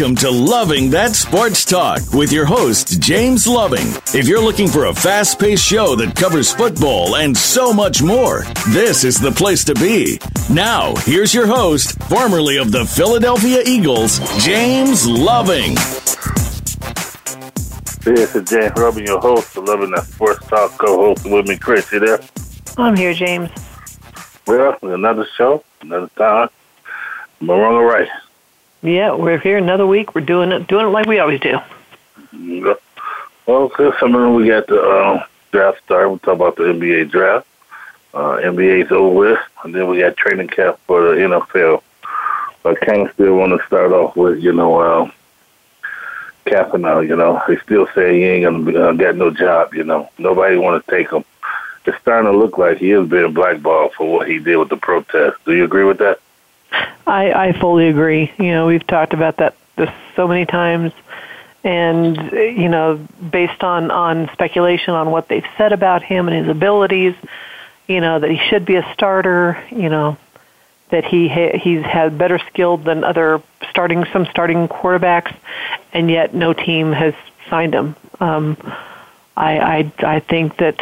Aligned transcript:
Welcome 0.00 0.16
to 0.16 0.30
Loving 0.30 0.88
That 0.88 1.14
Sports 1.14 1.62
Talk 1.62 2.14
with 2.14 2.32
your 2.32 2.46
host, 2.46 3.02
James 3.02 3.46
Loving. 3.46 3.86
If 4.18 4.26
you're 4.26 4.42
looking 4.42 4.66
for 4.66 4.86
a 4.86 4.94
fast 4.94 5.38
paced 5.38 5.62
show 5.62 5.94
that 5.96 6.16
covers 6.16 6.50
football 6.50 7.16
and 7.16 7.36
so 7.36 7.70
much 7.70 8.00
more, 8.00 8.44
this 8.70 9.04
is 9.04 9.20
the 9.20 9.30
place 9.30 9.62
to 9.64 9.74
be. 9.74 10.18
Now, 10.48 10.94
here's 11.00 11.34
your 11.34 11.46
host, 11.46 12.02
formerly 12.04 12.56
of 12.56 12.72
the 12.72 12.86
Philadelphia 12.86 13.62
Eagles, 13.66 14.20
James 14.42 15.06
Loving. 15.06 15.74
This 18.00 18.34
is 18.34 18.48
James 18.48 18.78
Loving, 18.78 19.06
your 19.06 19.20
host 19.20 19.54
of 19.58 19.64
Loving 19.64 19.90
That 19.90 20.06
Sports 20.06 20.46
Talk, 20.46 20.78
co 20.78 20.96
host 20.96 21.26
with 21.26 21.46
me, 21.46 21.58
Chris. 21.58 21.92
You 21.92 22.00
there? 22.00 22.20
I'm 22.78 22.96
here, 22.96 23.12
James. 23.12 23.50
Well, 24.46 24.78
another 24.80 25.26
show, 25.36 25.62
another 25.82 26.08
time. 26.16 26.48
Am 27.42 27.50
I 27.50 27.54
wrong 27.54 27.74
or 27.74 27.84
right? 27.84 28.08
Yeah, 28.82 29.14
we're 29.14 29.38
here 29.38 29.58
another 29.58 29.86
week. 29.86 30.14
We're 30.14 30.22
doing 30.22 30.52
it, 30.52 30.66
doing 30.66 30.86
it 30.86 30.90
like 30.90 31.06
we 31.06 31.18
always 31.18 31.40
do. 31.40 31.58
Well, 33.46 33.70
I 33.78 34.06
mean, 34.06 34.34
we 34.34 34.48
got 34.48 34.66
the 34.68 34.80
uh, 34.80 35.26
draft 35.52 35.82
started. 35.84 36.08
We'll 36.08 36.18
talk 36.20 36.36
about 36.36 36.56
the 36.56 36.64
NBA 36.64 37.10
draft. 37.10 37.46
Uh, 38.14 38.38
NBA's 38.42 38.90
over 38.90 39.14
with, 39.14 39.38
and 39.64 39.74
then 39.74 39.88
we 39.88 40.00
got 40.00 40.16
training 40.16 40.48
camp 40.48 40.78
for 40.86 41.02
the 41.02 41.20
NFL. 41.20 41.82
I 42.64 42.74
kind 42.74 43.06
of 43.06 43.12
still 43.12 43.36
want 43.36 43.58
to 43.58 43.66
start 43.66 43.92
off 43.92 44.16
with, 44.16 44.40
you 44.40 44.52
know, 44.52 44.78
uh, 44.80 45.10
Kaepernick. 46.46 47.08
You 47.08 47.16
know, 47.16 47.42
they 47.46 47.56
still 47.58 47.86
say 47.94 48.18
he 48.18 48.24
ain't 48.24 48.44
gonna 48.66 48.78
uh, 48.78 48.92
get 48.92 49.16
no 49.16 49.30
job. 49.30 49.74
You 49.74 49.84
know, 49.84 50.10
nobody 50.18 50.56
want 50.56 50.84
to 50.84 50.90
take 50.90 51.10
him. 51.10 51.24
It's 51.86 51.98
starting 51.98 52.30
to 52.30 52.36
look 52.36 52.58
like 52.58 52.78
he 52.78 52.92
is 52.92 53.08
being 53.08 53.32
blackballed 53.32 53.94
for 53.94 54.10
what 54.12 54.28
he 54.28 54.38
did 54.38 54.56
with 54.56 54.68
the 54.68 54.76
protest. 54.76 55.38
Do 55.44 55.54
you 55.54 55.64
agree 55.64 55.84
with 55.84 55.98
that? 55.98 56.20
I, 57.06 57.32
I 57.32 57.52
fully 57.58 57.88
agree. 57.88 58.32
You 58.38 58.52
know, 58.52 58.66
we've 58.66 58.86
talked 58.86 59.12
about 59.12 59.38
that 59.38 59.56
this 59.76 59.90
so 60.14 60.28
many 60.28 60.46
times, 60.46 60.92
and 61.64 62.16
you 62.32 62.68
know, 62.68 62.96
based 63.30 63.62
on 63.62 63.90
on 63.90 64.30
speculation 64.32 64.94
on 64.94 65.10
what 65.10 65.28
they've 65.28 65.46
said 65.58 65.72
about 65.72 66.02
him 66.02 66.28
and 66.28 66.36
his 66.36 66.48
abilities, 66.48 67.14
you 67.88 68.00
know, 68.00 68.18
that 68.18 68.30
he 68.30 68.38
should 68.48 68.64
be 68.64 68.76
a 68.76 68.92
starter. 68.92 69.62
You 69.70 69.88
know, 69.88 70.16
that 70.90 71.04
he 71.04 71.28
ha- 71.28 71.58
he's 71.58 71.82
had 71.82 72.16
better 72.18 72.38
skill 72.50 72.76
than 72.76 73.04
other 73.04 73.42
starting 73.70 74.04
some 74.12 74.26
starting 74.26 74.68
quarterbacks, 74.68 75.34
and 75.92 76.10
yet 76.10 76.34
no 76.34 76.52
team 76.52 76.92
has 76.92 77.14
signed 77.48 77.74
him. 77.74 77.96
Um, 78.20 78.56
I, 79.36 79.58
I 79.58 79.92
I 80.16 80.20
think 80.20 80.58
that 80.58 80.78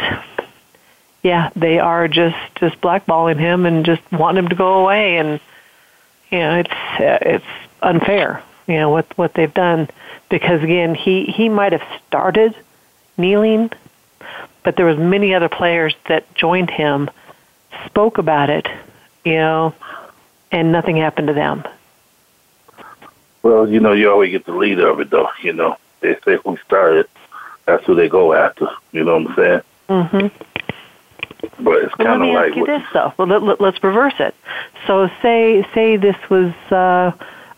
yeah, 1.23 1.49
they 1.55 1.79
are 1.79 2.07
just 2.07 2.37
just 2.55 2.79
blackballing 2.81 3.37
him 3.37 3.65
and 3.65 3.85
just 3.85 4.01
wanting 4.11 4.43
him 4.43 4.49
to 4.49 4.55
go 4.55 4.83
away 4.83 5.17
and 5.17 5.39
you 6.31 6.39
know 6.39 6.59
it's 6.59 6.71
uh, 6.71 7.17
it's 7.21 7.45
unfair 7.81 8.43
you 8.67 8.75
know 8.75 8.89
what 8.89 9.05
what 9.17 9.33
they've 9.33 9.53
done. 9.53 9.89
Because 10.29 10.61
again 10.63 10.93
he 10.95 11.25
he 11.25 11.49
might 11.49 11.71
have 11.71 11.83
started 12.07 12.55
kneeling 13.17 13.71
but 14.63 14.75
there 14.75 14.85
was 14.85 14.97
many 14.97 15.33
other 15.33 15.49
players 15.49 15.95
that 16.07 16.33
joined 16.35 16.69
him 16.69 17.09
spoke 17.85 18.17
about 18.17 18.49
it 18.49 18.67
you 19.25 19.33
know 19.35 19.73
and 20.51 20.71
nothing 20.71 20.97
happened 20.97 21.27
to 21.27 21.33
them. 21.33 21.63
Well 23.43 23.67
you 23.67 23.79
know 23.79 23.93
you 23.93 24.11
always 24.11 24.31
get 24.31 24.45
the 24.45 24.53
leader 24.53 24.87
of 24.89 24.99
it 24.99 25.09
though 25.09 25.29
you 25.41 25.53
know. 25.53 25.77
They 26.01 26.15
say 26.23 26.37
who 26.45 26.57
started 26.65 27.07
that's 27.65 27.85
who 27.85 27.95
they 27.95 28.07
go 28.07 28.33
after 28.33 28.67
you 28.91 29.03
know 29.03 29.17
what 29.17 29.29
i'm 29.29 29.35
saying? 29.35 29.61
Mhm 29.89 30.31
but 31.59 31.83
it's 31.83 31.95
kind 31.95 32.23
of 32.23 32.29
like 32.29 32.49
ask 32.49 32.55
you 32.55 32.65
this 32.65 32.83
though. 32.93 33.13
Well, 33.17 33.27
let, 33.27 33.43
us 33.43 33.59
let, 33.59 33.83
reverse 33.83 34.15
it. 34.19 34.35
So, 34.87 35.09
say 35.21 35.65
say 35.73 35.97
this 35.97 36.15
was 36.29 36.53
uh, 36.71 37.11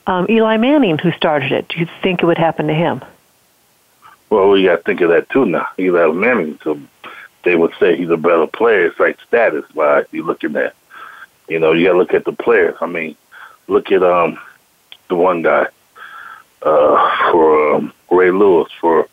um, 0.08 0.28
Eli 0.30 0.58
Manning 0.58 0.98
who 0.98 1.12
started 1.12 1.52
it. 1.52 1.68
Do 1.70 1.80
you 1.80 1.88
think 2.02 2.22
it 2.24 2.26
would 2.26 2.38
happen 2.38 2.68
to 2.68 2.74
him? 2.74 3.04
Well, 4.30 4.50
we 4.50 4.64
got 4.64 4.78
to 4.78 4.84
think 4.84 5.02
of 5.02 5.10
that 5.10 5.30
too 5.30 5.46
now. 5.46 5.68
Eli 5.78 6.08
Manning, 6.12 6.60
so 6.64 6.80
they 7.44 7.56
would 7.56 7.74
say 7.80 7.98
he's 7.98 8.10
a 8.10 8.18
better 8.18 8.48
player. 8.48 8.88
It's 8.88 9.00
like 9.00 9.20
status 9.28 9.66
wise. 9.74 10.06
You 10.12 10.24
looking 10.24 10.56
at, 10.56 10.76
you 11.48 11.60
know, 11.60 11.74
you 11.74 11.86
got 11.88 11.94
to 11.94 11.98
look 11.98 12.14
at 12.14 12.26
the 12.26 12.32
players. 12.32 12.76
I 12.82 12.88
mean, 12.88 13.16
look 13.68 13.92
at 13.92 14.04
um 14.04 14.40
the 15.10 15.16
one 15.16 15.42
guy 15.42 15.68
uh, 16.62 17.32
for 17.32 17.76
um, 17.76 17.94
Ray 18.10 18.32
Lewis 18.32 18.72
for 18.80 19.08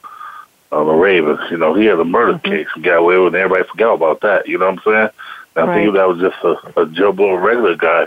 on 0.70 0.86
the 0.86 0.92
Ravens. 0.92 1.40
You 1.50 1.56
know, 1.56 1.74
he 1.74 1.86
had 1.86 1.98
a 1.98 2.04
murder 2.04 2.34
mm-hmm. 2.34 2.50
case 2.50 2.68
and 2.74 2.84
got 2.84 2.98
away 2.98 3.18
with 3.18 3.34
it, 3.34 3.38
everybody 3.38 3.68
forgot 3.68 3.94
about 3.94 4.20
that. 4.22 4.48
You 4.48 4.58
know 4.58 4.70
what 4.70 4.86
I'm 4.86 4.92
saying? 4.92 5.10
I 5.56 5.60
right. 5.62 5.74
think 5.74 5.88
if 5.88 5.94
that 5.94 6.08
was 6.08 6.20
just 6.20 6.44
a, 6.44 6.80
a 6.80 6.86
Joe 6.86 7.12
Blow 7.12 7.34
regular 7.34 7.74
guy, 7.74 8.02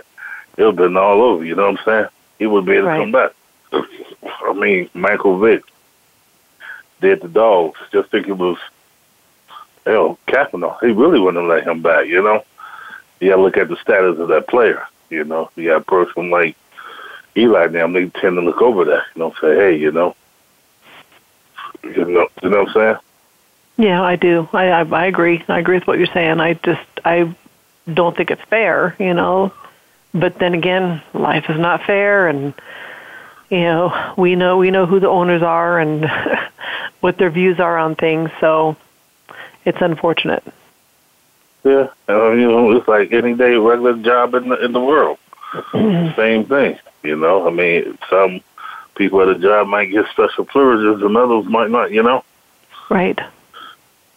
it 0.58 0.64
would 0.64 0.66
have 0.66 0.76
been 0.76 0.98
all 0.98 1.22
over. 1.22 1.44
You 1.44 1.56
know 1.56 1.72
what 1.72 1.80
I'm 1.80 1.86
saying? 1.86 2.10
He 2.40 2.46
would 2.48 2.66
be 2.66 2.74
able 2.74 2.88
right. 2.88 2.98
to 2.98 3.04
come 3.04 3.12
back. 3.12 3.32
I 3.74 4.54
mean, 4.54 4.90
Michael 4.94 5.40
Vick 5.40 5.64
did 7.00 7.22
the 7.22 7.28
dogs. 7.28 7.80
Just 7.92 8.10
think 8.12 8.28
it 8.28 8.34
was, 8.38 8.58
hell, 9.86 10.20
Kaepernick. 10.28 10.80
He 10.82 10.92
really 10.92 11.20
wouldn't 11.20 11.44
have 11.44 11.50
let 11.50 11.68
him 11.68 11.82
back, 11.82 12.08
you 12.08 12.22
know? 12.22 12.44
You 13.20 13.30
got 13.30 13.38
to 13.38 13.42
look 13.42 13.58
at 13.58 13.70
the 13.70 13.78
status 13.78 14.20
of 14.20 14.28
that 14.30 14.48
player, 14.48 14.86
you 15.10 15.24
know? 15.24 15.50
You 15.56 15.70
got 15.70 15.82
a 15.82 15.86
person 15.86 16.30
like 16.30 16.56
Eli 17.38 17.68
now, 17.68 17.88
they 17.88 18.10
tend 18.10 18.36
to 18.36 18.42
look 18.42 18.62
over 18.62 18.86
that, 18.86 19.04
you 19.16 19.20
know, 19.20 19.34
say, 19.40 19.56
hey, 19.56 19.78
you 19.78 19.92
know, 19.92 20.16
you 21.84 22.06
know, 22.06 22.28
you 22.42 22.50
know 22.50 22.64
what 22.64 22.68
I'm 22.68 22.74
saying? 22.74 22.96
Yeah, 23.78 24.02
I 24.02 24.16
do. 24.16 24.48
I, 24.54 24.68
I 24.68 24.82
I 24.84 25.06
agree. 25.06 25.44
I 25.48 25.60
agree 25.60 25.78
with 25.78 25.88
what 25.88 25.98
you're 25.98 26.08
saying. 26.08 26.40
I 26.40 26.54
just 26.54 26.82
I 27.04 27.36
don't 27.92 28.16
think 28.16 28.32
it's 28.32 28.44
fair, 28.44 28.96
you 29.00 29.14
know. 29.14 29.54
But 30.14 30.40
then 30.40 30.54
again, 30.54 31.02
life 31.14 31.50
is 31.50 31.60
not 31.60 31.84
fair, 31.86 32.28
and 32.28 32.54
you 33.50 33.62
know 33.62 34.14
we 34.18 34.36
know 34.36 34.58
we 34.58 34.72
know 34.72 34.86
who 34.86 35.00
the 35.00 35.10
owners 35.10 35.42
are 35.42 35.80
and 35.80 36.10
what 37.00 37.18
their 37.18 37.30
views 37.30 37.60
are 37.60 37.78
on 37.78 37.96
things. 37.96 38.30
So 38.40 38.76
it's 39.66 39.82
unfortunate. 39.82 40.44
Yeah, 41.64 41.90
you 42.08 42.48
know, 42.48 42.72
it's 42.72 42.88
like 42.88 43.14
any 43.14 43.36
day 43.36 43.56
regular 43.56 43.98
job 44.02 44.34
in 44.34 44.50
the 44.50 44.64
in 44.66 44.74
the 44.74 44.82
world. 44.82 45.18
Mm-hmm. 45.54 46.16
Same 46.20 46.46
thing, 46.46 46.80
you 47.04 47.16
know. 47.16 47.48
I 47.48 47.52
mean, 47.52 47.98
some 48.10 48.42
people 48.96 49.22
at 49.22 49.30
a 49.30 49.40
job 49.40 49.68
might 49.68 49.86
get 49.86 50.06
special 50.12 50.46
privileges 50.46 51.02
and 51.04 51.16
others 51.18 51.46
might 51.46 51.70
not, 51.70 51.92
you 51.92 52.04
know? 52.04 52.24
Right. 52.90 53.20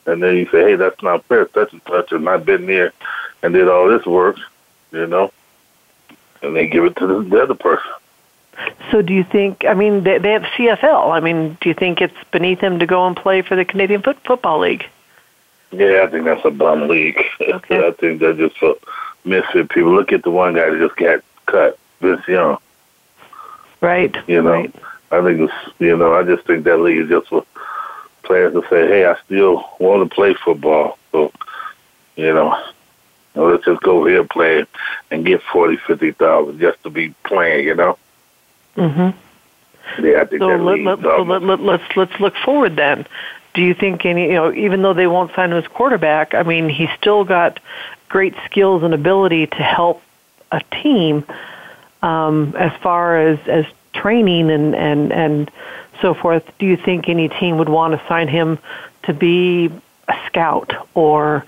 And 0.06 0.22
then 0.22 0.36
you 0.36 0.46
say, 0.46 0.62
hey, 0.62 0.76
that's 0.76 1.02
not 1.02 1.24
fair, 1.24 1.48
such 1.54 1.72
and 1.72 1.80
such, 1.88 2.12
and 2.12 2.28
I've 2.28 2.44
been 2.44 2.66
there 2.66 2.92
and 3.42 3.54
did 3.54 3.68
all 3.68 3.88
this 3.88 4.04
work, 4.04 4.36
you 4.92 5.06
know? 5.06 5.32
And 6.42 6.54
they 6.54 6.66
give 6.66 6.84
it 6.84 6.96
to 6.96 7.06
the, 7.06 7.22
the 7.22 7.42
other 7.42 7.54
person. 7.54 7.90
So 8.90 9.02
do 9.02 9.12
you 9.12 9.24
think, 9.24 9.64
I 9.64 9.74
mean, 9.74 10.04
they, 10.04 10.18
they 10.18 10.32
have 10.32 10.42
CFL. 10.42 11.10
I 11.12 11.20
mean, 11.20 11.56
do 11.60 11.68
you 11.68 11.74
think 11.74 12.00
it's 12.00 12.14
beneath 12.30 12.60
them 12.60 12.78
to 12.78 12.86
go 12.86 13.06
and 13.06 13.16
play 13.16 13.42
for 13.42 13.56
the 13.56 13.64
Canadian 13.64 14.02
Foot- 14.02 14.22
Football 14.24 14.60
League? 14.60 14.84
Yeah, 15.72 16.04
I 16.04 16.06
think 16.06 16.24
that's 16.24 16.44
a 16.44 16.50
bum 16.50 16.88
league. 16.88 17.20
Okay. 17.40 17.86
I 17.86 17.90
think 17.92 18.20
they're 18.20 18.32
just 18.32 18.56
for 18.58 18.76
misfit 19.24 19.70
people. 19.70 19.94
Look 19.94 20.12
at 20.12 20.22
the 20.22 20.30
one 20.30 20.54
guy 20.54 20.70
that 20.70 20.78
just 20.78 20.96
got 20.96 21.20
cut, 21.46 21.78
Vince 22.00 22.26
Young. 22.28 22.58
Right. 23.84 24.16
You 24.26 24.42
know, 24.42 24.52
right. 24.52 24.74
I 25.10 25.22
think 25.22 25.40
it's, 25.40 25.74
you 25.78 25.96
know, 25.96 26.14
I 26.14 26.22
just 26.22 26.46
think 26.46 26.64
that 26.64 26.78
league 26.78 26.98
is 26.98 27.08
just 27.08 27.28
for 27.28 27.44
players 28.22 28.54
to 28.54 28.62
say, 28.70 28.86
hey, 28.88 29.04
I 29.04 29.16
still 29.26 29.64
want 29.78 30.08
to 30.08 30.14
play 30.14 30.34
football. 30.34 30.98
So, 31.12 31.30
you 32.16 32.32
know, 32.32 32.58
let's 33.34 33.64
just 33.64 33.82
go 33.82 33.98
over 33.98 34.08
here 34.08 34.20
and 34.20 34.30
play 34.30 34.64
and 35.10 35.26
get 35.26 35.42
forty, 35.42 35.76
fifty 35.76 36.12
thousand 36.12 36.58
just 36.60 36.82
to 36.84 36.90
be 36.90 37.14
playing, 37.24 37.66
you 37.66 37.74
know? 37.74 37.98
Mm-hmm. 38.76 40.04
Yeah, 40.04 40.22
I 40.22 40.24
think 40.24 40.40
so 40.40 40.48
that 40.48 40.62
let, 40.62 40.80
let, 40.80 41.00
so 41.00 41.22
let, 41.22 41.42
let, 41.42 41.60
let's 41.60 41.96
let's 41.96 42.18
look 42.18 42.34
forward 42.36 42.76
then. 42.76 43.06
Do 43.52 43.62
you 43.62 43.74
think 43.74 44.06
any 44.06 44.28
you 44.28 44.32
know 44.32 44.52
even 44.52 44.80
though 44.80 44.94
they 44.94 45.06
won't 45.06 45.34
sign 45.34 45.52
him 45.52 45.58
as 45.58 45.68
quarterback, 45.68 46.32
I 46.34 46.42
mean 46.42 46.70
he's 46.70 46.88
still 46.96 47.24
got 47.24 47.60
great 48.08 48.34
skills 48.46 48.82
and 48.82 48.94
ability 48.94 49.46
to 49.48 49.62
help 49.62 50.02
a 50.50 50.62
team 50.82 51.24
um, 52.04 52.54
as 52.56 52.72
far 52.82 53.18
as 53.18 53.38
as 53.48 53.64
training 53.94 54.50
and 54.50 54.74
and 54.74 55.12
and 55.12 55.50
so 56.02 56.12
forth, 56.12 56.44
do 56.58 56.66
you 56.66 56.76
think 56.76 57.08
any 57.08 57.28
team 57.28 57.56
would 57.58 57.68
want 57.68 57.98
to 57.98 58.06
sign 58.06 58.28
him 58.28 58.58
to 59.04 59.14
be 59.14 59.70
a 60.08 60.14
scout 60.26 60.72
or 60.94 61.46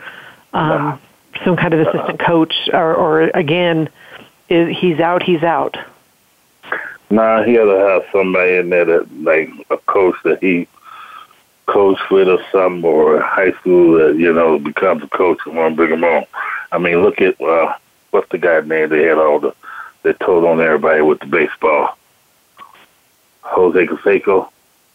um, 0.55 0.99
some 1.45 1.57
kind 1.57 1.75
of 1.75 1.87
assistant 1.87 2.19
coach, 2.21 2.55
or, 2.73 2.95
or 2.95 3.23
again, 3.35 3.89
is, 4.49 4.75
he's 4.79 4.99
out, 4.99 5.23
he's 5.23 5.43
out? 5.43 5.77
Nah, 7.11 7.43
he 7.43 7.53
had 7.55 7.65
to 7.65 7.79
have 7.79 8.05
somebody 8.11 8.57
in 8.57 8.71
there 8.71 8.85
that 8.87 9.13
like 9.23 9.51
a 9.69 9.77
coach 9.77 10.17
that 10.25 10.43
he 10.43 10.67
coached 11.67 12.11
with 12.11 12.29
or 12.29 12.39
something, 12.51 12.85
or 12.85 13.21
high 13.21 13.53
school 13.53 13.99
that 13.99 14.17
you 14.17 14.33
know 14.33 14.59
becomes 14.59 15.03
a 15.03 15.09
coach 15.09 15.39
and 15.45 15.55
want 15.57 15.73
to 15.73 15.77
bring 15.77 15.93
him 15.93 16.05
on. 16.05 16.25
I 16.73 16.79
mean, 16.79 17.03
look 17.03 17.21
at 17.21 17.39
uh, 17.41 17.75
what's 18.11 18.31
the 18.31 18.39
guy 18.39 18.61
name? 18.61 18.89
They 18.89 19.03
had 19.03 19.19
all 19.19 19.39
the 19.39 19.55
they 20.07 20.13
told 20.13 20.45
on 20.45 20.61
everybody 20.61 21.03
with 21.03 21.19
the 21.19 21.27
baseball. 21.27 21.99
Jose 23.43 23.87
Canseco. 23.87 24.49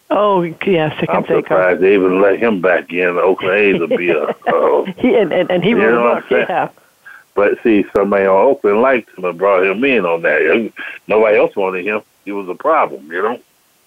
Oh 0.09 0.41
yes, 0.41 0.57
Canseco. 0.63 1.09
I'm 1.09 1.25
surprised 1.25 1.81
they 1.81 1.95
even 1.95 2.21
let 2.21 2.39
him 2.39 2.61
back 2.61 2.93
in. 2.93 3.15
The 3.15 3.21
Oakland 3.21 3.55
A's 3.55 3.79
to 3.79 3.87
be 3.87 4.09
a. 4.09 4.33
Uh, 4.47 4.85
he, 4.97 5.15
and, 5.15 5.33
and, 5.33 5.51
and 5.51 5.63
he 5.63 5.73
wrote 5.73 6.17
a 6.17 6.21
book. 6.21 6.29
Yeah. 6.31 6.69
But 7.35 7.61
see, 7.61 7.85
somebody 7.95 8.25
on 8.25 8.47
Oakland 8.47 8.81
liked 8.81 9.17
him 9.17 9.25
and 9.25 9.37
brought 9.37 9.65
him 9.65 9.83
in 9.83 10.05
on 10.05 10.21
that. 10.23 10.71
Nobody 11.07 11.37
else 11.37 11.55
wanted 11.55 11.85
him. 11.85 12.01
He 12.25 12.31
was 12.31 12.47
a 12.49 12.55
problem, 12.55 13.11
you 13.11 13.21
know. 13.21 13.41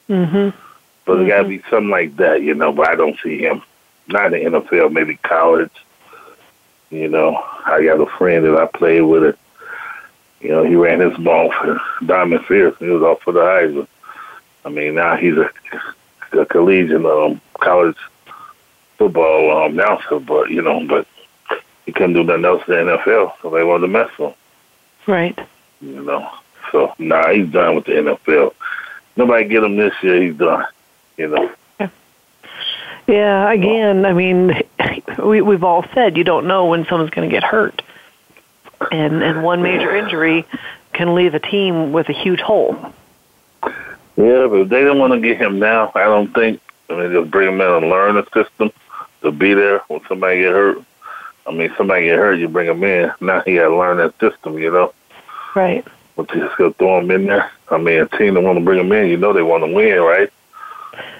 Mm-hmm. 0.09 0.59
But 1.05 1.13
mm-hmm. 1.13 1.25
it 1.25 1.29
got 1.29 1.43
to 1.43 1.49
be 1.49 1.63
something 1.71 1.91
like 1.91 2.17
that, 2.17 2.43
you 2.43 2.55
know. 2.55 2.73
But 2.73 2.89
I 2.89 2.95
don't 2.97 3.19
see 3.23 3.39
him. 3.39 3.63
Not 4.09 4.35
in 4.35 4.53
the 4.53 4.61
NFL, 4.61 4.93
maybe 4.93 5.17
college. 5.17 5.73
You 6.91 7.09
know, 7.09 7.43
I 7.67 7.83
got 7.83 8.01
a 8.01 8.07
friend 8.19 8.45
that 8.45 8.57
I 8.57 8.67
played 8.67 9.03
with. 9.03 9.25
It. 9.25 9.39
You 10.45 10.51
know, 10.51 10.63
he 10.63 10.77
ran 10.77 11.01
his 11.01 11.17
ball 11.17 11.51
for 11.53 11.81
Diamond 12.05 12.45
Fierce. 12.45 12.77
He 12.79 12.85
was 12.85 13.03
off 13.03 13.23
for 13.23 13.33
the 13.33 13.41
Heisman. 13.41 13.89
I 14.67 14.69
mean, 14.69 14.95
now 14.95 15.17
he's 15.17 15.39
a, 15.39 15.51
a 16.39 16.45
collegiate 16.45 17.05
um, 17.05 17.41
college 17.61 17.97
football 18.99 19.65
um, 19.65 19.73
announcer, 19.73 20.21
but 20.21 20.51
you 20.51 20.61
know, 20.61 20.87
but 20.87 21.09
he 21.87 21.93
couldn't 21.93 22.13
do 22.13 22.25
nothing 22.25 22.45
else 22.45 22.63
in 22.69 22.75
the 22.75 22.99
NFL, 22.99 23.33
so 23.41 23.49
they 23.49 23.65
wanted 23.65 23.87
to 23.87 23.89
mess 23.89 24.11
with 24.19 24.33
him. 24.33 24.37
Right. 25.07 25.39
You 25.81 26.03
know, 26.03 26.31
so 26.71 26.95
nah, 26.99 27.33
he's 27.33 27.49
done 27.49 27.77
with 27.77 27.87
the 27.87 27.93
NFL. 27.93 28.53
Nobody 29.17 29.49
get 29.49 29.65
him 29.65 29.77
this 29.77 29.95
year. 30.03 30.23
He's 30.23 30.37
done. 30.37 30.67
You 31.17 31.29
know. 31.29 31.91
Yeah. 33.07 33.51
Again, 33.51 34.05
I 34.05 34.13
mean, 34.13 34.63
we 35.25 35.41
we've 35.41 35.65
all 35.65 35.87
said 35.95 36.19
you 36.19 36.25
don't 36.25 36.47
know 36.47 36.67
when 36.67 36.85
someone's 36.85 37.11
going 37.11 37.29
to 37.29 37.35
get 37.35 37.45
hurt, 37.45 37.81
and 38.93 39.23
and 39.23 39.43
one 39.43 39.63
major 39.63 39.95
injury 39.95 40.47
can 40.93 41.15
leave 41.15 41.35
a 41.35 41.41
team 41.41 41.93
with 41.93 42.09
a 42.09 42.13
huge 42.13 42.41
hole. 42.41 42.77
Yeah, 44.17 44.47
but 44.49 44.69
they 44.69 44.85
don't 44.85 44.99
want 44.99 45.13
to 45.13 45.21
get 45.21 45.39
him 45.39 45.59
now. 45.59 45.91
I 45.95 46.05
don't 46.05 46.33
think. 46.33 46.61
I 46.89 46.97
mean, 46.97 47.13
just 47.13 47.31
bring 47.31 47.49
him 47.49 47.61
in 47.61 47.67
and 47.67 47.89
learn 47.89 48.15
the 48.15 48.25
system 48.33 48.71
to 49.23 49.33
be 49.33 49.55
there 49.55 49.79
when 49.89 50.01
somebody 50.07 50.41
get 50.41 50.53
hurt. 50.53 50.79
I 51.47 51.53
mean, 51.53 51.73
somebody 51.77 52.07
get 52.07 52.19
hurt, 52.19 52.39
you 52.39 52.49
bring 52.49 52.69
him 52.69 52.83
in. 52.85 53.13
Now 53.21 53.41
he 53.41 53.57
got 53.57 53.69
to 53.69 53.77
learn 53.77 53.97
that 53.99 54.19
system, 54.21 54.59
you 54.59 54.71
know. 54.71 54.93
Right. 55.55 55.87
But 56.17 56.33
you 56.35 56.41
just 56.41 56.57
to 56.59 56.73
throw 56.75 57.01
him 57.01 57.11
in 57.11 57.27
there. 57.27 57.51
I 57.71 57.79
mean, 57.79 58.01
a 58.01 58.07
team 58.07 58.35
that 58.35 58.43
want 58.43 58.59
to 58.59 58.65
bring 58.65 58.81
him 58.81 58.93
in, 58.93 59.09
you 59.09 59.17
know, 59.17 59.33
they 59.33 59.43
want 59.43 59.65
to 59.65 59.73
win, 59.73 60.01
right? 60.01 60.31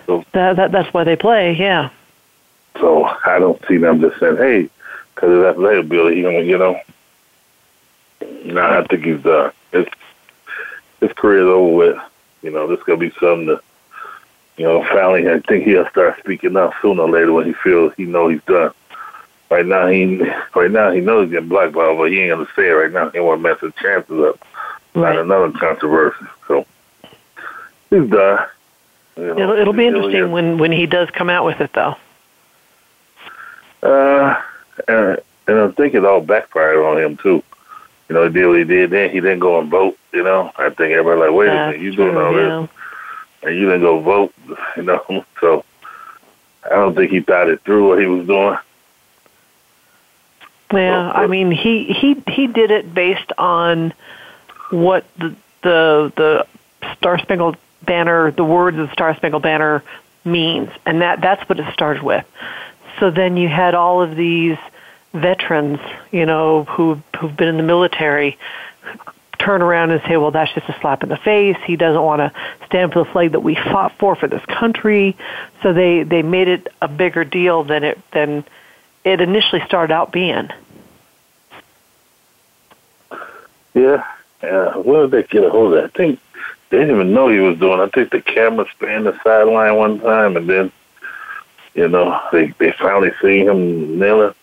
So 0.07 0.25
that, 0.33 0.57
that 0.57 0.73
that's 0.73 0.93
why 0.95 1.05
they 1.05 1.17
play, 1.17 1.55
yeah. 1.55 1.91
So 2.79 3.05
I 3.05 3.39
don't 3.39 3.61
see 3.67 3.77
them 3.77 4.01
just 4.01 4.19
saying, 4.21 4.37
"Hey," 4.37 4.71
because 5.15 5.31
of 5.31 5.41
that 5.41 5.59
later 5.59 5.81
ability, 5.81 6.17
you 6.19 6.59
know. 6.59 6.81
No, 8.45 8.63
I 8.63 8.87
think 8.87 9.05
he's 9.05 9.23
done. 9.23 9.53
His 9.73 9.87
his 11.01 11.13
career's 11.13 11.49
over 11.49 11.75
with. 11.75 11.99
You 12.43 12.51
know, 12.51 12.67
this 12.67 12.83
gonna 12.85 12.99
be 12.99 13.11
something 13.21 13.47
to, 13.47 13.61
you 14.57 14.65
know, 14.65 14.85
finally. 14.85 15.29
I 15.29 15.41
think 15.41 15.65
he'll 15.65 15.89
start 15.89 16.19
speaking 16.21 16.57
up 16.57 16.73
sooner 16.81 17.03
or 17.03 17.11
later 17.11 17.33
when 17.33 17.47
he 17.47 17.53
feels 17.53 17.95
he 17.97 18.05
know 18.05 18.29
he's 18.29 18.43
done. 18.43 18.73
Right 19.51 19.67
now, 19.67 19.87
he 19.87 20.21
right 20.55 20.71
now 20.71 20.91
he 20.91 21.01
knows 21.01 21.27
he's 21.27 21.33
getting 21.33 21.49
blackballed, 21.49 21.99
but 21.99 22.11
he 22.11 22.21
ain't 22.21 22.31
gonna 22.31 22.49
say 22.57 22.69
it 22.69 22.73
right 22.73 22.93
now. 22.93 23.11
He 23.11 23.21
want 23.21 23.43
to 23.43 23.49
mess 23.49 23.61
his 23.61 23.75
chances 23.81 24.21
up. 24.21 24.41
Right. 24.95 25.15
Not 25.15 25.25
another 25.25 25.53
controversy. 25.59 26.25
So 26.47 26.67
he's 27.91 28.09
done. 28.09 28.47
You 29.17 29.27
know, 29.27 29.39
it'll 29.39 29.59
it'll 29.59 29.73
be 29.73 29.87
interesting 29.87 30.31
when 30.31 30.59
when 30.59 30.73
he 30.73 30.87
does 30.87 31.11
come 31.11 31.31
out 31.31 31.45
with 31.45 31.61
it, 31.61 31.73
though. 31.73 31.97
Uh, 33.83 34.41
and, 34.89 35.19
and 35.47 35.59
I 35.61 35.69
think 35.73 35.95
it 35.95 36.05
all 36.05 36.21
backfired 36.21 36.85
on 36.85 36.99
him 36.99 37.17
too. 37.19 37.43
You 38.09 38.15
know, 38.15 38.25
he 38.25 38.33
did 38.33 38.47
what 38.47 38.59
he 38.59 38.65
did. 38.65 38.91
Then 38.91 39.11
he 39.11 39.21
didn't 39.21 39.39
go 39.39 39.61
and 39.61 39.71
vote. 39.71 39.99
You 40.13 40.23
know, 40.23 40.53
I 40.57 40.71
think 40.71 40.93
everybody 40.93 41.21
like, 41.21 41.33
wait 41.33 41.47
That's 41.47 41.75
a 41.75 41.79
minute, 41.79 41.81
you 41.81 41.97
doing 41.97 42.17
all 42.17 42.33
yeah. 42.33 42.61
this, 42.61 42.71
and 43.43 43.57
you 43.57 43.67
didn't 43.67 43.83
go 43.83 44.01
vote. 44.01 44.35
You 44.77 44.83
know, 44.83 45.25
so 45.41 45.65
I 46.65 46.71
don't 46.71 46.95
think 46.95 47.13
he 47.13 47.21
thought 47.21 47.49
it 47.49 47.61
through 47.63 47.89
what 47.89 48.01
he 48.01 48.07
was 48.07 48.27
doing. 48.27 48.59
Yeah, 50.73 51.13
I 51.13 51.29
mean, 51.29 51.53
he 51.53 51.93
he 51.93 52.15
he 52.29 52.49
did 52.49 52.73
it 52.73 52.93
based 52.93 53.31
on 53.39 53.93
what 54.71 55.05
the 55.19 55.37
the 55.63 56.13
the 56.17 56.47
Star 56.97 57.19
Spangled 57.19 57.57
Banner, 57.83 58.33
the 58.33 58.45
words 58.45 58.79
of 58.79 58.89
the 58.89 58.93
Star 58.93 59.15
Spangled 59.15 59.43
Banner 59.43 59.85
means, 60.25 60.71
and 60.85 61.03
that 61.03 61.21
that's 61.21 61.49
what 61.49 61.61
it 61.61 61.73
started 61.73 62.03
with. 62.03 62.27
So 62.99 63.11
then 63.11 63.37
you 63.37 63.49
had 63.49 63.75
all 63.75 64.03
of 64.03 64.17
these 64.17 64.59
veterans, 65.15 65.79
you 66.11 66.27
know, 66.27 66.65
who 66.65 67.01
who've 67.19 67.35
been 67.37 67.49
in 67.49 67.57
the 67.57 67.63
military, 67.63 68.37
turn 69.39 69.63
around 69.63 69.91
and 69.91 70.03
say, 70.03 70.17
"Well, 70.17 70.31
that's 70.31 70.53
just 70.53 70.69
a 70.69 70.77
slap 70.81 71.03
in 71.03 71.09
the 71.09 71.17
face. 71.17 71.57
He 71.65 71.77
doesn't 71.77 72.03
want 72.03 72.21
to 72.21 72.33
stand 72.67 72.93
for 72.93 73.05
the 73.05 73.11
flag 73.11 73.33
that 73.33 73.41
we 73.41 73.55
fought 73.55 73.93
for 73.99 74.17
for 74.17 74.27
this 74.27 74.45
country." 74.47 75.17
So 75.63 75.73
they 75.73 76.03
they 76.03 76.23
made 76.23 76.49
it 76.49 76.69
a 76.83 76.89
bigger 76.89 77.25
deal 77.25 77.63
than 77.63 77.85
it 77.85 77.99
than 78.11 78.45
it 79.05 79.21
initially 79.21 79.63
started 79.65 79.95
out 79.95 80.13
being. 80.13 80.51
Yeah, 83.75 84.05
yeah. 84.43 84.77
What 84.77 85.03
did 85.03 85.11
they 85.11 85.23
get 85.25 85.45
a 85.45 85.51
hold 85.51 85.75
of? 85.75 85.83
That? 85.83 85.85
I 85.85 85.97
think 85.97 86.21
they 86.71 86.79
didn't 86.79 86.95
even 86.95 87.13
know 87.13 87.29
he 87.29 87.41
was 87.41 87.59
doing. 87.59 87.81
I 87.81 87.89
think 87.89 88.11
the 88.11 88.21
camera 88.21 88.67
spanned 88.73 89.07
the 89.07 89.19
sideline 89.23 89.77
one 89.77 90.01
time, 90.01 90.37
and 90.37 90.49
then 90.49 90.73
you 91.75 91.89
know 91.89 92.21
they 92.33 92.49
they 92.59 92.73
finally 92.73 93.13
see 93.21 93.41
him 93.41 93.99
kneeling. 93.99 94.35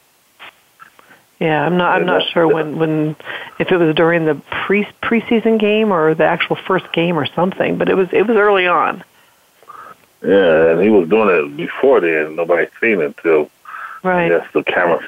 Yeah, 1.42 1.66
I'm 1.66 1.76
not. 1.76 2.00
I'm 2.00 2.06
not 2.06 2.22
sure 2.32 2.48
when 2.48 2.78
when 2.78 3.16
if 3.58 3.72
it 3.72 3.78
was 3.78 3.96
during 3.96 4.26
the 4.26 4.36
pre 4.52 4.86
preseason 5.02 5.60
game 5.60 5.92
or 5.92 6.14
the 6.14 6.24
actual 6.24 6.56
first 6.56 6.94
game 6.94 7.18
or 7.18 7.26
something, 7.26 7.80
but 7.80 7.90
it 7.90 7.96
was 7.96 8.10
it 8.12 8.28
was 8.28 8.38
early 8.38 8.68
on. 8.68 9.04
Yeah, 10.22 10.74
and 10.74 10.82
he 10.84 10.90
was 10.90 11.10
doing 11.10 11.30
it 11.30 11.58
before 11.58 12.00
then. 12.00 12.36
Nobody 12.36 12.68
seen 12.80 13.02
it 13.02 13.16
until 13.18 13.50
right. 14.04 14.30
Yes, 14.30 14.48
the 14.54 14.62
camera. 14.62 15.04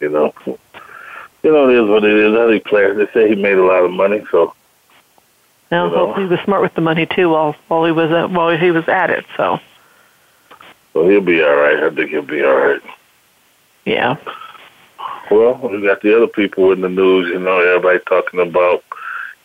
You 0.00 0.10
know, 0.10 0.34
you 0.44 0.58
know 1.52 1.70
it 1.70 1.82
is 1.82 1.88
what 1.88 2.04
it 2.04 2.12
is. 2.12 2.34
Other 2.34 2.60
players, 2.60 2.98
they 2.98 3.10
say 3.14 3.30
he 3.30 3.34
made 3.34 3.56
a 3.56 3.64
lot 3.64 3.82
of 3.82 3.90
money, 3.90 4.22
so. 4.30 4.52
Now, 5.70 5.86
you 5.86 5.92
know. 5.92 6.06
hopefully, 6.06 6.26
he 6.26 6.30
was 6.30 6.40
smart 6.40 6.60
with 6.60 6.74
the 6.74 6.82
money 6.82 7.06
too 7.06 7.30
while 7.30 7.56
while 7.68 7.86
he 7.86 7.92
was 7.92 8.10
at, 8.10 8.30
while 8.30 8.54
he 8.54 8.70
was 8.72 8.86
at 8.88 9.08
it. 9.08 9.24
So. 9.38 9.58
Well, 10.92 11.08
he'll 11.08 11.22
be 11.22 11.42
all 11.42 11.56
right. 11.56 11.82
I 11.82 11.88
think 11.88 12.10
he'll 12.10 12.20
be 12.20 12.44
all 12.44 12.54
right. 12.54 12.82
Yeah. 13.86 14.18
Well, 15.30 15.56
we 15.56 15.82
got 15.82 16.02
the 16.02 16.16
other 16.16 16.26
people 16.26 16.72
in 16.72 16.80
the 16.80 16.88
news. 16.88 17.28
You 17.28 17.38
know, 17.38 17.58
everybody 17.60 17.98
talking 18.06 18.40
about, 18.40 18.84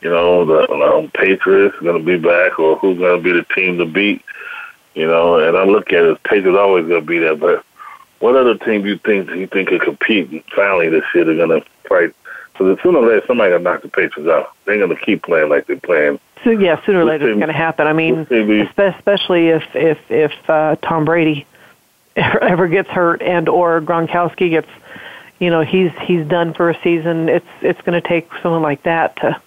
you 0.02 0.10
know, 0.10 0.46
the 0.46 0.72
um, 0.72 1.10
Patriots 1.12 1.76
going 1.82 1.98
to 1.98 2.06
be 2.06 2.18
back 2.18 2.60
or 2.60 2.78
who's 2.78 2.98
going 2.98 3.18
to 3.18 3.24
be 3.24 3.34
the 3.34 3.46
team 3.54 3.78
to 3.78 3.86
beat. 3.86 4.24
You 4.94 5.08
know, 5.08 5.40
and 5.40 5.58
I 5.58 5.64
look 5.64 5.92
at 5.92 6.04
it, 6.04 6.24
Patriots 6.24 6.58
always 6.58 6.88
going 6.88 7.02
to 7.02 7.08
be 7.08 7.20
there. 7.20 7.36
But 7.36 7.66
what 8.20 8.36
other 8.36 8.58
team 8.58 8.84
do 8.84 8.90
you 8.90 8.98
think 9.00 9.30
you 9.32 9.48
think 9.48 9.70
could 9.70 9.82
compete? 9.82 10.46
Finally, 10.56 10.90
this 10.90 11.04
year 11.14 11.26
they're 11.26 11.36
going 11.36 11.62
to 11.62 11.68
fight. 11.90 12.14
Because 12.54 12.80
sooner 12.84 13.00
or 13.00 13.08
later, 13.08 13.26
somebody 13.26 13.50
going 13.50 13.64
to 13.64 13.70
knock 13.70 13.82
the 13.82 13.90
Patriots 13.90 14.30
out. 14.30 14.54
They're 14.66 14.78
going 14.78 14.96
to 14.96 15.04
keep 15.04 15.24
playing 15.24 15.50
like 15.50 15.66
they're 15.66 15.78
playing. 15.78 16.20
So 16.44 16.52
yeah, 16.52 16.84
sooner 16.86 17.02
or 17.02 17.06
later 17.06 17.30
it's 17.30 17.38
going 17.38 17.48
to 17.48 17.54
happen. 17.54 17.88
I 17.88 17.94
mean, 17.94 18.28
especially 18.78 19.48
if 19.50 19.64
if 19.76 20.00
if 20.12 20.50
uh, 20.50 20.76
Tom 20.82 21.06
Brady 21.06 21.48
ever 22.16 22.68
gets 22.68 22.90
hurt 22.90 23.22
and 23.22 23.50
or 23.50 23.82
Gronkowski 23.82 24.50
gets 24.50 24.68
you 25.40 25.50
know 25.50 25.62
he's 25.62 25.92
he's 26.02 26.26
done 26.28 26.54
for 26.54 26.70
a 26.70 26.82
season. 26.82 27.30
It's 27.30 27.48
it's 27.62 27.82
going 27.82 28.02
to 28.02 28.08
take 28.08 28.30
someone 28.42 28.62
like 28.62 28.84
that 28.84 29.16
to 29.18 29.42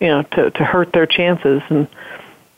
you 0.00 0.08
know 0.08 0.22
to 0.22 0.50
to 0.50 0.64
hurt 0.64 0.92
their 0.92 1.06
chances. 1.06 1.62
And 1.68 1.88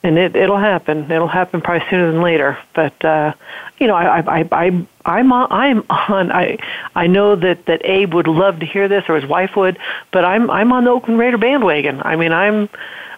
and 0.03 0.19
it 0.19 0.37
it'll 0.37 0.59
happen. 0.59 1.11
It'll 1.11 1.29
happen 1.29 1.61
probably 1.63 1.87
sooner 1.89 2.13
than 2.13 2.21
later. 2.21 2.59
But 2.75 3.05
uh 3.05 3.33
you 3.79 3.87
know 3.87 3.95
i 3.95 4.21
i 4.21 4.49
i 4.53 4.87
i'm 5.05 5.33
on 5.33 5.49
i'm 5.51 5.85
on 5.89 6.33
i 6.33 6.59
i 6.95 7.07
know 7.07 7.35
that 7.37 7.67
that 7.67 7.85
abe 7.85 8.15
would 8.15 8.29
love 8.29 8.61
to 8.61 8.67
hear 8.67 8.89
this 8.89 9.05
or 9.09 9.17
his 9.17 9.29
wife 9.29 9.57
would 9.57 9.79
but 10.13 10.25
i'm 10.25 10.49
i'm 10.49 10.73
on 10.73 10.85
the 10.85 10.91
oakland 10.91 11.19
raider 11.19 11.39
bandwagon. 11.39 12.01
I 12.03 12.17
mean 12.17 12.33
i'm 12.33 12.69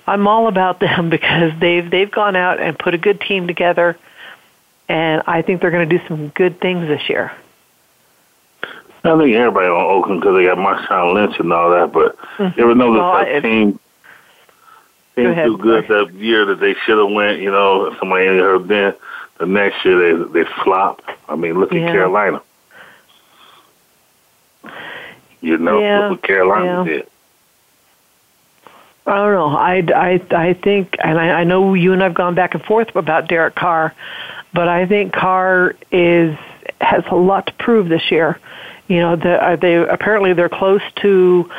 i'm 0.06 0.26
all 0.26 0.48
about 0.48 0.80
them 0.86 1.10
because 1.10 1.52
they've 1.60 1.88
they've 1.90 2.10
gone 2.10 2.36
out 2.36 2.60
and 2.60 2.78
put 2.78 2.94
a 2.94 2.98
good 2.98 3.20
team 3.20 3.46
together. 3.46 3.98
And 4.88 5.22
i 5.26 5.42
think 5.42 5.60
they're 5.60 5.70
going 5.70 5.88
to 5.88 5.98
do 5.98 6.06
some 6.06 6.28
good 6.28 6.60
things 6.60 6.86
this 6.88 7.08
year 7.08 7.32
I 9.06 9.18
think 9.18 9.34
everybody 9.36 9.66
on 9.66 9.84
Oakland 9.84 10.20
because 10.20 10.36
they 10.36 10.44
got 10.44 10.58
Marshawn 10.58 11.14
Lynch 11.14 11.38
and 11.38 11.52
all 11.52 11.70
that. 11.70 11.92
But 11.92 12.16
mm-hmm. 12.16 12.58
you 12.58 12.64
ever 12.64 12.74
notice 12.74 13.00
well, 13.00 13.12
that 13.14 13.42
team 13.42 13.78
team 15.16 15.34
go 15.34 15.34
do 15.34 15.58
good 15.58 15.88
that 15.88 16.14
year 16.14 16.44
that 16.46 16.60
they 16.60 16.74
should 16.84 16.98
have 16.98 17.10
went? 17.10 17.40
You 17.40 17.50
know, 17.50 17.94
somebody 17.98 18.26
heard 18.26 18.68
then. 18.68 18.94
The 19.38 19.46
next 19.46 19.84
year 19.84 20.14
they 20.14 20.42
they 20.42 20.50
flop. 20.64 21.02
I 21.28 21.36
mean, 21.36 21.58
look 21.60 21.72
yeah. 21.72 21.80
at 21.80 21.92
Carolina. 21.92 22.42
You 25.40 25.58
know, 25.58 25.80
yeah. 25.80 26.08
look 26.08 26.10
what 26.10 26.22
Carolina 26.22 26.84
yeah. 26.84 26.96
did. 26.96 27.08
I 29.06 29.16
don't 29.16 29.34
know. 29.34 29.56
I, 29.56 29.76
I, 29.94 30.48
I 30.48 30.54
think, 30.54 30.96
and 30.98 31.16
I, 31.16 31.40
I 31.40 31.44
know 31.44 31.74
you 31.74 31.92
and 31.92 32.02
I've 32.02 32.14
gone 32.14 32.34
back 32.34 32.54
and 32.54 32.64
forth 32.64 32.96
about 32.96 33.28
Derek 33.28 33.54
Carr, 33.54 33.94
but 34.52 34.66
I 34.66 34.84
think 34.86 35.12
Carr 35.12 35.76
is 35.92 36.36
has 36.80 37.04
a 37.10 37.14
lot 37.14 37.46
to 37.46 37.52
prove 37.54 37.88
this 37.88 38.10
year. 38.10 38.38
You 38.88 39.00
know, 39.00 39.16
the, 39.16 39.42
uh, 39.42 39.56
they 39.56 39.76
apparently 39.76 40.32
they're 40.32 40.48
close 40.48 40.82
to 40.96 41.50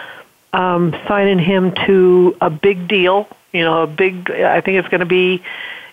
um, 0.54 0.96
signing 1.08 1.40
him 1.40 1.74
to 1.86 2.38
a 2.42 2.50
big 2.50 2.88
deal. 2.88 3.28
You 3.52 3.64
know, 3.64 3.84
a 3.84 3.88
big. 3.88 4.32
I 4.32 4.62
think 4.62 4.78
it's 4.78 4.88
going 4.88 5.00
to 5.00 5.06
be, 5.06 5.44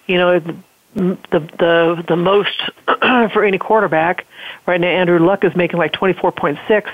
you 0.07 0.17
know, 0.19 0.41
the 0.95 1.41
the 1.41 2.05
the 2.07 2.17
most 2.17 2.57
for 3.33 3.45
any 3.45 3.59
quarterback 3.59 4.27
right 4.67 4.81
now. 4.81 4.89
Andrew 4.89 5.19
Luck 5.19 5.45
is 5.45 5.55
making 5.57 5.79
like 5.79 5.93
twenty 5.93 6.15
four 6.15 6.33
point 6.33 6.59
six. 6.69 6.91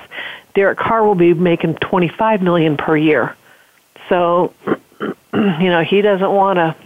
Derek 0.54 0.78
Carr 0.78 1.04
will 1.04 1.14
be 1.14 1.34
making 1.34 1.74
twenty 1.76 2.08
five 2.08 2.42
million 2.42 2.76
per 2.76 2.96
year. 2.96 3.36
So, 4.08 4.54
you 5.00 5.14
know, 5.32 5.82
he 5.82 6.02
doesn't 6.02 6.30
want 6.30 6.56
to 6.56 6.76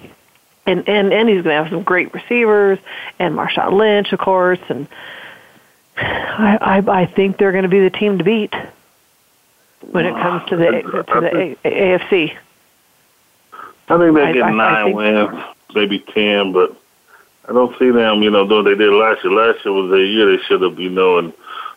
and 0.66 0.88
and 0.88 1.12
and 1.12 1.28
he's 1.28 1.42
going 1.42 1.56
to 1.56 1.62
have 1.62 1.70
some 1.70 1.82
great 1.82 2.12
receivers 2.14 2.78
and 3.18 3.34
Marshawn 3.34 3.72
Lynch, 3.72 4.12
of 4.12 4.18
course, 4.18 4.60
and 4.68 4.88
I 5.96 6.58
I, 6.60 7.02
I 7.02 7.06
think 7.06 7.38
they're 7.38 7.52
going 7.52 7.64
to 7.64 7.68
be 7.68 7.80
the 7.80 7.90
team 7.90 8.18
to 8.18 8.24
beat 8.24 8.54
when 9.90 10.06
it 10.06 10.14
comes 10.14 10.48
to 10.48 10.56
the 10.56 10.66
to 10.66 11.20
the 11.20 11.56
AFC. 11.64 12.36
I 13.88 13.98
think 13.98 14.16
they 14.16 14.32
get 14.32 14.42
I, 14.42 14.50
nine 14.50 14.60
I 14.60 14.84
think, 14.84 14.96
wins, 14.96 15.44
maybe 15.74 15.98
ten, 15.98 16.52
but 16.52 16.76
I 17.48 17.52
don't 17.52 17.78
see 17.78 17.90
them. 17.90 18.22
You 18.22 18.30
know, 18.30 18.46
though 18.46 18.62
they 18.62 18.74
did 18.74 18.92
last 18.92 19.22
year. 19.24 19.32
Last 19.32 19.64
year 19.64 19.74
was 19.74 19.92
a 19.92 20.02
year 20.02 20.36
they 20.36 20.42
should 20.44 20.62
have, 20.62 20.78
you 20.78 20.90
know, 20.90 21.18
and 21.18 21.32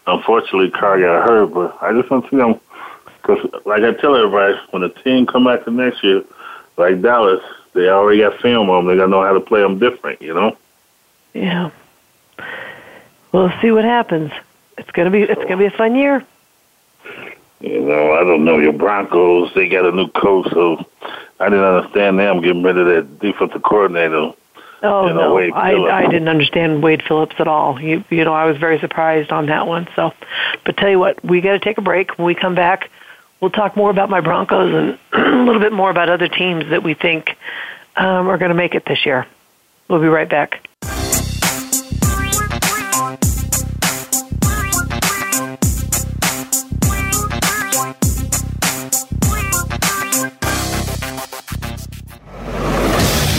unfortunately 0.06 0.72
Carr 0.72 1.00
got 1.00 1.28
hurt. 1.28 1.54
But 1.54 1.78
I 1.82 1.94
just 1.94 2.10
don't 2.10 2.30
see 2.30 2.38
them 2.38 2.60
because, 3.22 3.46
like 3.66 3.84
I 3.84 3.92
tell 3.94 4.16
everybody, 4.16 4.58
when 4.72 4.84
the 4.84 4.90
team 4.90 5.26
come 5.26 5.46
back 5.46 5.66
to 5.66 5.72
next 5.72 6.04
year, 6.04 6.24
like 6.78 7.02
Dallas, 7.02 7.44
they 7.74 7.90
already 7.90 8.22
got 8.22 8.40
film 8.40 8.70
on 8.70 8.86
them. 8.86 8.96
They 8.96 9.00
got 9.00 9.06
to 9.06 9.12
know 9.12 9.24
how 9.24 9.34
to 9.34 9.42
play 9.42 9.62
them 9.62 9.80
different, 9.80 10.22
you 10.22 10.34
know. 10.34 10.58
Yeah. 11.34 11.72
We'll 13.38 13.53
see 13.62 13.70
what 13.70 13.84
happens. 13.84 14.32
It's 14.79 14.89
gonna 14.91 15.12
be 15.12 15.22
it's 15.22 15.44
gonna 15.44 15.58
be 15.58 15.65
a 15.65 15.77
fun 15.77 15.96
year. 15.96 16.25
You 17.60 17.82
know, 17.82 18.13
I 18.13 18.24
don't 18.24 18.44
know 18.44 18.58
your 18.58 18.74
Broncos. 18.74 19.51
They 19.53 19.70
got 19.70 19.86
a 19.86 19.91
new 19.91 20.08
coach, 20.08 20.48
so 20.51 20.84
I 21.39 21.50
didn't 21.50 21.63
understand 21.63 22.17
them 22.17 22.41
getting 22.41 22.63
rid 22.63 22.79
of 22.79 22.88
that 22.88 23.20
defensive 23.20 23.62
coordinator. 23.62 24.34
Oh 24.82 25.08
you 25.08 25.13
know, 25.13 25.38
no, 25.38 25.53
I 25.53 26.00
I 26.00 26.08
didn't 26.08 26.29
understand 26.29 26.82
Wade 26.82 27.03
Phillips 27.08 27.36
at 27.38 27.48
all. 27.48 27.79
You 27.79 28.03
you 28.10 28.25
know, 28.25 28.34
I 28.34 28.46
was 28.46 28.58
very 28.58 28.79
surprised 28.79 29.32
on 29.32 29.46
that 29.48 29.67
one. 29.67 29.88
So, 29.96 30.13
but 30.65 30.75
tell 30.77 30.89
you 30.89 30.98
what, 30.98 31.24
we 31.24 31.39
got 31.41 31.51
to 31.51 31.60
take 31.60 31.77
a 31.77 31.82
break. 31.82 32.17
When 32.17 32.25
we 32.25 32.34
come 32.34 32.56
back, 32.56 32.89
we'll 33.39 33.51
talk 33.51 33.77
more 33.77 33.91
about 33.91 34.10
my 34.10 34.22
Broncos 34.22 34.74
and 34.74 35.00
a 35.13 35.44
little 35.44 35.62
bit 35.62 35.74
more 35.74 35.91
about 35.91 36.10
other 36.10 36.27
teams 36.27 36.72
that 36.72 36.82
we 36.82 36.96
think 36.96 37.38
um, 37.98 38.29
are 38.29 38.39
going 38.39 38.50
to 38.50 38.56
make 38.56 38.74
it 38.74 38.84
this 38.88 39.06
year. 39.06 39.27
We'll 39.88 40.01
be 40.01 40.08
right 40.08 40.27
back. 40.27 40.67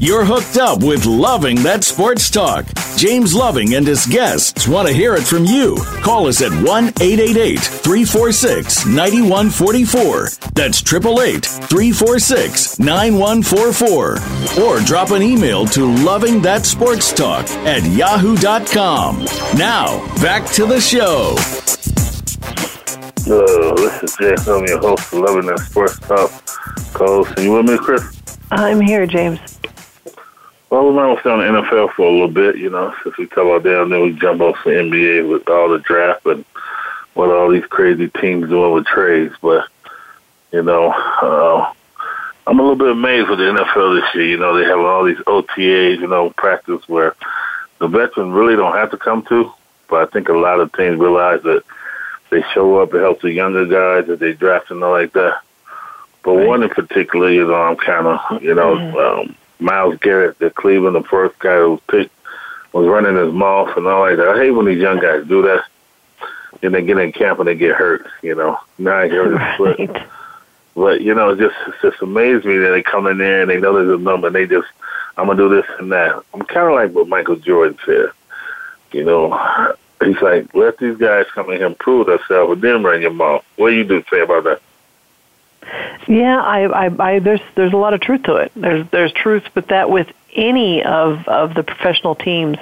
You're 0.00 0.24
hooked 0.24 0.56
up 0.58 0.80
with 0.80 1.06
Loving 1.06 1.60
That 1.64 1.82
Sports 1.82 2.30
Talk. 2.30 2.66
James 2.96 3.34
Loving 3.34 3.74
and 3.74 3.84
his 3.84 4.06
guests 4.06 4.68
want 4.68 4.86
to 4.86 4.94
hear 4.94 5.16
it 5.16 5.24
from 5.24 5.44
you. 5.44 5.76
Call 6.02 6.28
us 6.28 6.40
at 6.40 6.52
1 6.52 6.62
888 6.64 7.58
346 7.58 8.86
9144. 8.86 10.28
That's 10.54 10.80
888 10.82 11.44
346 11.44 12.78
9144. 12.78 14.62
Or 14.62 14.80
drop 14.86 15.10
an 15.10 15.22
email 15.22 15.66
to 15.66 15.92
Loving 16.04 16.42
That 16.42 16.64
Sports 16.64 17.12
Talk 17.12 17.48
at 17.66 17.82
yahoo.com. 17.82 19.24
Now, 19.58 19.98
back 20.22 20.48
to 20.52 20.64
the 20.64 20.80
show. 20.80 21.34
Uh, 23.26 23.74
this 23.74 24.02
is 24.04 24.16
James. 24.16 24.46
I'm 24.46 24.64
your 24.64 24.78
host 24.78 25.12
of 25.12 25.18
Loving 25.18 25.46
That 25.46 25.58
Sports 25.58 25.98
Talk. 25.98 26.30
Cole, 26.94 27.26
are 27.26 27.42
you 27.42 27.52
with 27.52 27.66
me, 27.66 27.76
Chris? 27.78 28.04
I'm 28.52 28.80
here, 28.80 29.04
James. 29.04 29.40
Well, 30.70 30.92
we're 30.92 31.20
stay 31.20 31.30
on 31.30 31.38
the 31.38 31.62
NFL 31.62 31.94
for 31.94 32.06
a 32.06 32.10
little 32.10 32.28
bit, 32.28 32.58
you 32.58 32.68
know, 32.68 32.94
since 33.02 33.16
we 33.16 33.26
talk 33.26 33.60
about 33.60 33.82
and 33.82 33.92
then 33.92 34.02
we 34.02 34.12
jump 34.12 34.42
off 34.42 34.56
the 34.64 34.70
NBA 34.70 35.28
with 35.28 35.48
all 35.48 35.70
the 35.70 35.78
draft 35.78 36.26
and 36.26 36.44
what 37.14 37.30
all 37.30 37.50
these 37.50 37.64
crazy 37.64 38.08
teams 38.08 38.50
doing 38.50 38.72
with 38.74 38.84
trades. 38.84 39.34
But, 39.40 39.66
you 40.52 40.62
know, 40.62 40.90
uh, 40.90 41.72
I'm 42.46 42.58
a 42.58 42.62
little 42.62 42.76
bit 42.76 42.90
amazed 42.90 43.30
with 43.30 43.38
the 43.38 43.46
NFL 43.46 44.00
this 44.00 44.14
year. 44.14 44.26
You 44.26 44.36
know, 44.36 44.56
they 44.56 44.64
have 44.64 44.78
all 44.78 45.04
these 45.04 45.16
OTAs, 45.18 46.00
you 46.00 46.06
know, 46.06 46.30
practice 46.36 46.86
where 46.86 47.16
the 47.78 47.88
veterans 47.88 48.34
really 48.34 48.56
don't 48.56 48.76
have 48.76 48.90
to 48.90 48.98
come 48.98 49.22
to. 49.26 49.50
But 49.88 50.02
I 50.02 50.10
think 50.12 50.28
a 50.28 50.34
lot 50.34 50.60
of 50.60 50.70
teams 50.74 50.98
realize 50.98 51.42
that 51.44 51.64
they 52.30 52.42
show 52.52 52.78
up, 52.82 52.92
it 52.92 53.00
helps 53.00 53.22
the 53.22 53.32
younger 53.32 53.64
guys 53.64 54.06
that 54.08 54.20
they 54.20 54.34
draft 54.34 54.70
and 54.70 54.84
all 54.84 54.92
like 54.92 55.14
that. 55.14 55.40
But 56.22 56.32
right. 56.32 56.46
one 56.46 56.62
in 56.62 56.68
particular, 56.68 57.30
you 57.30 57.46
know, 57.46 57.54
I'm 57.54 57.76
kind 57.76 58.06
of, 58.06 58.42
you 58.42 58.54
know, 58.54 58.74
mm-hmm. 58.74 59.20
um, 59.28 59.36
Myles 59.60 59.98
Garrett, 60.00 60.38
the 60.38 60.50
Cleveland, 60.50 60.96
the 60.96 61.02
first 61.02 61.38
guy 61.38 61.56
who 61.56 61.72
was 61.72 61.80
picked, 61.88 62.14
was 62.72 62.86
running 62.86 63.16
his 63.16 63.32
mouth 63.32 63.76
and 63.76 63.86
all 63.86 64.00
like 64.00 64.16
that. 64.16 64.28
I 64.28 64.38
hate 64.38 64.50
when 64.50 64.66
these 64.66 64.80
young 64.80 65.00
guys 65.00 65.26
do 65.26 65.42
that. 65.42 65.64
Then 66.60 66.72
they 66.72 66.82
get 66.82 66.98
in 66.98 67.12
camp 67.12 67.38
and 67.38 67.48
they 67.48 67.54
get 67.54 67.76
hurt, 67.76 68.06
you 68.22 68.34
know. 68.34 68.58
Now 68.78 68.98
I 68.98 69.08
hear. 69.08 70.06
But, 70.74 71.00
you 71.00 71.12
know, 71.12 71.30
it 71.30 71.38
just 71.38 71.56
it 71.66 71.74
just 71.82 72.00
amazes 72.02 72.44
me 72.44 72.56
that 72.58 72.70
they 72.70 72.82
come 72.82 73.08
in 73.08 73.18
there 73.18 73.42
and 73.42 73.50
they 73.50 73.58
know 73.58 73.72
there's 73.74 73.98
a 73.98 74.02
number 74.02 74.28
and 74.28 74.36
they 74.36 74.46
just, 74.46 74.68
I'm 75.16 75.26
going 75.26 75.36
to 75.36 75.48
do 75.48 75.56
this 75.56 75.66
and 75.80 75.90
that. 75.90 76.22
I'm 76.32 76.42
kind 76.42 76.68
of 76.68 76.74
like 76.74 76.92
what 76.92 77.08
Michael 77.08 77.34
Jordan 77.36 77.76
said. 77.84 78.10
You 78.92 79.04
know, 79.04 79.74
he's 80.04 80.20
like, 80.22 80.54
let 80.54 80.78
these 80.78 80.96
guys 80.96 81.26
come 81.34 81.50
in 81.50 81.56
here 81.58 81.66
and 81.66 81.78
prove 81.78 82.06
themselves 82.06 82.52
and 82.52 82.62
then 82.62 82.84
run 82.84 83.02
your 83.02 83.12
mouth. 83.12 83.44
What 83.56 83.70
do 83.70 83.76
you 83.76 83.84
do 83.84 84.04
say 84.08 84.20
about 84.20 84.44
that? 84.44 84.62
Yeah, 86.06 86.40
I, 86.40 86.86
I, 86.86 87.06
I, 87.14 87.18
there's 87.18 87.40
there's 87.54 87.72
a 87.72 87.76
lot 87.76 87.94
of 87.94 88.00
truth 88.00 88.22
to 88.24 88.36
it. 88.36 88.52
There's 88.56 88.88
there's 88.90 89.12
truth 89.12 89.44
but 89.54 89.68
that 89.68 89.90
with 89.90 90.08
any 90.34 90.82
of 90.82 91.26
of 91.28 91.54
the 91.54 91.62
professional 91.62 92.14
teams. 92.14 92.58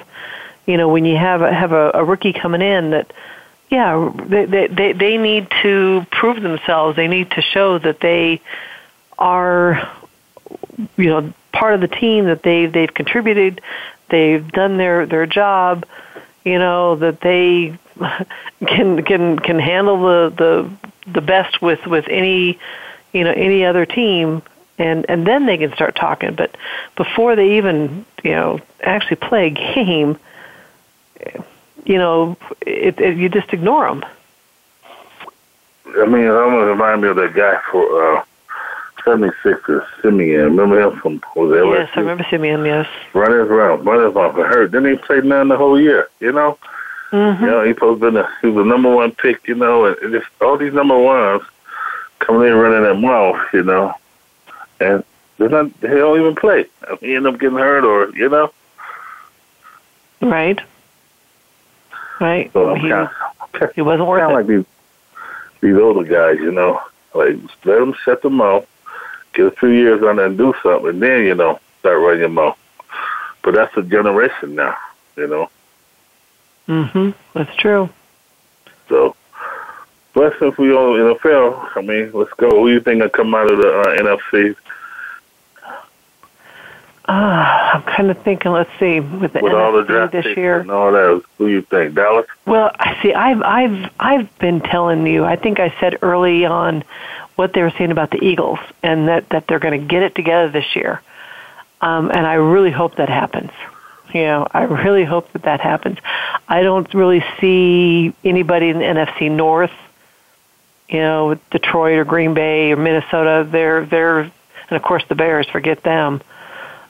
You 0.65 0.75
know, 0.75 0.89
when 0.89 1.05
you 1.05 1.15
have 1.15 1.41
a, 1.41 1.53
have 1.53 1.71
a, 1.71 1.91
a 1.93 2.03
rookie 2.03 2.33
coming 2.33 2.61
in 2.61 2.89
that, 2.89 3.13
yeah, 3.69 4.11
they, 4.25 4.45
they 4.45 4.67
they 4.67 4.93
they 4.93 5.17
need 5.17 5.47
to 5.61 6.05
prove 6.11 6.41
themselves. 6.41 6.97
They 6.97 7.07
need 7.07 7.31
to 7.31 7.41
show 7.41 7.77
that 7.79 8.01
they 8.01 8.41
are, 9.17 9.89
you 10.97 11.05
know, 11.05 11.33
part 11.53 11.73
of 11.73 11.81
the 11.81 11.87
team. 11.87 12.25
That 12.25 12.43
they 12.43 12.65
they've 12.65 12.93
contributed, 12.93 13.61
they've 14.09 14.45
done 14.51 14.77
their 14.77 15.05
their 15.05 15.25
job. 15.25 15.85
You 16.43 16.59
know 16.59 16.97
that 16.97 17.21
they 17.21 17.77
can 18.67 19.03
can 19.03 19.39
can 19.39 19.59
handle 19.59 20.01
the 20.01 20.33
the 20.35 21.11
the 21.13 21.21
best 21.21 21.61
with 21.61 21.85
with 21.85 22.05
any 22.09 22.59
you 23.17 23.23
know 23.23 23.31
any 23.31 23.65
other 23.65 23.85
team 23.85 24.41
and 24.77 25.05
and 25.09 25.25
then 25.25 25.45
they 25.45 25.57
can 25.57 25.73
start 25.73 25.95
talking 25.95 26.35
but 26.35 26.55
before 26.95 27.35
they 27.35 27.57
even 27.57 28.05
you 28.23 28.31
know 28.31 28.59
actually 28.81 29.15
play 29.15 29.47
a 29.47 29.49
game 29.49 30.17
you 31.85 31.97
know 31.97 32.37
it, 32.61 32.99
it, 32.99 33.17
you 33.17 33.29
just 33.29 33.51
ignore 33.53 33.87
them 33.87 34.05
i 35.97 36.05
mean 36.05 36.23
it 36.23 36.29
almost 36.29 36.67
reminds 36.67 37.01
me 37.01 37.09
of 37.09 37.15
that 37.15 37.33
guy 37.33 37.59
for 37.71 38.17
uh 38.17 38.23
76ers, 39.07 39.85
Simmons. 40.01 40.19
Remember 40.19 40.81
him 40.81 40.99
from 40.99 41.23
was 41.35 41.57
it 41.57 41.65
Yes, 41.65 41.89
I 41.95 41.99
remember 42.01 42.25
Simmons. 42.29 42.65
Yes. 42.65 42.87
Running 43.13 43.37
around, 43.37 43.85
running 43.85 44.13
around 44.13 44.33
for 44.33 44.45
hurt. 44.45 44.71
Didn't 44.71 44.91
he 44.91 44.97
play 44.97 45.21
none 45.21 45.47
the 45.47 45.55
whole 45.55 45.79
year? 45.79 46.09
You 46.19 46.33
know. 46.33 46.57
Mm-hmm. 47.11 47.41
You 47.41 47.49
know, 47.49 47.63
he 47.63 47.73
supposed 47.73 48.01
to 48.01 48.11
been 48.11 48.17
a, 48.17 48.29
he 48.41 48.47
was 48.47 48.65
the 48.65 48.69
number 48.69 48.93
one 48.93 49.13
pick. 49.13 49.47
You 49.47 49.55
know, 49.55 49.85
and 49.85 49.97
and 49.99 50.13
just 50.13 50.27
all 50.41 50.57
these 50.57 50.73
number 50.73 50.97
ones 50.97 51.41
coming 52.19 52.47
in 52.47 52.55
running 52.55 52.83
that 52.83 52.95
mouth. 52.95 53.39
You 53.53 53.63
know, 53.63 53.93
and 54.79 55.03
they're 55.37 55.49
not. 55.49 55.79
They 55.81 55.89
don't 55.89 56.19
even 56.19 56.35
play. 56.35 56.65
I 56.83 56.91
mean, 56.91 56.97
he 57.01 57.15
end 57.15 57.27
up 57.27 57.39
getting 57.39 57.57
hurt, 57.57 57.83
or 57.83 58.15
you 58.15 58.29
know. 58.29 58.51
Right. 60.21 60.59
Right. 62.19 62.51
So 62.53 62.73
he, 62.75 62.89
kind 62.89 63.09
of 63.61 63.75
he 63.75 63.81
wasn't 63.81 64.07
worth 64.09 64.29
it. 64.29 64.33
like 64.33 64.47
these 64.47 64.65
these 65.61 65.75
older 65.75 66.03
guys. 66.03 66.39
You 66.39 66.51
know, 66.51 66.81
like 67.13 67.35
let 67.65 67.79
them 67.79 67.93
shut 68.03 68.21
them 68.21 68.35
mouth, 68.35 68.67
get 69.33 69.45
a 69.45 69.51
few 69.51 69.69
years 69.69 70.01
on 70.03 70.19
and 70.19 70.37
do 70.37 70.53
something, 70.63 70.89
and 70.89 71.01
then 71.01 71.23
you 71.25 71.35
know 71.35 71.59
start 71.79 71.99
running 71.99 72.21
your 72.21 72.29
mouth. 72.29 72.57
But 73.43 73.53
that's 73.53 73.75
a 73.77 73.83
generation 73.83 74.55
now. 74.55 74.75
You 75.15 75.27
know. 75.27 75.49
hmm 76.65 77.11
That's 77.33 77.55
true. 77.55 77.89
But 80.17 80.33
since 80.39 80.57
we 80.57 80.73
on 80.73 81.15
NFL, 81.15 81.77
I 81.77 81.81
mean, 81.81 82.11
let's 82.11 82.33
go. 82.37 82.49
Who 82.49 82.69
do 82.69 82.73
you 82.73 82.79
think 82.79 83.03
will 83.03 83.09
come 83.09 83.35
out 83.35 83.51
of 83.51 83.59
the 83.59 83.69
uh, 83.69 84.17
NFC 84.17 84.55
Uh, 87.07 87.11
I'm 87.11 87.83
kind 87.83 88.09
of 88.09 88.17
thinking. 88.23 88.51
Let's 88.51 88.71
see 88.79 88.99
with 88.99 89.33
the 89.33 89.41
with 89.41 89.53
all 89.53 89.73
the 89.73 89.83
NFC 89.83 89.87
draft 89.87 90.13
this 90.13 90.35
year. 90.35 90.61
and 90.61 90.71
all 90.71 90.91
that? 90.91 91.21
Who 91.37 91.45
you 91.45 91.61
think? 91.61 91.93
Dallas? 91.93 92.25
Well, 92.47 92.71
I 92.79 92.99
see. 93.03 93.13
I've 93.13 93.43
I've 93.43 93.91
I've 93.99 94.39
been 94.39 94.59
telling 94.61 95.05
you. 95.05 95.23
I 95.23 95.35
think 95.35 95.59
I 95.59 95.71
said 95.79 95.99
early 96.01 96.45
on 96.45 96.83
what 97.35 97.53
they 97.53 97.61
were 97.61 97.73
saying 97.77 97.91
about 97.91 98.09
the 98.09 98.23
Eagles 98.23 98.57
and 98.81 99.07
that 99.09 99.29
that 99.29 99.45
they're 99.45 99.59
going 99.59 99.79
to 99.79 99.87
get 99.87 100.01
it 100.01 100.15
together 100.15 100.49
this 100.49 100.75
year. 100.75 100.99
Um, 101.81 102.09
and 102.09 102.25
I 102.25 102.33
really 102.33 102.71
hope 102.71 102.95
that 102.95 103.09
happens. 103.09 103.51
You 104.15 104.21
know, 104.21 104.47
I 104.51 104.63
really 104.63 105.05
hope 105.05 105.31
that 105.33 105.43
that 105.43 105.61
happens. 105.61 105.99
I 106.47 106.63
don't 106.63 106.91
really 106.95 107.23
see 107.39 108.15
anybody 108.23 108.69
in 108.69 108.79
the 108.79 108.85
NFC 108.85 109.29
North. 109.29 109.69
You 110.89 110.99
know, 110.99 111.39
Detroit 111.51 111.97
or 111.97 112.05
Green 112.05 112.33
Bay 112.33 112.71
or 112.71 112.77
Minnesota. 112.77 113.47
They're 113.49 113.85
they're 113.85 114.19
and 114.19 114.31
of 114.71 114.81
course 114.81 115.03
the 115.09 115.15
Bears. 115.15 115.47
Forget 115.47 115.83
them. 115.83 116.21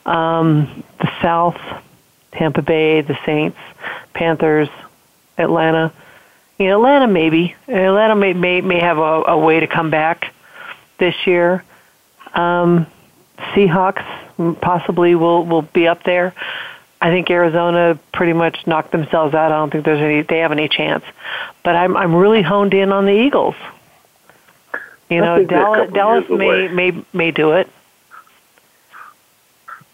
Um, 0.05 0.83
the 0.99 1.09
South, 1.21 1.59
Tampa 2.31 2.61
Bay, 2.61 3.01
the 3.01 3.17
Saints, 3.25 3.57
Panthers, 4.13 4.69
Atlanta. 5.37 5.91
You 6.59 6.67
know, 6.67 6.77
Atlanta 6.77 7.07
maybe. 7.07 7.55
Atlanta 7.67 8.15
may 8.15 8.33
may 8.33 8.61
may 8.61 8.79
have 8.79 8.97
a, 8.97 9.23
a 9.27 9.37
way 9.37 9.59
to 9.59 9.67
come 9.67 9.89
back 9.89 10.33
this 10.97 11.15
year. 11.25 11.63
Um, 12.33 12.87
Seahawks 13.37 14.05
possibly 14.61 15.15
will 15.15 15.45
will 15.45 15.61
be 15.61 15.87
up 15.87 16.03
there. 16.03 16.33
I 16.99 17.11
think 17.11 17.29
Arizona 17.29 17.99
pretty 18.11 18.33
much 18.33 18.65
knocked 18.65 18.91
themselves 18.91 19.35
out. 19.35 19.51
I 19.51 19.55
don't 19.55 19.71
think 19.71 19.85
there's 19.85 20.01
any 20.01 20.21
they 20.23 20.39
have 20.39 20.51
any 20.51 20.67
chance. 20.67 21.03
But 21.63 21.75
I'm 21.75 21.95
I'm 21.95 22.15
really 22.15 22.41
honed 22.41 22.73
in 22.73 22.91
on 22.91 23.05
the 23.05 23.13
Eagles. 23.13 23.55
You 25.09 25.21
know, 25.21 25.37
think 25.37 25.49
Dallas 25.49 25.91
Dallas 25.93 26.29
may 26.29 26.67
may 26.67 27.03
may 27.13 27.31
do 27.31 27.53
it. 27.53 27.69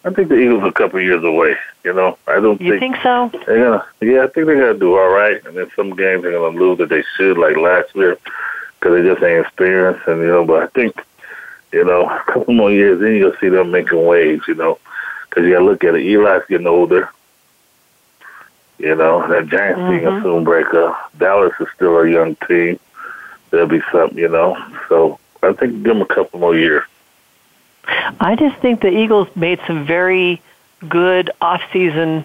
I 0.04 0.10
think 0.10 0.28
the 0.28 0.36
Eagles 0.36 0.62
are 0.62 0.68
a 0.68 0.72
couple 0.72 1.00
years 1.00 1.24
away. 1.24 1.56
You 1.82 1.94
know, 1.94 2.18
I 2.26 2.38
don't 2.40 2.60
You 2.60 2.78
think 2.78 2.96
so? 3.02 3.30
they're 3.46 3.64
gonna. 3.64 3.84
Yeah, 4.02 4.24
I 4.24 4.26
think 4.26 4.46
they're 4.46 4.60
gonna 4.60 4.78
do 4.78 4.98
all 4.98 5.08
right. 5.08 5.44
And 5.46 5.56
then 5.56 5.70
some 5.74 5.90
games 5.96 6.22
they're 6.22 6.32
gonna 6.32 6.58
lose 6.58 6.78
that 6.78 6.90
they 6.90 7.04
should, 7.16 7.38
like 7.38 7.56
last 7.56 7.94
year, 7.94 8.18
because 8.78 8.94
they 8.94 9.02
just 9.02 9.22
ain't 9.22 9.46
experienced. 9.46 10.06
And 10.06 10.20
you 10.20 10.26
know, 10.26 10.44
but 10.44 10.62
I 10.62 10.66
think, 10.68 11.00
you 11.72 11.84
know, 11.84 12.08
a 12.08 12.22
couple 12.26 12.52
more 12.52 12.70
years, 12.70 13.00
then 13.00 13.14
you'll 13.14 13.36
see 13.40 13.48
them 13.48 13.70
making 13.70 14.04
waves. 14.04 14.46
You 14.46 14.56
know, 14.56 14.78
because 15.28 15.44
you 15.44 15.52
gotta 15.52 15.64
look 15.64 15.84
at 15.84 15.94
it. 15.94 16.06
Eli's 16.06 16.42
getting 16.48 16.66
older. 16.66 17.08
You 18.78 18.94
know, 18.96 19.26
that 19.28 19.46
Giants 19.46 19.78
team 19.78 20.00
mm-hmm. 20.00 20.14
will 20.16 20.22
soon 20.22 20.44
break 20.44 20.66
up. 20.74 21.12
Dallas 21.16 21.54
is 21.60 21.68
still 21.74 21.96
a 21.98 22.10
young 22.10 22.36
team. 22.46 22.78
There'll 23.54 23.68
be 23.68 23.82
something, 23.92 24.18
you 24.18 24.28
know. 24.28 24.56
So 24.88 25.18
I 25.42 25.52
think 25.52 25.74
give 25.74 25.84
them 25.84 26.02
a 26.02 26.06
couple 26.06 26.40
more 26.40 26.56
years. 26.56 26.84
I 27.86 28.34
just 28.36 28.56
think 28.58 28.80
the 28.80 28.88
Eagles 28.88 29.28
made 29.36 29.60
some 29.66 29.86
very 29.86 30.40
good 30.88 31.30
off-season 31.40 32.24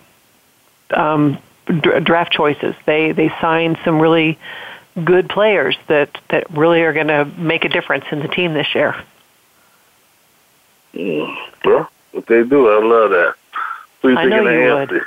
um, 0.92 1.38
dra- 1.66 2.02
draft 2.02 2.32
choices. 2.32 2.76
They 2.86 3.12
they 3.12 3.30
signed 3.42 3.78
some 3.84 4.00
really 4.00 4.38
good 5.04 5.30
players 5.30 5.78
that 5.88 6.18
that 6.30 6.50
really 6.52 6.82
are 6.82 6.94
going 6.94 7.08
to 7.08 7.26
make 7.38 7.66
a 7.66 7.70
difference 7.70 8.06
in 8.12 8.20
the 8.20 8.28
team 8.28 8.54
this 8.54 8.74
year. 8.74 8.96
Mm. 10.94 11.38
Well, 11.66 11.90
if 12.14 12.26
they 12.26 12.44
do, 12.44 12.70
I 12.70 12.82
love 12.84 13.12
that. 13.12 13.36
Who 14.02 14.10
you 14.10 14.18
I 14.18 14.26
know 14.26 14.42
you 14.42 14.50
AFC? 14.50 14.90
would. 14.92 15.02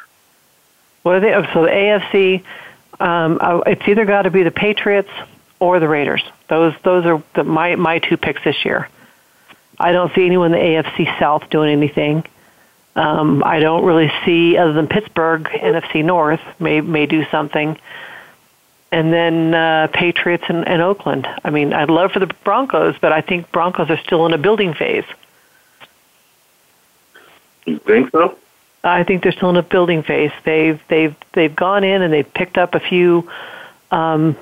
What 1.02 1.14
are 1.16 1.20
they? 1.20 1.34
oh, 1.34 1.42
So 1.52 1.62
the 1.62 1.70
AFC, 1.70 2.44
um, 3.00 3.38
uh, 3.40 3.60
it's 3.66 3.88
either 3.88 4.04
got 4.04 4.22
to 4.22 4.30
be 4.30 4.42
the 4.44 4.50
Patriots 4.52 5.10
or 5.62 5.78
the 5.78 5.88
Raiders. 5.88 6.24
Those 6.48 6.74
those 6.82 7.06
are 7.06 7.22
the, 7.36 7.44
my 7.44 7.76
my 7.76 8.00
two 8.00 8.16
picks 8.16 8.42
this 8.42 8.64
year. 8.64 8.88
I 9.78 9.92
don't 9.92 10.12
see 10.12 10.26
anyone 10.26 10.52
in 10.52 10.60
the 10.60 10.82
AFC 10.82 11.18
South 11.20 11.48
doing 11.50 11.70
anything. 11.70 12.24
Um, 12.96 13.44
I 13.44 13.60
don't 13.60 13.84
really 13.84 14.10
see 14.26 14.56
other 14.58 14.72
than 14.72 14.88
Pittsburgh, 14.88 15.44
NFC 15.44 16.04
North 16.04 16.40
may 16.58 16.80
may 16.80 17.06
do 17.06 17.24
something, 17.30 17.78
and 18.90 19.12
then 19.12 19.54
uh, 19.54 19.86
Patriots 19.92 20.42
and, 20.48 20.66
and 20.66 20.82
Oakland. 20.82 21.28
I 21.44 21.50
mean, 21.50 21.72
I'd 21.72 21.90
love 21.90 22.10
for 22.10 22.18
the 22.18 22.34
Broncos, 22.42 22.96
but 23.00 23.12
I 23.12 23.20
think 23.20 23.52
Broncos 23.52 23.88
are 23.88 24.00
still 24.04 24.26
in 24.26 24.32
a 24.32 24.38
building 24.38 24.74
phase. 24.74 25.06
You 27.66 27.78
think 27.78 28.10
so? 28.10 28.36
I 28.82 29.04
think 29.04 29.22
they're 29.22 29.30
still 29.30 29.50
in 29.50 29.56
a 29.56 29.62
building 29.62 30.02
phase. 30.02 30.32
They've 30.42 30.80
they've 30.88 31.14
they've 31.34 31.54
gone 31.54 31.84
in 31.84 32.02
and 32.02 32.12
they've 32.12 32.34
picked 32.34 32.58
up 32.58 32.74
a 32.74 32.80
few 32.80 33.30
um, 33.92 34.36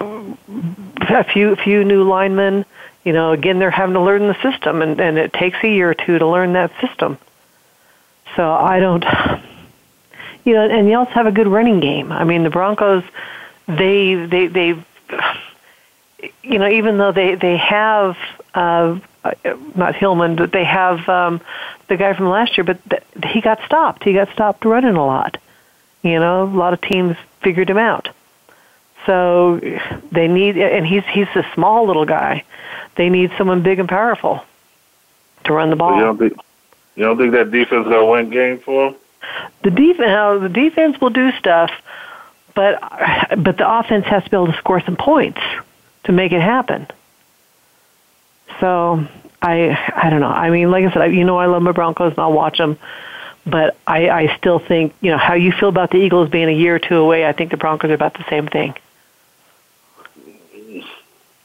a 0.00 1.24
few 1.24 1.56
few 1.56 1.84
new 1.84 2.04
linemen. 2.04 2.64
You 3.04 3.12
know, 3.12 3.32
again, 3.32 3.58
they're 3.58 3.70
having 3.70 3.94
to 3.94 4.00
learn 4.00 4.26
the 4.26 4.36
system, 4.42 4.82
and, 4.82 5.00
and 5.00 5.18
it 5.18 5.32
takes 5.32 5.56
a 5.62 5.68
year 5.68 5.90
or 5.90 5.94
two 5.94 6.18
to 6.18 6.26
learn 6.26 6.52
that 6.52 6.70
system. 6.80 7.18
So 8.36 8.52
I 8.52 8.78
don't, 8.78 9.04
you 10.44 10.54
know, 10.54 10.68
and 10.68 10.88
you 10.88 10.98
also 10.98 11.12
have 11.12 11.26
a 11.26 11.32
good 11.32 11.48
running 11.48 11.80
game. 11.80 12.12
I 12.12 12.24
mean, 12.24 12.42
the 12.42 12.50
Broncos, 12.50 13.04
they 13.66 14.14
they 14.14 14.46
they, 14.48 14.68
you 16.42 16.58
know, 16.58 16.68
even 16.68 16.98
though 16.98 17.12
they 17.12 17.36
they 17.36 17.56
have 17.56 18.16
uh, 18.54 18.98
not 19.74 19.94
Hillman, 19.94 20.36
but 20.36 20.52
they 20.52 20.64
have 20.64 21.08
um, 21.08 21.40
the 21.88 21.96
guy 21.96 22.14
from 22.14 22.28
last 22.28 22.56
year, 22.56 22.64
but 22.64 22.78
th- 22.88 23.02
he 23.32 23.40
got 23.40 23.62
stopped. 23.64 24.04
He 24.04 24.12
got 24.12 24.30
stopped 24.32 24.64
running 24.64 24.96
a 24.96 25.04
lot. 25.04 25.38
You 26.02 26.18
know, 26.18 26.44
a 26.44 26.44
lot 26.44 26.72
of 26.72 26.80
teams 26.80 27.16
figured 27.42 27.68
him 27.68 27.78
out. 27.78 28.08
So 29.06 29.56
they 30.12 30.28
need, 30.28 30.58
and 30.58 30.86
he's 30.86 31.04
he's 31.06 31.28
a 31.34 31.44
small 31.54 31.86
little 31.86 32.04
guy. 32.04 32.44
They 32.96 33.08
need 33.08 33.32
someone 33.38 33.62
big 33.62 33.78
and 33.78 33.88
powerful 33.88 34.44
to 35.44 35.52
run 35.52 35.70
the 35.70 35.74
So 35.76 35.78
ball. 35.78 35.96
you 35.96 36.02
don't 36.04 36.18
think 36.18 36.32
you 36.96 37.04
don't 37.04 37.16
think 37.16 37.32
that 37.32 37.50
defense 37.50 37.84
gonna 37.84 38.04
win 38.04 38.30
games 38.30 38.62
for 38.62 38.90
them? 38.90 39.00
The 39.62 39.70
defense, 39.70 40.42
the 40.42 40.48
defense 40.48 41.00
will 41.00 41.10
do 41.10 41.32
stuff, 41.32 41.70
but 42.54 42.78
but 43.38 43.56
the 43.56 43.78
offense 43.78 44.04
has 44.06 44.22
to 44.24 44.30
be 44.30 44.36
able 44.36 44.48
to 44.48 44.58
score 44.58 44.80
some 44.80 44.96
points 44.96 45.40
to 46.04 46.12
make 46.12 46.32
it 46.32 46.42
happen. 46.42 46.86
So 48.60 49.06
I 49.40 49.70
I 49.94 50.10
don't 50.10 50.20
know. 50.20 50.28
I 50.28 50.50
mean, 50.50 50.70
like 50.70 50.84
I 50.84 50.92
said, 50.92 51.02
I- 51.02 51.06
you 51.06 51.24
know, 51.24 51.38
I 51.38 51.46
love 51.46 51.62
my 51.62 51.72
Broncos 51.72 52.10
and 52.12 52.18
I'll 52.18 52.32
watch 52.32 52.58
them, 52.58 52.78
but 53.46 53.76
I 53.86 54.10
I 54.10 54.36
still 54.36 54.58
think 54.58 54.94
you 55.00 55.10
know 55.10 55.18
how 55.18 55.34
you 55.34 55.52
feel 55.52 55.68
about 55.70 55.90
the 55.90 55.98
Eagles 55.98 56.28
being 56.28 56.48
a 56.48 56.52
year 56.52 56.74
or 56.74 56.78
two 56.78 56.96
away. 56.96 57.26
I 57.26 57.32
think 57.32 57.50
the 57.50 57.56
Broncos 57.56 57.90
are 57.90 57.94
about 57.94 58.14
the 58.14 58.24
same 58.28 58.46
thing. 58.46 58.74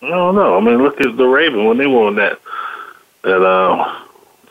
I 0.01 0.09
don't 0.09 0.35
know. 0.35 0.57
I 0.57 0.61
mean, 0.61 0.81
look 0.83 0.99
at 1.01 1.17
the 1.17 1.25
Ravens 1.25 1.65
when 1.67 1.77
they 1.77 1.87
won 1.87 2.15
that 2.15 2.39
that 3.23 3.41
uh, 3.43 4.01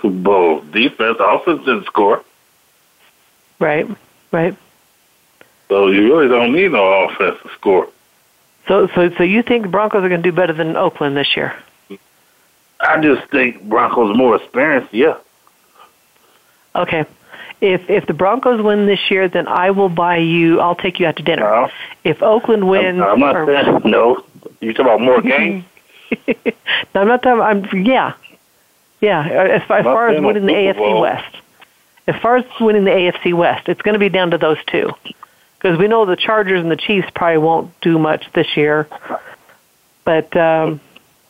Super 0.02 0.08
Bowl. 0.16 0.60
Defense, 0.62 1.16
offense 1.20 1.60
didn't 1.64 1.86
score, 1.86 2.24
Right, 3.60 3.86
right. 4.32 4.56
so 5.68 5.88
you 5.88 6.02
really 6.14 6.28
don't 6.28 6.52
need 6.52 6.72
no 6.72 7.04
offense 7.04 7.36
to 7.42 7.48
score. 7.54 7.88
So 8.66 8.88
so 8.94 9.10
so 9.16 9.22
you 9.22 9.42
think 9.42 9.62
the 9.64 9.68
Broncos 9.68 10.02
are 10.02 10.08
going 10.08 10.22
to 10.22 10.30
do 10.30 10.34
better 10.34 10.52
than 10.52 10.76
Oakland 10.76 11.16
this 11.16 11.36
year? 11.36 11.54
I 12.80 13.00
just 13.00 13.30
think 13.30 13.62
Broncos 13.62 14.16
more 14.16 14.36
experienced. 14.36 14.92
Yeah, 14.92 15.18
Okay. 16.74 17.04
If 17.60 17.88
if 17.88 18.06
the 18.06 18.12
Broncos 18.14 18.60
win 18.60 18.86
this 18.86 19.10
year, 19.10 19.28
then 19.28 19.46
I 19.46 19.70
will 19.70 19.88
buy 19.88 20.16
you. 20.16 20.60
I'll 20.60 20.74
take 20.74 20.98
you 20.98 21.06
out 21.06 21.16
to 21.16 21.22
dinner. 21.22 21.42
No. 21.42 21.68
If 22.02 22.22
Oakland 22.22 22.68
wins, 22.68 23.00
I'm, 23.00 23.10
I'm 23.12 23.20
not 23.20 23.36
or- 23.36 23.46
saying 23.46 23.80
no. 23.84 24.24
You 24.60 24.72
talking 24.72 24.86
about 24.86 25.00
more 25.00 25.20
games? 25.20 25.64
no, 26.28 26.34
I'm 26.94 27.08
not 27.08 27.22
talking. 27.22 27.40
I'm 27.40 27.84
yeah, 27.84 28.14
yeah. 29.00 29.26
As 29.26 29.62
far, 29.62 29.78
as, 29.78 29.84
far 29.84 30.08
as 30.08 30.22
winning 30.22 30.46
the 30.46 30.52
AFC 30.52 30.76
Bowl. 30.76 31.00
West, 31.00 31.36
as 32.06 32.20
far 32.20 32.36
as 32.36 32.44
winning 32.60 32.84
the 32.84 32.90
AFC 32.90 33.34
West, 33.34 33.68
it's 33.68 33.82
going 33.82 33.94
to 33.94 33.98
be 33.98 34.08
down 34.08 34.30
to 34.30 34.38
those 34.38 34.58
two, 34.66 34.92
because 35.58 35.78
we 35.78 35.88
know 35.88 36.04
the 36.04 36.16
Chargers 36.16 36.60
and 36.60 36.70
the 36.70 36.76
Chiefs 36.76 37.08
probably 37.14 37.38
won't 37.38 37.80
do 37.80 37.98
much 37.98 38.26
this 38.32 38.56
year. 38.56 38.88
But 40.04 40.36
um, 40.36 40.80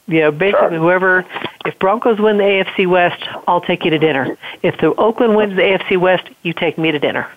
you 0.06 0.20
know, 0.20 0.32
basically, 0.32 0.76
whoever 0.76 1.24
If 1.64 1.78
Broncos 1.78 2.18
win 2.18 2.36
the 2.36 2.44
AFC 2.44 2.86
West, 2.86 3.22
I'll 3.48 3.60
take 3.60 3.84
you 3.84 3.90
to 3.90 3.98
dinner. 3.98 4.36
If 4.62 4.78
the 4.78 4.94
Oakland 4.94 5.34
wins 5.34 5.56
the 5.56 5.62
AFC 5.62 5.96
West, 5.96 6.28
you 6.42 6.52
take 6.52 6.76
me 6.76 6.90
to 6.92 6.98
dinner. 6.98 7.28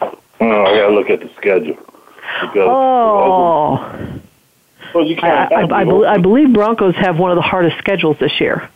Oh, 0.00 0.10
I 0.40 0.76
gotta 0.76 0.94
look 0.94 1.10
at 1.10 1.20
the 1.20 1.30
schedule. 1.36 1.76
Because 2.40 2.68
Oh, 2.68 4.20
well, 4.94 5.04
you 5.04 5.16
I, 5.16 5.20
can't. 5.20 5.52
I, 5.72 5.80
I, 5.80 5.84
bel- 5.84 6.06
I 6.06 6.18
believe 6.18 6.52
Broncos 6.52 6.94
have 6.96 7.18
one 7.18 7.30
of 7.30 7.36
the 7.36 7.42
hardest 7.42 7.78
schedules 7.78 8.16
this 8.18 8.40
year. 8.40 8.68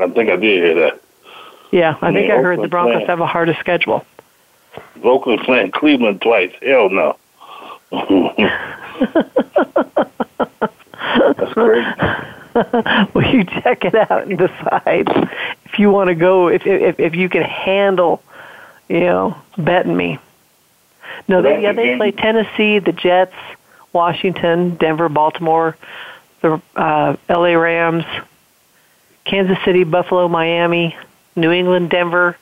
I 0.00 0.08
think 0.08 0.28
I 0.30 0.36
did 0.36 0.62
hear 0.64 0.74
that. 0.80 1.00
Yeah, 1.70 1.96
I 2.02 2.12
think 2.12 2.28
Yeah, 2.28 2.36
I 2.36 2.42
heard 2.42 2.60
the 2.60 2.68
Broncos 2.68 2.94
playing. 2.94 3.06
have 3.06 3.20
a 3.20 3.26
harder 3.26 3.54
schedule. 3.60 4.04
Oakland 5.02 5.40
playing 5.42 5.70
Cleveland 5.72 6.20
twice. 6.22 6.52
Hell 6.62 6.88
no. 6.90 7.16
That's 11.16 11.52
crazy. 11.52 11.86
well, 13.14 13.34
you 13.34 13.44
check 13.44 13.84
it 13.84 13.94
out 13.94 14.26
and 14.28 14.38
decide 14.38 15.08
if 15.64 15.78
you 15.78 15.90
want 15.90 16.08
to 16.08 16.14
go. 16.14 16.48
If 16.48 16.66
if 16.66 16.98
if 17.00 17.14
you 17.14 17.28
can 17.28 17.42
handle, 17.42 18.22
you 18.88 19.00
know, 19.00 19.36
betting 19.58 19.96
me. 19.96 20.18
No, 21.28 21.42
they, 21.42 21.62
yeah, 21.62 21.72
they 21.72 21.96
play 21.96 22.10
Tennessee, 22.12 22.78
the 22.80 22.92
Jets, 22.92 23.34
Washington, 23.94 24.74
Denver, 24.74 25.08
Baltimore, 25.08 25.76
the 26.42 26.60
uh, 26.76 27.16
L.A. 27.28 27.56
Rams, 27.56 28.04
Kansas 29.24 29.56
City, 29.64 29.84
Buffalo, 29.84 30.28
Miami, 30.28 30.94
New 31.36 31.50
England, 31.50 31.88
Denver, 31.88 32.36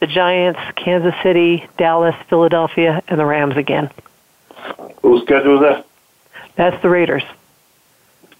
the 0.00 0.06
Giants, 0.06 0.58
Kansas 0.74 1.14
City, 1.22 1.68
Dallas, 1.76 2.16
Philadelphia, 2.28 3.02
and 3.06 3.20
the 3.20 3.26
Rams 3.26 3.56
again. 3.56 3.90
Whose 5.02 5.22
schedule 5.22 5.56
is 5.56 5.60
that? 5.60 5.86
That's 6.56 6.80
the 6.82 6.88
Raiders. 6.88 7.22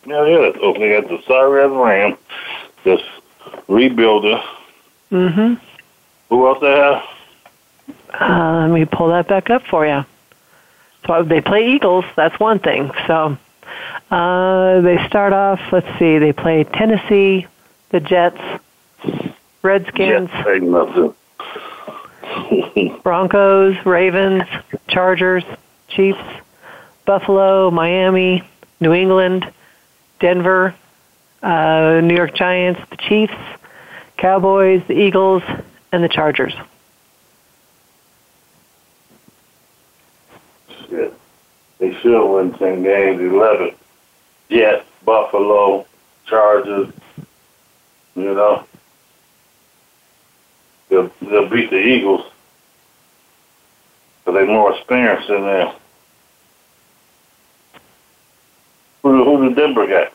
Yeah, 0.04 0.26
yeah. 0.26 0.38
That's 0.38 0.58
Oakland 0.60 1.08
got 1.08 1.08
the 1.08 1.22
sorry 1.26 1.64
as 1.64 1.70
Ram, 1.70 2.16
this 2.82 3.00
rebuilder. 3.68 4.42
Mm-hmm. 5.12 5.54
Who 6.30 6.46
else 6.46 6.58
they 6.60 6.70
have? 6.70 7.02
Uh, 8.20 8.60
let 8.62 8.70
me 8.70 8.84
pull 8.84 9.08
that 9.08 9.28
back 9.28 9.50
up 9.50 9.62
for 9.66 9.86
you. 9.86 10.04
So 11.06 11.22
they 11.22 11.40
play 11.40 11.74
Eagles. 11.74 12.04
That's 12.16 12.38
one 12.38 12.58
thing. 12.58 12.90
So 13.06 13.38
uh, 14.10 14.80
they 14.80 14.98
start 15.06 15.32
off. 15.32 15.60
Let's 15.72 15.98
see. 15.98 16.18
They 16.18 16.32
play 16.32 16.64
Tennessee, 16.64 17.46
the 17.90 18.00
Jets, 18.00 18.40
Redskins, 19.62 20.30
Jets. 20.30 21.14
Broncos, 23.02 23.76
Ravens, 23.84 24.44
Chargers, 24.88 25.44
Chiefs, 25.88 26.18
Buffalo, 27.04 27.70
Miami, 27.70 28.42
New 28.80 28.92
England, 28.92 29.50
Denver, 30.20 30.74
uh, 31.42 32.00
New 32.02 32.14
York 32.14 32.34
Giants, 32.34 32.80
the 32.90 32.96
Chiefs, 32.96 33.34
Cowboys, 34.16 34.82
the 34.88 34.94
Eagles, 34.94 35.42
and 35.92 36.02
the 36.02 36.08
Chargers. 36.08 36.54
Shit. 40.88 41.14
They 41.78 41.94
should 42.00 42.28
win 42.28 42.52
10 42.54 42.82
games, 42.82 43.20
11. 43.20 43.70
Jets, 44.50 44.84
Buffalo, 45.04 45.86
Chargers, 46.26 46.92
you 48.14 48.34
know. 48.34 48.64
They'll, 50.88 51.10
they'll 51.20 51.48
beat 51.48 51.70
the 51.70 51.78
Eagles. 51.78 52.24
But 54.24 54.32
they're 54.32 54.46
more 54.46 54.74
experienced 54.74 55.28
than 55.28 55.42
them. 55.42 55.74
Who, 59.02 59.24
who 59.24 59.48
the 59.48 59.54
Denver 59.54 59.86
got? 59.86 60.12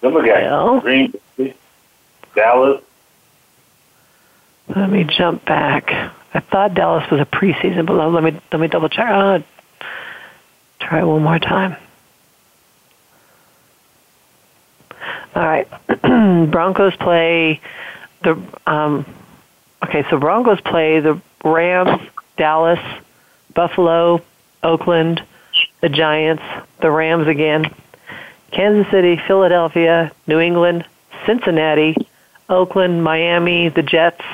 Denver 0.00 0.22
got 0.22 0.42
Well. 0.42 0.80
Green 0.80 1.12
Bay, 1.36 1.54
Dallas. 2.34 2.82
Let 4.74 4.90
me 4.90 5.04
jump 5.04 5.44
back. 5.44 5.90
I 6.34 6.40
thought 6.40 6.74
Dallas 6.74 7.08
was 7.10 7.20
a 7.20 7.24
preseason, 7.24 7.86
but 7.86 7.94
let 7.94 8.22
me 8.22 8.40
let 8.52 8.60
me 8.60 8.68
double 8.68 8.88
check. 8.88 9.08
Uh, 9.08 9.38
try 10.86 11.02
one 11.02 11.22
more 11.22 11.38
time. 11.38 11.76
All 15.34 15.42
right, 15.42 15.68
Broncos 16.50 16.96
play 16.96 17.60
the. 18.22 18.40
Um, 18.66 19.04
okay, 19.84 20.04
so 20.08 20.18
Broncos 20.18 20.60
play 20.60 21.00
the 21.00 21.20
Rams, 21.44 22.00
Dallas, 22.36 22.80
Buffalo, 23.54 24.22
Oakland, 24.62 25.22
the 25.80 25.88
Giants, 25.88 26.42
the 26.80 26.90
Rams 26.90 27.28
again, 27.28 27.70
Kansas 28.50 28.90
City, 28.90 29.20
Philadelphia, 29.26 30.12
New 30.26 30.40
England, 30.40 30.86
Cincinnati, 31.26 31.96
Oakland, 32.48 33.04
Miami, 33.04 33.68
the 33.68 33.82
Jets, 33.82 34.24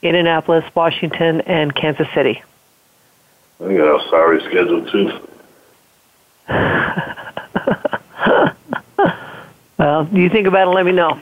Indianapolis, 0.00 0.64
Washington, 0.74 1.42
and 1.42 1.74
Kansas 1.74 2.08
City. 2.14 2.42
I 3.60 3.76
got 3.76 4.00
a 4.00 4.08
sorry 4.08 4.40
schedule, 4.40 4.90
too. 4.90 5.28
Well, 9.82 10.08
you 10.12 10.30
think 10.30 10.46
about 10.46 10.68
it. 10.68 10.70
Let 10.70 10.86
me 10.86 10.92
know. 10.92 11.20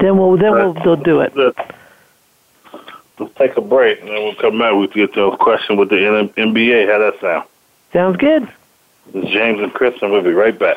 Then 0.00 0.16
we'll 0.16 0.36
then 0.36 0.52
we'll, 0.52 0.72
we'll 0.84 0.96
do 0.96 1.20
it. 1.20 1.34
Let's 3.18 3.34
take 3.34 3.56
a 3.56 3.60
break, 3.60 4.00
and 4.00 4.08
then 4.08 4.22
we'll 4.22 4.36
come 4.36 4.58
back. 4.60 4.72
We'll 4.72 4.86
get 4.86 5.12
to 5.14 5.24
a 5.24 5.36
question 5.36 5.76
with 5.76 5.88
the 5.88 5.96
NBA. 5.96 6.88
How 6.88 6.98
that 6.98 7.20
sound? 7.20 7.48
Sounds 7.92 8.18
good. 8.18 8.48
This 9.12 9.24
is 9.24 9.30
James 9.30 9.60
and 9.60 9.72
Chris, 9.74 10.00
and 10.00 10.12
we'll 10.12 10.22
be 10.22 10.32
right 10.32 10.56
back. 10.56 10.76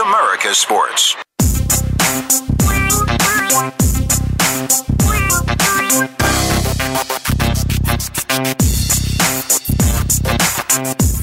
America 0.00 0.52
Sports. 0.54 1.14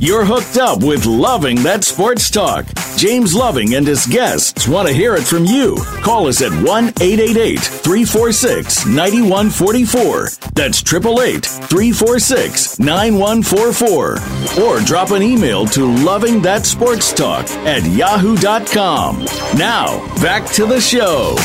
You're 0.04 0.26
hooked 0.26 0.58
up 0.58 0.84
with 0.84 1.06
Loving 1.06 1.62
That 1.62 1.84
Sports 1.84 2.32
Talk. 2.32 2.66
James 2.98 3.36
Loving 3.36 3.76
and 3.76 3.86
his 3.86 4.08
guests 4.08 4.68
want 4.68 4.88
to 4.88 4.94
hear 4.96 5.14
it 5.14 5.22
from 5.22 5.46
you. 5.46 5.78
Call 6.02 6.26
us 6.26 6.42
at 6.42 6.52
1 6.52 6.64
888 6.66 7.60
346 7.60 8.88
9144. 8.88 10.30
That's 10.56 10.82
888 10.82 11.46
346 11.46 12.80
9144. 12.80 14.64
Or 14.64 14.80
drop 14.80 15.12
an 15.12 15.22
email 15.22 15.68
to 15.68 15.86
Loving 15.86 16.42
That 16.42 16.66
Sports 16.66 17.14
Talk 17.14 17.48
at 17.68 17.86
yahoo.com. 17.86 19.26
Now, 19.56 20.00
back 20.20 20.52
to 20.54 20.66
the 20.66 20.82
show. 20.82 21.36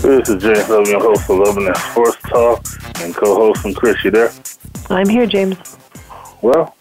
This 0.00 0.28
is 0.28 0.40
James 0.40 0.68
Loving, 0.68 0.92
your 0.92 1.00
host 1.00 1.26
for 1.26 1.44
Loving 1.44 1.64
That 1.64 1.76
Sports 1.90 2.18
Talk, 2.22 2.64
and 3.02 3.12
co-host 3.16 3.62
from 3.62 3.74
Chris. 3.74 4.04
You 4.04 4.12
there? 4.12 4.32
I'm 4.90 5.08
here, 5.08 5.26
James. 5.26 5.56
Well, 6.42 6.74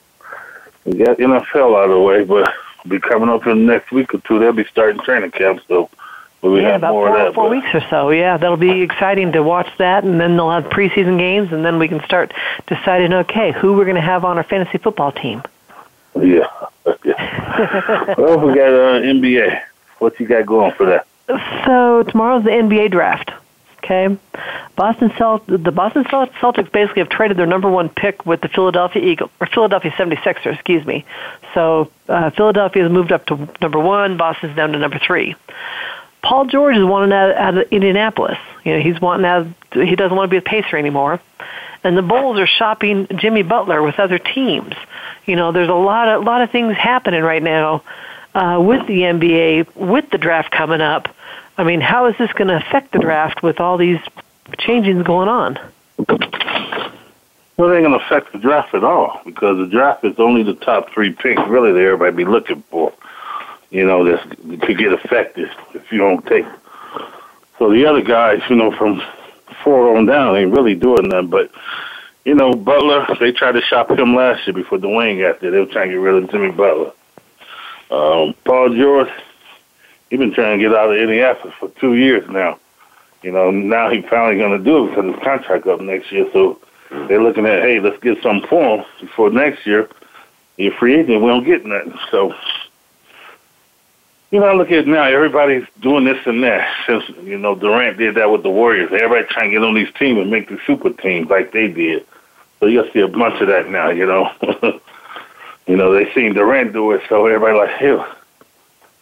we 0.85 0.97
got 0.97 1.17
NFL 1.17 1.75
out 1.77 1.85
of 1.85 1.91
the 1.91 1.99
way, 1.99 2.23
but 2.23 2.53
we'll 2.83 2.99
be 2.99 2.99
coming 2.99 3.29
up 3.29 3.47
in 3.47 3.65
the 3.65 3.73
next 3.73 3.91
week 3.91 4.13
or 4.13 4.19
two. 4.19 4.39
They'll 4.39 4.53
be 4.53 4.65
starting 4.65 5.01
training 5.01 5.31
camp, 5.31 5.61
so 5.67 5.89
we'll 6.41 6.61
yeah, 6.61 6.73
have 6.73 6.75
about 6.81 6.93
more 6.93 7.07
four, 7.07 7.17
of 7.17 7.25
that. 7.25 7.33
four 7.33 7.49
but- 7.49 7.57
weeks 7.57 7.67
or 7.73 7.81
so. 7.89 8.09
Yeah, 8.09 8.37
that'll 8.37 8.57
be 8.57 8.81
exciting 8.81 9.31
to 9.31 9.41
watch 9.41 9.69
that, 9.79 10.03
and 10.03 10.19
then 10.19 10.35
they'll 10.35 10.51
have 10.51 10.65
preseason 10.65 11.17
games, 11.17 11.51
and 11.51 11.65
then 11.65 11.79
we 11.79 11.87
can 11.87 12.03
start 12.03 12.33
deciding, 12.67 13.13
okay, 13.13 13.51
who 13.51 13.73
we're 13.73 13.85
going 13.85 13.95
to 13.95 14.01
have 14.01 14.23
on 14.23 14.37
our 14.37 14.43
fantasy 14.43 14.77
football 14.77 15.11
team. 15.11 15.41
Yeah. 16.15 16.47
well, 16.85 18.39
we 18.39 18.53
got 18.55 18.69
uh, 18.69 19.01
NBA. 19.01 19.61
What 19.99 20.19
you 20.19 20.27
got 20.27 20.45
going 20.45 20.73
for 20.73 20.85
that? 20.85 21.07
So 21.65 22.03
tomorrow's 22.03 22.43
the 22.43 22.51
NBA 22.51 22.91
draft. 22.91 23.31
Okay, 23.85 24.17
Boston 24.75 25.11
Celt- 25.11 25.45
the 25.45 25.71
Boston 25.71 26.05
Celt- 26.09 26.31
Celtics 26.41 26.71
basically 26.71 27.01
have 27.01 27.09
traded 27.09 27.37
their 27.37 27.45
number 27.45 27.69
one 27.69 27.87
pick 27.87 28.25
with 28.25 28.41
the 28.41 28.49
Philadelphia 28.49 29.03
Eagle 29.03 29.29
or 29.39 29.45
Philadelphia 29.45 29.91
76ers, 29.91 30.55
excuse 30.55 30.83
me. 30.85 31.05
So 31.53 31.91
uh, 32.09 32.31
Philadelphia 32.31 32.81
has 32.81 32.91
moved 32.91 33.11
up 33.11 33.27
to 33.27 33.47
number 33.61 33.79
one. 33.79 34.17
Boston's 34.17 34.55
down 34.55 34.71
to 34.71 34.79
number 34.79 34.97
three. 34.97 35.35
Paul 36.23 36.45
George 36.45 36.75
is 36.75 36.83
wanting 36.83 37.13
out, 37.13 37.35
out 37.35 37.57
of 37.59 37.71
Indianapolis. 37.71 38.39
You 38.63 38.73
know, 38.73 38.79
he's 38.79 38.99
wanting 38.99 39.27
out. 39.27 39.45
He 39.71 39.95
doesn't 39.95 40.17
want 40.17 40.29
to 40.29 40.33
be 40.33 40.37
a 40.37 40.41
Pacer 40.41 40.77
anymore. 40.77 41.21
And 41.83 41.95
the 41.95 42.01
Bulls 42.01 42.39
are 42.39 42.47
shopping 42.47 43.05
Jimmy 43.15 43.43
Butler 43.43 43.83
with 43.83 43.99
other 43.99 44.17
teams. 44.17 44.73
You 45.27 45.35
know, 45.35 45.51
there's 45.51 45.69
a 45.69 45.73
lot 45.73 46.07
of 46.07 46.23
lot 46.23 46.41
of 46.41 46.49
things 46.49 46.75
happening 46.75 47.21
right 47.21 47.43
now 47.43 47.83
uh, 48.33 48.59
with 48.59 48.87
the 48.87 49.01
NBA, 49.01 49.75
with 49.75 50.09
the 50.09 50.17
draft 50.17 50.49
coming 50.49 50.81
up. 50.81 51.07
I 51.57 51.63
mean, 51.63 51.81
how 51.81 52.07
is 52.07 52.15
this 52.17 52.31
going 52.33 52.49
to 52.49 52.57
affect 52.57 52.91
the 52.91 52.99
draft 52.99 53.41
with 53.41 53.59
all 53.59 53.77
these 53.77 53.99
changings 54.57 55.05
going 55.05 55.29
on? 55.29 55.59
Well, 57.57 57.71
it 57.71 57.77
ain't 57.77 57.85
going 57.85 57.97
to 57.97 58.05
affect 58.05 58.33
the 58.33 58.39
draft 58.39 58.73
at 58.73 58.83
all 58.83 59.21
because 59.23 59.57
the 59.57 59.67
draft 59.67 60.03
is 60.03 60.19
only 60.19 60.43
the 60.43 60.55
top 60.55 60.91
three 60.91 61.13
picks 61.13 61.41
really 61.47 61.71
that 61.71 61.79
everybody 61.79 62.15
be 62.15 62.25
looking 62.25 62.61
for. 62.69 62.93
You 63.69 63.85
know, 63.85 64.03
that 64.03 64.29
could 64.61 64.77
get 64.77 64.91
affected 64.91 65.49
if 65.73 65.91
you 65.91 65.99
don't 65.99 66.25
take. 66.25 66.45
So 67.57 67.71
the 67.71 67.85
other 67.85 68.01
guys, 68.01 68.41
you 68.49 68.55
know, 68.55 68.75
from 68.75 69.01
four 69.63 69.95
on 69.95 70.05
down, 70.05 70.35
ain't 70.35 70.51
really 70.51 70.75
doing 70.75 71.07
nothing. 71.07 71.29
But 71.29 71.51
you 72.25 72.35
know, 72.35 72.53
Butler, 72.53 73.07
they 73.19 73.31
tried 73.31 73.53
to 73.53 73.61
shop 73.61 73.91
him 73.91 74.15
last 74.15 74.45
year 74.45 74.53
before 74.53 74.77
Dwyane 74.77 75.21
got 75.21 75.39
there. 75.39 75.51
They 75.51 75.59
were 75.59 75.65
trying 75.67 75.89
to 75.89 75.93
get 75.93 76.01
rid 76.01 76.23
of 76.23 76.29
Jimmy 76.31 76.51
Butler. 76.51 76.91
Um, 77.91 78.33
Paul 78.43 78.75
George, 78.75 79.09
he 80.15 80.25
been 80.25 80.33
trying 80.33 80.57
to 80.57 80.63
get 80.63 80.73
out 80.73 80.91
of 80.91 80.97
Indianapolis 80.97 81.53
for 81.59 81.69
two 81.79 81.95
years 81.95 82.27
now. 82.29 82.57
You 83.21 83.31
know, 83.31 83.51
now 83.51 83.89
he 83.89 84.01
finally 84.01 84.37
going 84.37 84.57
to 84.57 84.63
do 84.63 84.85
it 84.85 84.89
because 84.89 85.13
his 85.13 85.23
contract 85.23 85.67
up 85.67 85.81
next 85.81 86.09
year. 86.11 86.29
So 86.31 86.59
they're 86.89 87.21
looking 87.21 87.45
at, 87.45 87.63
hey, 87.63 87.81
let's 87.81 88.01
get 88.01 88.21
something 88.23 88.47
for 88.47 88.77
him 88.77 88.85
before 89.01 89.29
next 89.29 89.65
year. 89.65 89.89
You're 90.57 90.73
free 90.73 90.95
agent, 90.95 91.21
we 91.21 91.27
don't 91.27 91.43
get 91.43 91.65
nothing. 91.65 91.97
So, 92.11 92.33
you 94.31 94.39
know, 94.39 94.45
I 94.45 94.53
look 94.53 94.71
at 94.71 94.87
now, 94.87 95.03
everybody's 95.03 95.65
doing 95.81 96.05
this 96.05 96.25
and 96.25 96.41
that. 96.43 96.73
Since, 96.87 97.09
you 97.23 97.37
know, 97.37 97.55
Durant 97.55 97.97
did 97.97 98.15
that 98.15 98.31
with 98.31 98.43
the 98.43 98.49
Warriors. 98.49 98.89
Everybody 98.93 99.25
trying 99.29 99.49
to 99.49 99.57
get 99.57 99.65
on 99.65 99.73
these 99.73 99.91
teams 99.99 100.19
and 100.19 100.31
make 100.31 100.47
the 100.47 100.59
super 100.65 100.91
teams 100.91 101.29
like 101.29 101.51
they 101.51 101.67
did. 101.67 102.05
So 102.61 102.67
you'll 102.67 102.89
see 102.93 103.01
a 103.01 103.07
bunch 103.09 103.41
of 103.41 103.49
that 103.49 103.69
now, 103.69 103.89
you 103.89 104.05
know. 104.05 104.31
you 105.67 105.75
know, 105.75 105.93
they 105.93 106.13
seen 106.13 106.33
Durant 106.33 106.71
do 106.71 106.91
it, 106.91 107.01
so 107.09 107.25
everybody 107.25 107.57
like, 107.57 107.71
hey, 107.71 108.01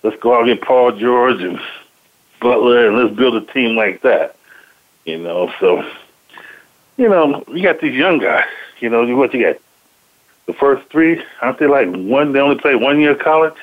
let's 0.03 0.19
go 0.21 0.35
out 0.35 0.47
and 0.47 0.57
get 0.57 0.61
Paul 0.61 0.91
George 0.91 1.41
and 1.41 1.59
Butler 2.39 2.87
and 2.87 2.97
let's 2.97 3.15
build 3.15 3.35
a 3.35 3.53
team 3.53 3.75
like 3.75 4.01
that. 4.01 4.35
You 5.05 5.17
know, 5.17 5.51
so 5.59 5.83
you 6.97 7.09
know, 7.09 7.43
you 7.47 7.63
got 7.63 7.79
these 7.81 7.95
young 7.95 8.19
guys. 8.19 8.45
You 8.79 8.89
know, 8.89 9.05
what 9.15 9.33
you 9.33 9.43
got? 9.43 9.61
The 10.45 10.53
first 10.53 10.89
three, 10.89 11.23
aren't 11.41 11.57
they 11.57 11.67
like 11.67 11.87
one? 11.89 12.33
They 12.33 12.39
only 12.39 12.57
play 12.57 12.75
one 12.75 12.99
year 12.99 13.11
of 13.11 13.19
college. 13.19 13.55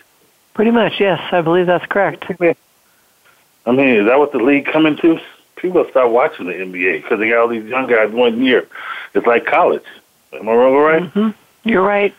Pretty 0.55 0.70
much, 0.70 0.98
yes. 0.98 1.20
I 1.31 1.42
believe 1.42 1.66
that's 1.66 1.87
correct. 1.87 2.24
I 2.31 3.72
mean, 3.72 3.96
is 3.96 4.07
that 4.07 4.18
what 4.18 4.33
the 4.33 4.38
league 4.38 4.66
coming 4.66 4.96
to? 4.98 5.20
People 5.57 5.87
start 5.90 6.11
watching 6.11 6.46
the 6.46 6.55
NBA 6.55 7.03
because 7.03 7.18
they 7.18 7.29
got 7.29 7.38
all 7.38 7.48
these 7.48 7.64
young 7.64 7.87
guys 7.87 8.11
one 8.11 8.42
year. 8.42 8.66
It's 9.14 9.26
like 9.26 9.44
college. 9.44 9.85
Am 10.33 10.48
I 10.48 10.53
wrong 10.53 10.72
or 10.72 10.85
right? 10.85 11.03
Mm-hmm. 11.03 11.68
You're 11.68 11.83
right. 11.83 12.14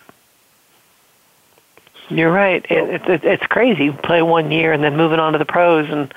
You're 2.10 2.32
right. 2.32 2.66
It, 2.70 3.10
it, 3.10 3.24
it's 3.24 3.46
crazy. 3.48 3.92
Play 3.92 4.22
one 4.22 4.52
year 4.52 4.74
and 4.74 4.84
then 4.84 4.98
moving 4.98 5.20
on 5.20 5.34
to 5.34 5.40
the 5.40 5.46
pros, 5.46 5.90
and 5.90 6.14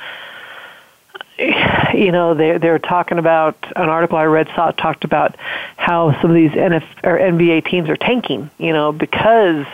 you 1.95 2.13
know 2.13 2.35
they 2.35 2.59
they're 2.59 2.79
talking 2.79 3.19
about 3.19 3.57
an 3.77 3.89
article 3.89 4.19
I 4.19 4.25
read 4.25 4.49
saw 4.55 4.71
talked 4.73 5.05
about 5.05 5.37
how 5.77 6.21
some 6.21 6.31
of 6.31 6.37
these 6.37 6.53
NF 6.53 6.85
or 7.03 7.19
NBA 7.19 7.67
teams 7.67 7.89
are 7.89 7.97
tanking. 7.97 8.51
You 8.59 8.73
know 8.73 8.93
because 8.93 9.67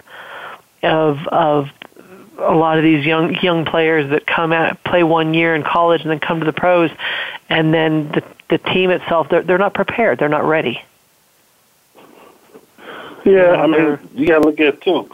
of 0.83 1.27
of 1.29 1.70
a 2.38 2.55
lot 2.55 2.79
of 2.79 2.85
these 2.85 3.05
young 3.05 3.35
young 3.37 3.64
players 3.64 4.11
that 4.11 4.27
come 4.27 4.53
out 4.53 4.83
play 4.85 5.03
one 5.03 5.35
year 5.35 5.55
in 5.55 5.62
college 5.62 6.03
and 6.03 6.11
then 6.11 6.20
come 6.20 6.40
to 6.40 6.46
the 6.46 6.53
pros, 6.53 6.90
and 7.49 7.73
then 7.73 8.11
the 8.12 8.25
the 8.49 8.59
team 8.59 8.90
itself 8.90 9.29
they're 9.29 9.42
they're 9.42 9.59
not 9.59 9.75
prepared. 9.75 10.18
They're 10.18 10.29
not 10.29 10.44
ready. 10.44 10.83
Yeah, 13.25 13.53
I 13.53 13.66
mean, 13.66 13.99
you 14.14 14.27
got 14.27 14.40
to 14.40 14.49
look 14.49 14.59
at 14.61 14.66
it 14.66 14.81
too. 14.81 15.11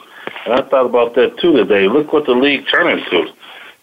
And 0.47 0.55
I 0.55 0.63
thought 0.69 0.87
about 0.87 1.15
that 1.17 1.39
too 1.39 1.53
today. 1.55 1.89
Look 1.89 2.13
what 2.13 2.27
the 2.27 2.33
league 2.33 2.67
turned 2.71 3.01
into. 3.01 3.33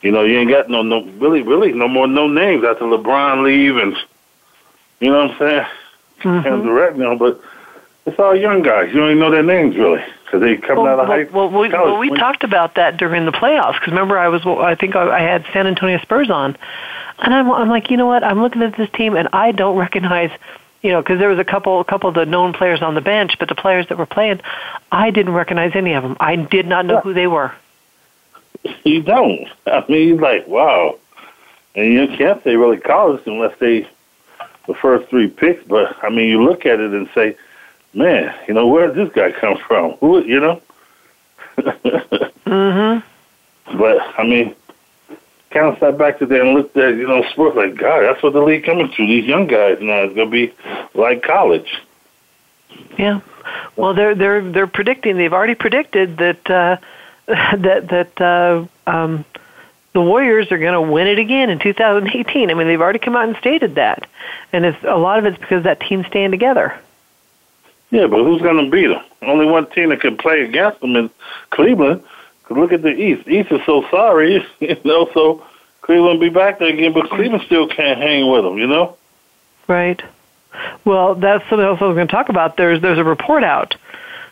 You 0.02 0.12
know, 0.12 0.24
you 0.24 0.38
ain't 0.40 0.50
got 0.50 0.70
no, 0.70 0.82
no 0.82 1.04
really, 1.20 1.42
really 1.42 1.74
no 1.74 1.88
more 1.88 2.08
no 2.08 2.28
names 2.28 2.64
after 2.64 2.86
LeBron 2.86 3.44
leave, 3.44 3.78
and 3.78 3.96
you 5.00 5.12
know 5.12 5.28
what 5.28 5.32
I'm 5.32 5.40
saying? 5.40 5.66
Mm-hmm. 6.24 6.48
And 6.48 6.64
direct 6.64 6.98
now, 6.98 7.16
but 7.16 7.42
it's 8.06 8.18
all 8.18 8.36
young 8.36 8.62
guys. 8.62 8.88
You 8.94 9.00
don't 9.00 9.10
even 9.10 9.20
know 9.20 9.32
their 9.32 9.44
names 9.44 9.76
really 9.76 10.02
because 10.26 10.42
they 10.42 10.58
coming 10.58 10.86
well, 10.86 11.00
out 11.00 11.00
of 11.02 11.08
high 11.08 11.24
well, 11.26 11.50
well, 11.50 11.62
we, 11.62 11.70
well, 11.70 11.98
we 11.98 12.10
talked 12.10 12.44
about 12.44 12.76
that 12.76 12.98
during 12.98 13.26
the 13.26 13.32
playoffs 13.32 13.74
because 13.74 13.90
remember 13.90 14.18
I 14.18 14.30
was 14.30 14.42
I 14.46 14.76
think 14.76 14.96
I, 14.96 15.18
I 15.18 15.22
had 15.22 15.46
San 15.54 15.68
Antonio 15.68 16.00
Spurs 16.00 16.30
on, 16.30 16.58
and 17.20 17.34
I'm 17.34 17.52
I'm 17.52 17.70
like 17.70 17.92
you 17.92 17.98
know 17.98 18.08
what 18.08 18.24
I'm 18.24 18.42
looking 18.42 18.62
at 18.62 18.76
this 18.78 18.90
team 18.92 19.16
and 19.16 19.28
I 19.34 19.52
don't 19.52 19.78
recognize 19.78 20.32
you 20.84 20.92
know 20.92 21.02
because 21.02 21.18
there 21.18 21.30
was 21.30 21.40
a 21.40 21.44
couple 21.44 21.80
a 21.80 21.86
couple 21.86 22.10
of 22.10 22.16
the 22.16 22.26
known 22.26 22.54
players 22.54 22.82
on 22.82 22.94
the 22.94 23.02
bench 23.02 23.40
but 23.40 23.50
the 23.50 23.56
players 23.56 23.88
that 23.88 23.98
were 23.98 24.06
playing 24.06 24.42
I 24.92 25.10
didn't 25.10 25.34
recognize 25.34 25.72
any 25.76 25.94
of 25.94 26.04
them 26.04 26.18
I 26.20 26.36
did 26.36 26.68
not 26.68 26.86
know 26.86 27.00
who 27.00 27.14
they 27.14 27.28
were. 27.28 27.54
You 28.84 29.02
don't. 29.02 29.48
I 29.66 29.84
mean, 29.90 30.08
you're 30.08 30.22
like, 30.22 30.48
wow. 30.48 30.98
And 31.76 31.92
you 31.92 32.08
can't 32.08 32.42
say 32.44 32.56
really 32.56 32.78
college 32.78 33.22
unless 33.26 33.58
they 33.60 33.88
the 34.68 34.74
first 34.74 35.10
three 35.10 35.28
picks. 35.28 35.64
But 35.66 35.98
I 36.04 36.10
mean, 36.10 36.30
you 36.30 36.44
look 36.44 36.66
at 36.66 36.80
it 36.80 36.94
and 36.94 37.10
say, 37.14 37.36
man, 37.94 38.34
you 38.48 38.54
know, 38.54 38.68
where 38.68 38.88
did 38.88 38.96
this 38.96 39.14
guy 39.14 39.32
come 39.32 39.58
from? 39.68 39.92
Who, 39.94 40.24
you 40.24 40.40
know? 40.40 40.62
mm-hmm. 41.58 43.78
But 43.78 43.98
I 44.18 44.24
mean, 44.24 44.56
kind 45.54 45.68
of 45.68 45.78
sat 45.80 45.98
back 45.98 46.20
to 46.20 46.26
there 46.26 46.44
and 46.44 46.54
looked 46.54 46.76
at 46.78 46.96
you 46.96 47.08
know 47.08 47.24
sports 47.32 47.56
like 47.56 47.76
God. 47.76 48.02
That's 48.02 48.22
what 48.24 48.34
the 48.34 48.42
league 48.42 48.66
coming 48.66 48.92
to. 48.92 49.08
These 49.08 49.26
young 49.26 49.48
guys 49.48 49.78
now 49.80 50.04
is 50.04 50.16
gonna 50.16 50.30
be 50.30 50.54
like 50.94 51.24
college. 51.24 51.82
Yeah. 52.98 53.22
Well, 53.76 53.94
they're 53.94 54.16
they're 54.16 54.52
they're 54.52 54.68
predicting. 54.68 55.18
They've 55.18 55.34
already 55.34 55.56
predicted 55.56 56.18
that 56.18 56.50
uh, 56.50 56.78
that 57.28 57.88
that 57.90 58.22
uh, 58.22 58.66
um, 58.90 59.26
the 59.94 60.02
Warriors 60.02 60.52
are 60.52 60.58
going 60.58 60.74
to 60.74 60.82
win 60.82 61.08
it 61.08 61.20
again 61.20 61.50
in 61.50 61.60
2018. 61.60 62.50
I 62.50 62.54
mean, 62.54 62.68
they've 62.68 62.82
already 62.82 63.00
come 63.00 63.16
out 63.16 63.28
and 63.28 63.38
stated 63.38 63.76
that, 63.76 64.08
and 64.52 64.66
it's 64.66 64.84
a 64.84 64.98
lot 64.98 65.20
of 65.20 65.26
it's 65.26 65.38
because 65.38 65.64
that 65.64 65.80
team's 65.82 66.08
staying 66.08 66.32
together. 66.32 66.78
Yeah, 67.92 68.08
but 68.08 68.24
who's 68.24 68.42
going 68.42 68.66
to 68.66 68.72
beat 68.72 68.88
them? 68.88 69.04
Only 69.22 69.46
one 69.46 69.70
team 69.70 69.90
that 69.90 70.02
can 70.02 70.18
play 70.18 70.42
against 70.42 70.82
them 70.82 70.96
is 70.96 71.12
Cleveland. 71.52 72.04
Cause 72.44 72.58
look 72.58 72.74
at 72.74 72.82
the 72.82 72.90
East. 72.90 73.28
East 73.28 73.52
is 73.52 73.62
so 73.66 73.86
sorry, 73.90 74.46
you 74.60 74.78
know. 74.84 75.10
So 75.14 75.46
Cleveland 75.82 76.20
be 76.20 76.30
back 76.30 76.60
there 76.60 76.70
again, 76.70 76.94
but 76.94 77.10
Cleveland 77.10 77.44
still 77.46 77.68
can't 77.68 78.00
hang 78.00 78.30
with 78.30 78.44
them, 78.44 78.58
you 78.58 78.68
know. 78.68 78.98
Right. 79.68 80.02
Well, 80.86 81.16
that's 81.16 81.48
something 81.50 81.66
else 81.66 81.80
I 81.82 81.86
was 81.86 81.96
going 81.96 82.08
to 82.08 82.12
talk 82.12 82.30
about. 82.30 82.58
There's 82.58 82.82
there's 82.82 83.00
a 83.00 83.04
report 83.04 83.44
out, 83.44 83.76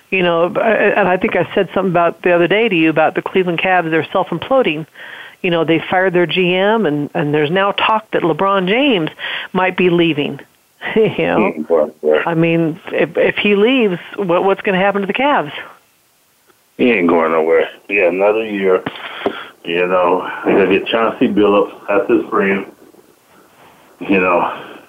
you 0.09 0.23
know, 0.23 0.45
and 0.45 1.07
I 1.07 1.17
think 1.17 1.35
I 1.35 1.53
said 1.55 1.69
something 1.73 1.91
about 1.91 2.21
the 2.21 2.31
other 2.31 2.47
day 2.47 2.69
to 2.69 2.75
you 2.75 2.89
about 2.89 3.15
the 3.15 3.21
Cleveland 3.21 3.59
Cavs. 3.59 3.89
They're 3.89 4.07
self 4.11 4.27
imploding. 4.27 4.85
You 5.41 5.49
know, 5.49 5.63
they 5.63 5.79
fired 5.79 6.13
their 6.13 6.27
GM, 6.27 6.87
and 6.87 7.09
and 7.13 7.33
there's 7.33 7.49
now 7.49 7.71
talk 7.71 8.11
that 8.11 8.21
LeBron 8.21 8.67
James 8.67 9.09
might 9.53 9.75
be 9.77 9.89
leaving. 9.89 10.39
you 10.95 11.03
know, 11.17 11.53
mm, 11.53 12.27
I 12.27 12.33
mean, 12.33 12.79
if 12.87 13.17
if 13.17 13.37
he 13.37 13.55
leaves, 13.55 13.99
what 14.15 14.43
what's 14.43 14.61
going 14.61 14.77
to 14.77 14.83
happen 14.83 15.01
to 15.01 15.07
the 15.07 15.13
Cavs? 15.13 15.53
He 16.81 16.89
ain't 16.89 17.07
going 17.07 17.31
nowhere. 17.31 17.69
Yeah, 17.89 18.07
another 18.07 18.43
year. 18.43 18.83
You 19.63 19.85
know, 19.85 20.27
they 20.43 20.53
gotta 20.53 20.79
get 20.79 20.87
Chauncey 20.87 21.27
Billups. 21.27 21.79
That's 21.87 22.09
his 22.09 22.27
friend. 22.27 22.65
You 23.99 24.19
know, 24.19 24.79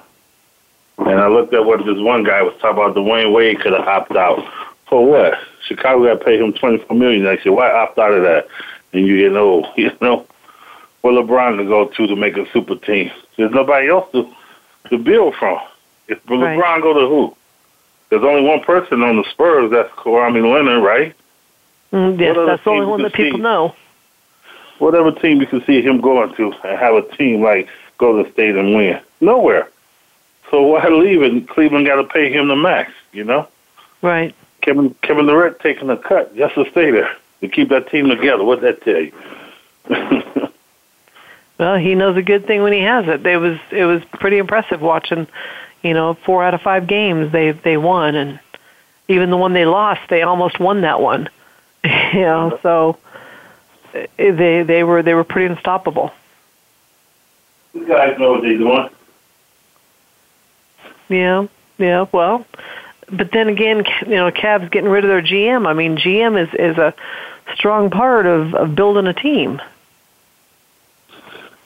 and 0.97 1.21
I 1.21 1.29
looked 1.29 1.53
at 1.53 1.67
what 1.67 1.85
this 1.85 1.99
one 1.99 2.25
guy 2.25 2.41
was 2.41 2.55
talking 2.63 2.83
about. 2.83 2.97
Dwyane 2.97 3.35
Wade 3.35 3.61
could 3.61 3.75
have 3.75 3.87
opted 3.87 4.17
out 4.17 4.43
for 4.89 5.05
what? 5.05 5.35
Chicago 5.67 6.07
got 6.07 6.21
to 6.21 6.25
pay 6.25 6.39
him 6.39 6.55
twenty 6.55 6.79
four 6.79 6.97
million 6.97 7.25
next 7.25 7.45
year. 7.45 7.55
Why 7.55 7.71
opt 7.71 7.99
out 7.99 8.15
of 8.15 8.23
that? 8.23 8.49
And 8.95 9.07
you 9.07 9.29
get 9.29 9.37
old. 9.37 9.67
You 9.77 9.91
know, 10.01 10.27
where 11.03 11.13
LeBron 11.13 11.59
to 11.59 11.65
go 11.65 11.89
to 11.89 12.07
to 12.07 12.17
make 12.17 12.39
a 12.39 12.51
super 12.53 12.77
team? 12.77 13.11
There's 13.37 13.53
nobody 13.53 13.91
else 13.91 14.11
to 14.13 14.33
to 14.89 14.97
build 14.97 15.35
from. 15.35 15.61
If 16.09 16.25
LeBron 16.25 16.59
right. 16.59 16.83
go 16.83 16.95
to 16.95 17.07
who? 17.07 17.37
There's 18.09 18.25
only 18.25 18.49
one 18.49 18.61
person 18.61 19.03
on 19.03 19.19
the 19.19 19.25
Spurs. 19.31 19.71
That's 19.71 19.91
Kawhi 19.91 20.33
Leonard, 20.33 20.83
right? 20.83 21.15
Mm, 21.93 22.19
yes, 22.19 22.37
that's 22.47 22.65
the 22.65 22.71
only 22.71 22.87
one 22.87 23.03
that 23.03 23.13
people 23.13 23.39
see, 23.39 23.43
know. 23.43 23.75
Whatever 24.79 25.13
team 25.13 25.41
you 25.41 25.47
can 25.47 25.65
see 25.65 25.83
him 25.83 26.01
going 26.01 26.35
to 26.35 26.53
and 26.65 26.79
have 26.79 26.95
a 26.95 27.03
team 27.17 27.43
like 27.43 27.69
go 27.99 28.17
to 28.17 28.25
the 28.25 28.33
state 28.33 28.57
and 28.57 28.75
win. 28.75 29.01
Nowhere. 29.21 29.69
So 30.51 30.63
why 30.63 30.87
leave 30.89 31.23
it? 31.23 31.49
Cleveland 31.49 31.87
got 31.87 31.97
to 31.97 32.05
pay 32.05 32.33
him 32.33 32.49
the 32.49 32.57
max, 32.57 32.93
you 33.13 33.25
know? 33.25 33.49
Right. 34.03 34.35
Kevin 34.63 34.95
Kevin 35.03 35.27
Durant 35.27 35.59
taking 35.61 35.91
a 35.91 35.97
cut 35.97 36.35
just 36.37 36.55
to 36.55 36.69
stay 36.71 36.91
there 36.91 37.15
to 37.41 37.49
keep 37.49 37.69
that 37.69 37.91
team 37.91 38.09
together. 38.09 38.45
What'd 38.45 38.65
that 38.65 38.83
tell 38.83 39.01
you? 39.01 39.13
well, 41.59 41.77
he 41.77 41.95
knows 41.95 42.17
a 42.17 42.23
good 42.23 42.47
thing 42.47 42.63
when 42.63 42.73
he 42.73 42.81
has 42.81 43.07
it. 43.09 43.27
It 43.27 43.37
was 43.39 43.59
it 43.71 43.85
was 43.85 44.03
pretty 44.05 44.39
impressive 44.39 44.81
watching, 44.81 45.27
you 45.83 45.95
know, 45.95 46.15
four 46.15 46.43
out 46.43 46.55
of 46.55 46.63
five 46.63 46.87
games 46.87 47.33
they 47.33 47.53
they 47.53 47.77
won, 47.77 48.15
and 48.15 48.41
even 49.09 49.31
the 49.31 49.37
one 49.37 49.53
they 49.53 49.67
lost, 49.67 50.03
they 50.09 50.23
almost 50.23 50.61
won 50.61 50.83
that 50.83 51.01
one. 51.01 51.29
you 52.15 52.21
know, 52.21 52.59
so 52.63 52.99
eh, 53.95 54.07
they 54.19 54.63
they 54.63 54.85
were 54.85 55.03
they 55.03 55.15
were 55.15 55.25
pretty 55.25 55.53
unstoppable. 55.53 56.13
These 57.75 57.89
guys 57.89 58.19
know 58.19 58.33
what 58.33 58.43
they're 58.43 58.59
doing. 58.59 58.89
Yeah, 61.09 61.47
yeah. 61.79 62.07
Well, 62.13 62.47
but 63.11 63.31
then 63.33 63.49
again, 63.49 63.85
you 64.03 64.17
know, 64.17 64.31
Cavs 64.31 64.71
getting 64.71 64.91
rid 64.91 65.05
of 65.05 65.09
their 65.09 65.23
GM. 65.23 65.67
I 65.67 65.73
mean, 65.73 65.97
GM 65.97 66.41
is 66.41 66.53
is 66.55 66.79
a 66.79 66.95
strong 67.55 67.91
part 67.91 68.27
of 68.27 68.55
of 68.55 68.75
building 68.75 69.07
a 69.07 69.15
team. 69.15 69.61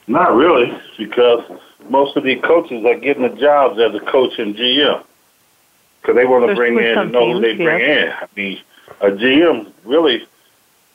Not 0.07 0.33
really, 0.33 0.71
because 0.97 1.43
most 1.89 2.15
of 2.15 2.23
the 2.23 2.37
coaches 2.37 2.85
are 2.85 2.95
getting 2.95 3.23
the 3.23 3.35
jobs 3.35 3.79
as 3.79 3.93
a 3.93 3.99
coach 3.99 4.39
and 4.39 4.55
GM 4.55 5.03
because 6.01 6.15
they 6.15 6.25
want 6.25 6.47
to 6.47 6.55
bring 6.55 6.77
in 6.77 6.97
and 6.97 7.11
know 7.11 7.33
who 7.33 7.41
they 7.41 7.55
bring 7.55 7.79
yeah. 7.81 8.03
in. 8.03 8.09
I 8.13 8.27
mean, 8.35 8.59
a 9.01 9.07
GM 9.07 9.71
really 9.83 10.25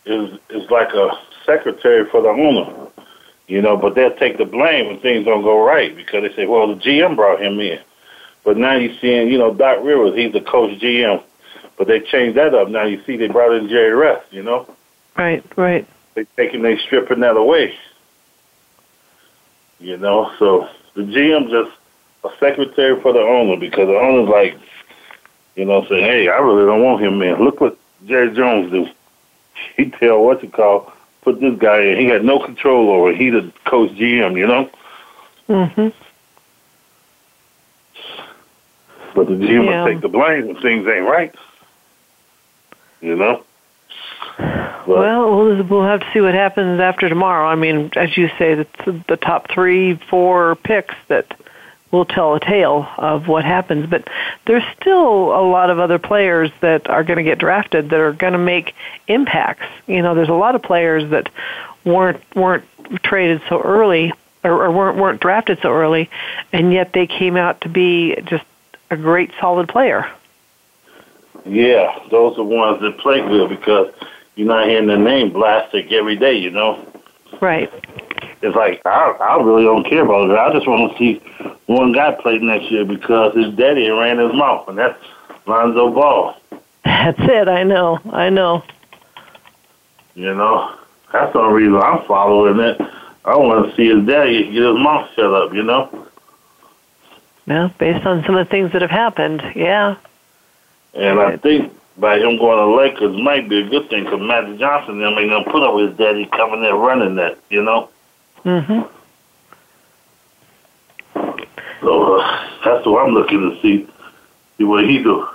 is 0.05 0.39
is 0.51 0.71
like 0.71 0.93
a 0.93 1.11
secretary 1.47 2.09
for 2.11 2.23
the 2.23 2.29
owner, 2.29 2.89
you 3.49 3.63
know. 3.63 3.77
But 3.77 3.95
they'll 3.95 4.17
take 4.17 4.39
the 4.39 4.45
blame 4.45 4.87
when 4.87 5.01
things 5.01 5.25
don't 5.25 5.43
go 5.43 5.65
right 5.65 5.95
because 5.95 6.23
they 6.23 6.35
say, 6.35 6.47
"Well, 6.47 6.69
the 6.69 6.81
GM 6.81 7.17
brought 7.17 7.41
him 7.41 7.61
in." 7.61 7.79
But 8.45 8.57
now 8.57 8.75
you're 8.75 8.97
seeing, 9.01 9.29
you 9.29 9.39
know, 9.39 9.55
Doc 9.55 9.79
Rivers, 9.83 10.17
he's 10.17 10.33
the 10.33 10.41
coach 10.41 10.81
GM. 10.81 11.23
But 11.79 11.87
they 11.87 12.01
changed 12.01 12.37
that 12.37 12.55
up. 12.55 12.69
Now 12.69 12.85
you 12.85 13.03
see 13.05 13.17
they 13.17 13.29
brought 13.29 13.55
in 13.55 13.69
Jerry 13.69 13.97
West, 13.97 14.27
you 14.33 14.43
know? 14.43 14.69
Right, 15.17 15.45
right. 15.57 15.87
They 16.15 16.25
taking 16.37 16.63
they 16.63 16.79
stripping 16.79 17.21
that 17.21 17.37
away. 17.37 17.75
You 19.79 19.97
know, 19.97 20.31
so 20.39 20.69
the 20.95 21.03
GM 21.03 21.51
just 21.51 21.77
a 22.25 22.29
secretary 22.39 23.01
for 23.01 23.13
the 23.13 23.21
owner 23.21 23.57
because 23.57 23.89
the 23.89 23.99
owner's 23.99 24.29
like, 24.29 24.57
you 25.57 25.65
know, 25.65 25.85
saying, 25.89 26.05
Hey, 26.05 26.29
I 26.29 26.39
really 26.39 26.67
don't 26.67 26.83
want 26.83 27.03
him 27.03 27.19
man. 27.19 27.43
Look 27.43 27.61
what 27.61 27.79
Jerry 28.07 28.35
Jones 28.35 28.71
do. 28.71 28.87
He 29.77 29.91
tell 29.91 30.23
what 30.23 30.43
you 30.43 30.51
call 30.51 30.93
put 31.23 31.41
this 31.41 31.59
guy 31.59 31.81
in. 31.81 31.99
He 31.99 32.07
had 32.07 32.25
no 32.25 32.45
control 32.45 32.91
over 32.91 33.11
it. 33.11 33.17
He 33.17 33.31
the 33.31 33.53
coach 33.65 33.91
GM, 33.93 34.37
you 34.37 34.47
know? 34.47 34.71
Mhm. 35.49 35.93
But 39.15 39.29
the 39.29 39.35
GM 39.35 39.65
yeah. 39.65 39.85
will 39.85 39.93
take 39.93 40.01
the 40.01 40.09
blame 40.09 40.49
when 40.49 40.57
things 40.61 40.87
ain't 40.87 41.07
right. 41.07 41.35
You 43.01 43.17
know? 43.17 43.45
But, 44.85 44.99
well, 44.99 45.37
we'll 45.37 45.63
we'll 45.63 45.85
have 45.85 46.01
to 46.01 46.07
see 46.13 46.21
what 46.21 46.35
happens 46.35 46.81
after 46.81 47.09
tomorrow. 47.09 47.47
I 47.47 47.55
mean, 47.55 47.93
as 47.95 48.17
you 48.17 48.29
say, 48.37 48.57
the, 48.57 49.05
the 49.07 49.17
top 49.17 49.49
three, 49.49 49.95
four 50.11 50.57
picks 50.57 50.97
that 51.07 51.33
will 51.93 52.05
tell 52.05 52.35
a 52.35 52.41
tale 52.41 52.89
of 52.97 53.29
what 53.29 53.45
happens. 53.45 53.87
But 53.89 54.09
there's 54.47 54.65
still 54.81 55.33
a 55.33 55.45
lot 55.47 55.71
of 55.71 55.79
other 55.79 56.01
players 56.01 56.51
that 56.61 56.91
are 56.91 57.05
going 57.05 57.19
to 57.19 57.23
get 57.23 57.39
drafted 57.39 57.91
that 57.91 58.01
are 58.01 58.13
going 58.13 58.33
to 58.33 58.39
make 58.39 58.75
impacts. 59.07 59.67
You 59.87 60.03
know, 60.03 60.15
there's 60.17 60.29
a 60.29 60.35
lot 60.35 60.57
of 60.57 60.63
players 60.63 61.09
that 61.11 61.29
weren't 61.85 62.21
weren't 62.35 62.65
traded 63.03 63.43
so 63.49 63.61
early 63.61 64.13
or, 64.43 64.65
or 64.65 64.73
weren't 64.73 64.97
weren't 64.99 65.21
drafted 65.21 65.59
so 65.63 65.71
early, 65.71 66.11
and 66.53 66.73
yet 66.73 66.93
they 66.93 67.07
came 67.07 67.37
out 67.37 67.61
to 67.61 67.69
be 67.69 68.17
just 68.25 68.45
a 68.91 68.97
great 68.97 69.31
solid 69.41 69.69
player. 69.69 70.11
Yeah, 71.45 71.99
those 72.11 72.39
are 72.39 72.45
ones 72.45 72.81
that 72.83 72.99
play 72.99 73.21
good 73.21 73.49
because 73.49 73.93
you're 74.37 74.47
not 74.47 74.69
hearing 74.69 74.87
their 74.87 74.99
name 74.99 75.33
blasted 75.33 75.93
every 75.93 76.17
day, 76.17 76.35
you 76.35 76.51
know? 76.51 76.87
Right. 77.41 77.73
It's 78.43 78.57
like, 78.57 78.83
I, 78.85 79.17
I 79.21 79.43
really 79.43 79.63
don't 79.63 79.89
care 79.89 80.05
about 80.05 80.29
it. 80.29 80.37
I 80.37 80.53
just 80.53 80.67
want 80.67 80.93
to 80.93 80.99
see 80.99 81.23
one 81.67 81.93
guy 81.93 82.11
play 82.21 82.39
next 82.39 82.71
year 82.73 82.85
because 82.85 83.35
his 83.37 83.55
daddy 83.55 83.89
ran 83.89 84.19
his 84.19 84.35
mouth, 84.35 84.69
and 84.69 84.77
that's 84.77 84.99
Lonzo 85.47 85.91
Ball. 85.91 86.37
That's 86.85 87.21
it, 87.21 87.49
I 87.49 87.63
know, 87.63 88.01
I 88.11 88.31
know. 88.31 88.65
You 90.15 90.35
know, 90.35 90.77
that's 91.13 91.33
the 91.33 91.39
only 91.39 91.63
reason 91.63 91.77
I'm 91.77 92.05
following 92.05 92.59
it. 92.59 92.81
I 93.25 93.37
want 93.37 93.71
to 93.71 93.77
see 93.77 93.89
his 93.89 94.05
daddy 94.05 94.45
get 94.51 94.63
his 94.63 94.77
mouth 94.77 95.09
shut 95.15 95.33
up, 95.33 95.55
you 95.55 95.63
know? 95.63 96.09
Yeah, 97.47 97.71
based 97.79 98.05
on 98.05 98.25
some 98.25 98.37
of 98.37 98.47
the 98.47 98.51
things 98.51 98.73
that 98.73 98.83
have 98.83 98.91
happened, 98.91 99.43
yeah. 99.55 99.97
And 100.95 101.21
I 101.21 101.37
think 101.37 101.73
by 101.97 102.17
him 102.17 102.39
going 102.39 102.59
to 102.59 102.77
Lakers 102.77 103.21
might 103.23 103.49
be 103.49 103.61
a 103.61 103.69
good 103.69 103.89
thing 103.89 104.05
because 104.05 104.21
Magic 104.21 104.59
Johnson, 104.59 105.03
I 105.05 105.15
mean, 105.15 105.29
gonna 105.29 105.51
put 105.51 105.63
up 105.63 105.75
with 105.75 105.91
his 105.91 105.99
daddy 105.99 106.27
coming 106.27 106.61
there 106.61 106.75
running 106.75 107.15
that, 107.17 107.39
you 107.49 107.63
know. 107.63 107.89
Mhm. 108.45 108.89
So 111.81 112.21
uh, 112.21 112.49
that's 112.65 112.87
what 112.87 113.07
I'm 113.07 113.15
looking 113.15 113.51
to 113.51 113.61
see, 113.61 113.89
see 114.59 114.65
what 114.65 114.85
he 114.85 115.03
do. 115.03 115.27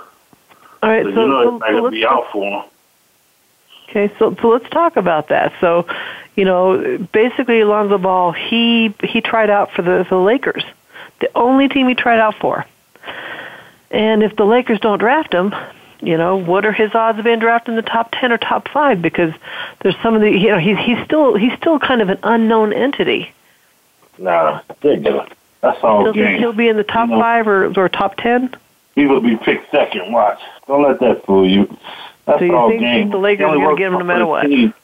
All 0.82 0.90
right, 0.90 1.04
so, 1.04 1.14
so 1.14 1.20
you 1.20 1.28
know 1.28 1.42
so, 1.42 1.54
it's 1.54 1.60
not 1.60 1.70
gonna 1.70 1.90
be 1.90 2.06
out 2.06 2.26
for 2.32 2.44
him. 2.44 2.70
Okay, 3.88 4.12
so 4.18 4.34
so 4.40 4.48
let's 4.48 4.68
talk 4.70 4.96
about 4.96 5.28
that. 5.28 5.52
So, 5.60 5.86
you 6.36 6.44
know, 6.44 6.98
basically, 7.12 7.60
Alonzo 7.60 7.98
Ball 7.98 8.32
he 8.32 8.94
he 9.02 9.20
tried 9.20 9.50
out 9.50 9.72
for 9.72 9.82
the 9.82 10.04
for 10.08 10.16
the 10.16 10.22
Lakers 10.22 10.64
the 11.20 11.30
only 11.34 11.68
team 11.68 11.88
he 11.88 11.94
tried 11.94 12.20
out 12.20 12.34
for. 12.36 12.64
And 13.90 14.22
if 14.22 14.36
the 14.36 14.44
Lakers 14.44 14.80
don't 14.80 14.98
draft 14.98 15.32
him, 15.32 15.54
you 16.00 16.16
know, 16.16 16.36
what 16.36 16.64
are 16.64 16.72
his 16.72 16.94
odds 16.94 17.18
of 17.18 17.24
being 17.24 17.38
drafted 17.38 17.70
in 17.70 17.76
the 17.76 17.82
top 17.82 18.10
ten 18.12 18.32
or 18.32 18.38
top 18.38 18.68
five? 18.68 19.02
Because 19.02 19.32
there's 19.80 19.96
some 20.02 20.14
of 20.14 20.20
the, 20.20 20.30
you 20.30 20.48
know, 20.48 20.58
he's 20.58 20.78
he's 20.78 21.02
still 21.04 21.36
he's 21.36 21.52
still 21.54 21.78
kind 21.78 22.00
of 22.00 22.08
an 22.08 22.18
unknown 22.22 22.72
entity. 22.72 23.32
Nah, 24.18 24.60
that's 24.80 25.82
all 25.82 26.04
he'll, 26.04 26.12
game. 26.12 26.38
He'll 26.38 26.52
be 26.52 26.68
in 26.68 26.76
the 26.76 26.84
top 26.84 27.08
you 27.08 27.14
know, 27.14 27.20
five 27.20 27.48
or 27.48 27.66
or 27.78 27.88
top 27.88 28.16
ten. 28.16 28.54
He 28.94 29.06
will 29.06 29.20
be 29.20 29.36
picked 29.36 29.70
second. 29.70 30.12
Watch, 30.12 30.40
don't 30.66 30.82
let 30.82 31.00
that 31.00 31.24
fool 31.24 31.48
you. 31.48 31.66
That's 32.26 32.40
so 32.40 32.44
you 32.44 32.54
all 32.54 32.68
think, 32.68 32.80
game. 32.80 33.02
think 33.02 33.12
the 33.12 33.18
Lakers 33.18 33.46
are 33.46 33.54
going 33.54 33.76
to 33.76 33.80
get 33.80 33.86
him 33.86 33.98
no 33.98 34.04
matter 34.04 34.26
what? 34.26 34.42
Team. 34.42 34.74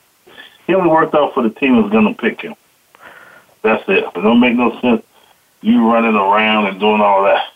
He 0.67 0.75
only 0.75 0.89
worked 0.89 1.15
out 1.15 1.35
for 1.35 1.43
the 1.43 1.51
team 1.51 1.81
that's 1.81 1.93
going 1.93 2.07
to 2.07 2.21
pick 2.21 2.41
him. 2.41 2.55
That's 3.63 3.83
it. 3.89 4.05
It 4.05 4.15
don't 4.15 4.41
make 4.41 4.57
no 4.57 4.81
sense 4.81 5.05
you 5.61 5.91
running 5.91 6.15
around 6.15 6.67
and 6.67 6.79
doing 6.79 7.01
all 7.01 7.25
that. 7.25 7.53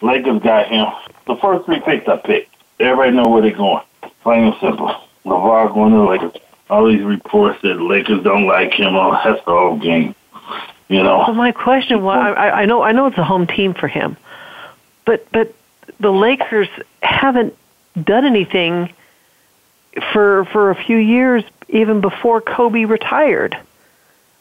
Lakers 0.00 0.42
got 0.42 0.68
him. 0.68 0.86
The 1.26 1.36
first 1.36 1.66
three 1.66 1.80
picks 1.80 2.08
I 2.08 2.16
picked. 2.16 2.54
Everybody 2.80 3.12
know 3.12 3.28
where 3.28 3.42
they're 3.42 3.52
going. 3.52 3.84
Plain 4.22 4.44
and 4.44 4.54
simple. 4.60 4.94
LaVar 5.24 5.72
going 5.72 5.92
to 5.92 5.98
the 5.98 6.04
Lakers. 6.04 6.42
All 6.70 6.86
these 6.86 7.02
reports 7.02 7.60
that 7.62 7.80
Lakers 7.80 8.22
don't 8.22 8.46
like 8.46 8.72
him. 8.72 8.94
Oh, 8.94 9.18
that's 9.24 9.44
the 9.44 9.50
whole 9.50 9.78
game. 9.78 10.14
You 10.88 11.02
know. 11.02 11.24
So 11.26 11.34
my 11.34 11.52
question 11.52 12.02
was, 12.02 12.18
I, 12.18 12.50
I 12.50 12.64
know, 12.66 12.82
I 12.82 12.92
know 12.92 13.06
it's 13.06 13.18
a 13.18 13.24
home 13.24 13.46
team 13.46 13.74
for 13.74 13.88
him, 13.88 14.16
but 15.04 15.30
but 15.32 15.54
the 16.00 16.10
Lakers 16.10 16.68
haven't 17.02 17.56
done 18.02 18.24
anything 18.24 18.92
for 20.12 20.44
for 20.46 20.70
a 20.70 20.74
few 20.74 20.96
years, 20.96 21.44
even 21.68 22.00
before 22.00 22.40
Kobe 22.40 22.84
retired 22.84 23.56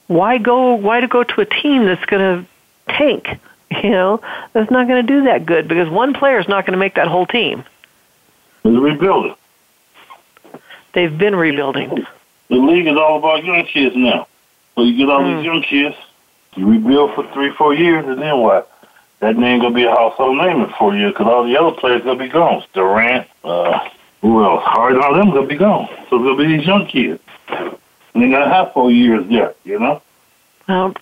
why 0.08 0.38
go 0.38 0.76
why 0.76 1.00
to 1.00 1.08
go 1.08 1.24
to 1.24 1.42
a 1.42 1.46
team 1.46 1.86
that's 1.86 2.06
going 2.06 2.22
to 2.44 2.94
tank 2.94 3.40
you 3.84 3.90
know 3.90 4.22
that's 4.54 4.72
not 4.72 4.88
going 4.88 5.06
to 5.06 5.08
do 5.08 5.24
that 5.24 5.46
good 5.46 5.68
because 5.68 5.90
one 5.90 6.14
player 6.14 6.40
is 6.40 6.48
not 6.48 6.66
going 6.66 6.74
to 6.74 6.80
make 6.80 6.96
that 6.96 7.08
whole 7.08 7.26
team 7.26 7.64
it's 8.64 8.80
rebuilding 8.80 9.36
they've 10.94 11.18
been 11.18 11.36
rebuilding 11.36 12.06
the 12.50 12.56
league 12.56 12.88
is 12.88 12.98
all 12.98 13.18
about 13.18 13.44
young 13.44 13.66
kids 13.66 13.96
now 13.96 14.28
so 14.76 14.84
you 14.84 14.98
get 14.98 15.10
all 15.10 15.22
mm. 15.22 15.38
these 15.38 15.46
young 15.46 15.62
kids 15.62 15.96
you 16.56 16.70
rebuild 16.70 17.14
for 17.16 17.26
three 17.34 17.52
four 17.52 17.74
years 17.74 18.06
and 18.06 18.22
then 18.22 18.40
what 18.40 18.70
that 19.24 19.38
name 19.38 19.62
gonna 19.62 19.74
be 19.74 19.84
a 19.84 19.90
household 19.90 20.38
name 20.38 20.62
in 20.62 20.70
four 20.78 20.94
years 20.94 21.14
because 21.14 21.28
all 21.28 21.46
the 21.46 21.58
other 21.58 21.72
players 21.72 22.04
gonna 22.04 22.20
be 22.20 22.28
gone. 22.28 22.62
Durant, 22.74 23.26
uh, 23.46 23.80
who 24.22 24.44
else? 24.44 24.62
Harden, 24.66 25.02
all 25.02 25.16
them 25.16 25.32
gonna 25.32 25.48
be 25.48 25.56
gone. 25.56 25.88
So 26.10 26.18
it's 26.18 26.26
gonna 26.26 26.36
be 26.36 26.58
these 26.58 26.68
young 26.68 26.86
kids. 26.88 27.22
And 27.48 27.78
they're 28.16 28.30
gonna 28.30 28.54
have 28.54 28.74
four 28.74 28.92
years 28.92 29.26
there, 29.30 29.56
you 29.64 29.80
know. 29.80 30.02
Well, 30.68 30.94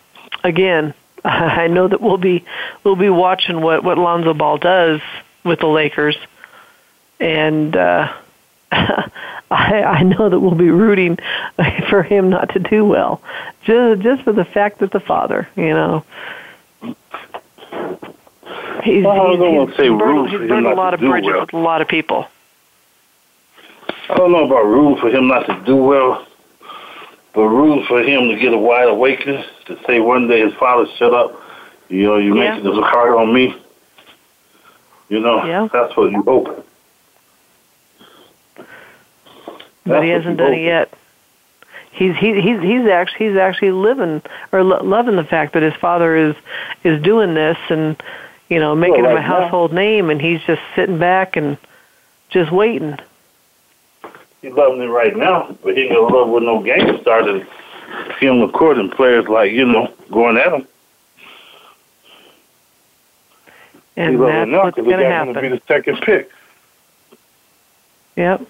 again, 0.43 0.93
I 1.26 1.67
know 1.67 1.88
that 1.88 2.01
we'll 2.01 2.17
be 2.17 2.43
we'll 2.84 2.95
be 2.95 3.09
watching 3.09 3.61
what 3.61 3.84
what 3.84 3.97
Lonzo 3.97 4.34
Ball 4.34 4.57
does 4.57 5.01
with 5.43 5.59
the 5.59 5.67
Lakers, 5.67 6.17
and 7.19 7.76
uh, 7.76 8.11
I, 8.72 9.03
I 9.51 10.03
know 10.03 10.30
that 10.30 10.39
we'll 10.39 10.55
be 10.55 10.69
rooting 10.69 11.17
for 11.89 12.03
him 12.03 12.30
not 12.30 12.53
to 12.53 12.59
do 12.59 12.86
well, 12.86 13.22
just 13.65 14.01
just 14.01 14.24
for 14.24 14.34
the 14.34 14.45
fact 14.45 14.80
that 14.80 14.91
the 14.91 14.99
father, 14.99 15.47
you 15.55 15.74
know. 15.74 16.05
He's, 18.84 19.03
Well, 19.03 19.38
he's, 19.38 19.69
he's 19.69 19.78
say 19.78 19.89
burned, 19.89 20.30
he's 20.30 20.39
burned 20.49 20.65
a 20.65 20.74
lot 20.74 20.95
of 20.95 21.01
bridges 21.01 21.28
well. 21.28 21.41
with 21.41 21.53
a 21.53 21.57
lot 21.57 21.82
of 21.82 21.88
people. 21.88 22.26
I 24.09 24.15
don't 24.15 24.32
know 24.32 24.45
about 24.45 24.65
rules 24.65 24.99
for 24.99 25.09
him 25.09 25.28
not 25.28 25.45
to 25.45 25.63
do 25.65 25.76
well, 25.76 26.26
but 27.34 27.44
rules 27.44 27.88
for 27.88 28.02
him 28.02 28.28
to 28.30 28.36
get 28.38 28.54
a 28.54 28.58
wide 28.58 28.88
awakening 28.90 29.44
to 29.66 29.78
say 29.88 30.00
one 30.00 30.28
day 30.28 30.42
his 30.42 30.54
father 30.56 30.86
shut 30.98 31.14
up. 31.14 31.34
You 31.90 32.04
know, 32.04 32.18
you 32.18 32.36
Yeah. 32.38 32.56
making 32.56 32.70
this 32.70 32.80
hard 32.84 33.16
on 33.16 33.34
me. 33.34 33.56
You 35.10 35.20
know, 35.20 35.44
Yeah. 35.46 35.68
that's 35.72 35.96
what 35.98 36.12
you 36.12 36.22
hope. 36.24 36.66
but 38.56 38.66
That's 39.86 40.04
he 40.04 40.10
hasn't 40.10 40.38
done 40.38 40.54
it 40.54 40.64
yet. 40.64 40.94
He's 41.92 42.16
he, 42.16 42.40
he's 42.40 42.62
he's 42.62 42.86
actually 42.88 43.28
he's 43.30 43.38
actually 43.38 43.72
living 43.72 44.22
or 44.54 44.64
lo- 44.64 44.84
loving 44.84 45.18
the 45.18 45.24
fact 45.26 45.54
that 45.54 45.64
his 45.64 45.74
father 45.76 46.16
is 46.16 46.36
is 46.86 47.02
doing 47.02 47.34
this 47.34 47.58
and 47.70 48.02
you 48.48 48.60
know 48.60 48.74
making 48.76 49.02
Well, 49.04 49.12
him 49.12 49.18
a 49.18 49.20
right 49.20 49.28
now- 49.28 49.42
household 49.42 49.74
name, 49.74 50.10
and 50.10 50.22
he's 50.22 50.42
just 50.48 50.62
sitting 50.76 50.98
back 51.00 51.36
and 51.36 51.58
just 52.30 52.52
waiting. 52.52 52.98
He's 54.42 54.54
loving 54.54 54.82
it 54.82 54.88
right 54.88 55.16
now, 55.16 55.56
but 55.64 55.78
he 55.78 55.84
ain't 55.84 55.94
gonna 55.94 56.16
love 56.16 56.30
with 56.30 56.44
no 56.44 56.62
game 56.64 57.00
started. 57.02 57.46
Him 58.20 58.42
recording 58.42 58.89
players 58.89 59.28
like 59.28 59.52
you 59.52 59.66
know 59.66 59.94
going 60.12 60.38
at 60.38 60.54
him. 60.54 60.68
And 63.98 64.20
loving 64.20 64.36
that's 64.36 64.52
now 64.52 64.64
what's 64.64 64.78
going 64.78 64.89
to 64.89 65.34
to 65.34 65.42
be 65.42 65.50
the 65.50 65.62
second 65.68 66.02
pick. 66.02 66.32
Yep. 68.16 68.48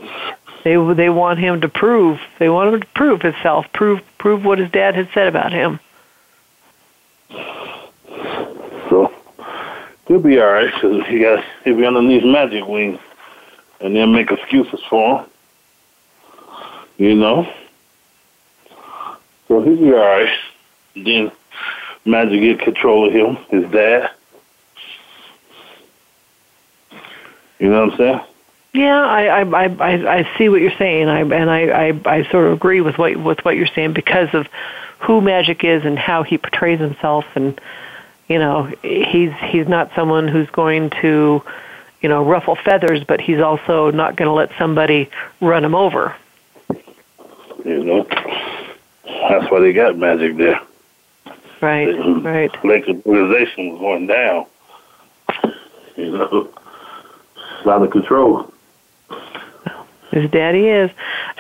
They 0.64 0.76
they 0.94 1.10
want 1.10 1.39
him 1.39 1.62
to 1.62 1.70
prove. 1.70 2.20
They 2.39 2.50
want 2.50 2.74
him 2.74 2.82
to 2.82 2.88
prove 2.88 3.22
himself. 3.22 3.66
Prove 3.74 4.02
prove 4.18 4.46
what 4.46 4.60
his 4.60 4.72
dad 4.72 4.96
had 4.96 5.10
said 5.14 5.28
about 5.28 5.52
him. 5.52 5.80
So 8.89 9.12
he'll 10.08 10.20
be 10.20 10.39
all 10.39 10.48
right 10.48 10.74
because 10.74 11.06
he 11.08 11.20
got 11.20 11.44
he'll 11.64 11.78
be 11.78 11.86
underneath 11.86 12.24
magic 12.24 12.68
wings, 12.68 13.00
and 13.80 13.96
they'll 13.96 14.08
make 14.08 14.32
excuses 14.32 14.80
for 14.89 15.20
him. 15.20 15.31
You 17.02 17.16
know. 17.16 17.52
So 19.47 19.60
he'll 19.64 19.76
be 19.76 19.91
all 19.91 19.97
right. 19.97 20.38
Then 20.95 21.32
Magic 22.06 22.41
get 22.41 22.60
control 22.60 23.08
of 23.08 23.12
him, 23.12 23.38
his 23.49 23.72
dad. 23.72 24.12
You 27.58 27.70
know 27.72 27.86
what 27.86 27.93
I'm 27.93 27.97
saying? 27.97 28.22
Yeah, 28.74 29.02
I 29.02 29.41
I 29.41 29.41
I 29.41 29.66
I 29.66 30.18
I 30.20 30.38
see 30.38 30.47
what 30.47 30.62
you're 30.62 30.78
saying. 30.78 31.10
I 31.10 31.22
and 31.22 31.49
I 31.49 31.88
I 31.88 32.02
I 32.06 32.24
sort 32.30 32.45
of 32.45 32.54
agree 32.54 32.82
with 32.82 32.99
what 32.99 33.18
with 33.18 33.43
what 33.43 33.56
you're 33.56 33.66
saying 33.66 33.93
because 33.93 34.32
of 34.36 34.45
who 34.99 35.22
Magic 35.22 35.64
is 35.64 35.84
and 35.84 35.97
how 35.97 36.22
he 36.22 36.38
portrays 36.38 36.80
himself 36.80 37.26
and 37.34 37.60
you 38.28 38.38
know, 38.38 38.72
he's 38.84 39.34
he's 39.49 39.68
not 39.68 39.89
someone 39.95 40.28
who's 40.28 40.52
going 40.52 40.91
to 41.02 41.41
you 42.02 42.10
know, 42.10 42.24
ruffle 42.24 42.56
feathers, 42.56 43.04
but 43.04 43.22
he's 43.22 43.39
also 43.39 43.89
not 43.89 44.16
going 44.16 44.28
to 44.28 44.34
let 44.34 44.52
somebody 44.60 45.10
run 45.39 45.66
him 45.66 45.74
over. 45.74 46.16
You 47.66 47.84
know. 47.84 48.07
That's 49.30 49.51
why 49.51 49.59
they 49.59 49.74
got 49.74 49.97
Magic 49.97 50.38
there. 50.38 50.62
Right, 51.62 51.93
right. 52.24 52.66
Lakers 52.66 53.01
organization 53.05 53.74
was 53.74 53.80
going 53.80 54.07
down. 54.07 54.45
You 55.95 56.12
know. 56.12 56.49
A 57.64 57.68
lot 57.68 57.84
of 57.84 57.91
control. 57.91 58.51
His 60.12 60.30
daddy 60.32 60.68
is. 60.68 60.91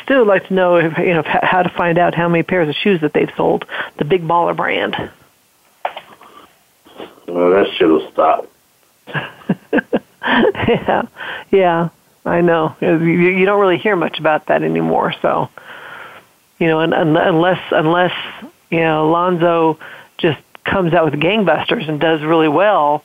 Still 0.03 0.19
would 0.19 0.27
like 0.27 0.47
to 0.47 0.53
know, 0.53 0.77
if, 0.77 0.97
you 0.97 1.13
know, 1.13 1.23
how 1.25 1.63
to 1.63 1.69
find 1.69 1.97
out 1.97 2.15
how 2.15 2.29
many 2.29 2.43
pairs 2.43 2.69
of 2.69 2.75
shoes 2.75 3.01
that 3.01 3.13
they've 3.13 3.31
sold. 3.35 3.65
The 3.97 4.05
Big 4.05 4.27
Baller 4.27 4.55
brand. 4.55 4.95
Well, 7.27 7.51
that 7.51 7.67
should 7.75 8.01
have 8.01 8.11
stopped. 8.11 8.47
yeah, 10.67 11.07
yeah, 11.51 11.89
I 12.25 12.41
know. 12.41 12.75
You, 12.81 12.97
you 12.97 13.45
don't 13.45 13.59
really 13.59 13.77
hear 13.77 13.95
much 13.95 14.19
about 14.19 14.47
that 14.47 14.63
anymore. 14.63 15.13
So, 15.21 15.49
you 16.61 16.67
know, 16.67 16.79
and, 16.79 16.93
and, 16.93 17.17
unless 17.17 17.59
unless 17.71 18.13
you 18.69 18.81
know 18.81 19.09
Lonzo 19.09 19.79
just 20.19 20.39
comes 20.63 20.93
out 20.93 21.05
with 21.09 21.19
gangbusters 21.19 21.89
and 21.89 21.99
does 21.99 22.21
really 22.21 22.47
well, 22.47 23.03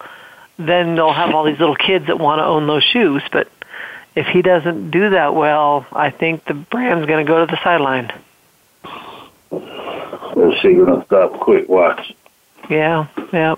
then 0.58 0.94
they'll 0.94 1.10
have 1.12 1.34
all 1.34 1.44
these 1.44 1.58
little 1.58 1.74
kids 1.74 2.06
that 2.08 2.18
want 2.18 2.38
to 2.40 2.44
own 2.44 2.66
those 2.66 2.84
shoes. 2.84 3.22
But 3.32 3.48
if 4.14 4.26
he 4.26 4.42
doesn't 4.42 4.90
do 4.90 5.08
that 5.10 5.34
well, 5.34 5.86
I 5.90 6.10
think 6.10 6.44
the 6.44 6.52
brand's 6.52 7.06
going 7.06 7.24
to 7.24 7.28
go 7.32 7.46
to 7.46 7.50
the 7.50 7.58
sideline. 7.64 8.12
That 9.50 10.58
shit 10.60 10.76
gonna 10.76 11.02
stop 11.06 11.40
quick. 11.40 11.66
Watch. 11.66 12.14
Yeah, 12.68 13.06
yeah. 13.32 13.54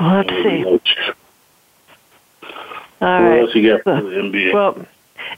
We'll 0.00 0.10
have 0.10 0.26
to 0.26 0.42
see. 0.42 0.64
All 0.66 0.78
What 3.00 3.06
right. 3.08 3.40
else 3.40 3.54
you 3.54 3.70
got 3.72 3.84
for 3.84 4.02
the 4.02 4.16
NBA? 4.16 4.52
Well, 4.52 4.86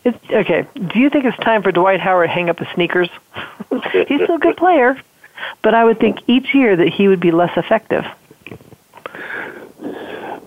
it's 0.05 0.19
okay. 0.31 0.67
Do 0.89 0.99
you 0.99 1.11
think 1.11 1.25
it's 1.25 1.37
time 1.39 1.63
for 1.63 1.73
Dwight 1.73 2.01
Howard 2.01 2.29
to 2.29 2.33
hang 2.33 2.49
up 2.51 2.59
his 2.59 2.69
sneakers? 2.75 3.09
He's 3.93 4.23
still 4.23 4.37
a 4.37 4.39
good 4.39 4.57
player, 4.57 5.01
but 5.63 5.75
I 5.75 5.85
would 5.85 5.99
think 5.99 6.19
each 6.27 6.55
year 6.55 6.77
that 6.77 6.89
he 6.89 7.09
would 7.09 7.21
be 7.21 7.31
less 7.31 7.57
effective. 7.57 8.05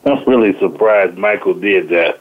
I'm 0.06 0.24
really 0.26 0.58
surprised 0.60 1.18
Michael 1.18 1.54
did 1.56 1.90
that. 1.90 2.20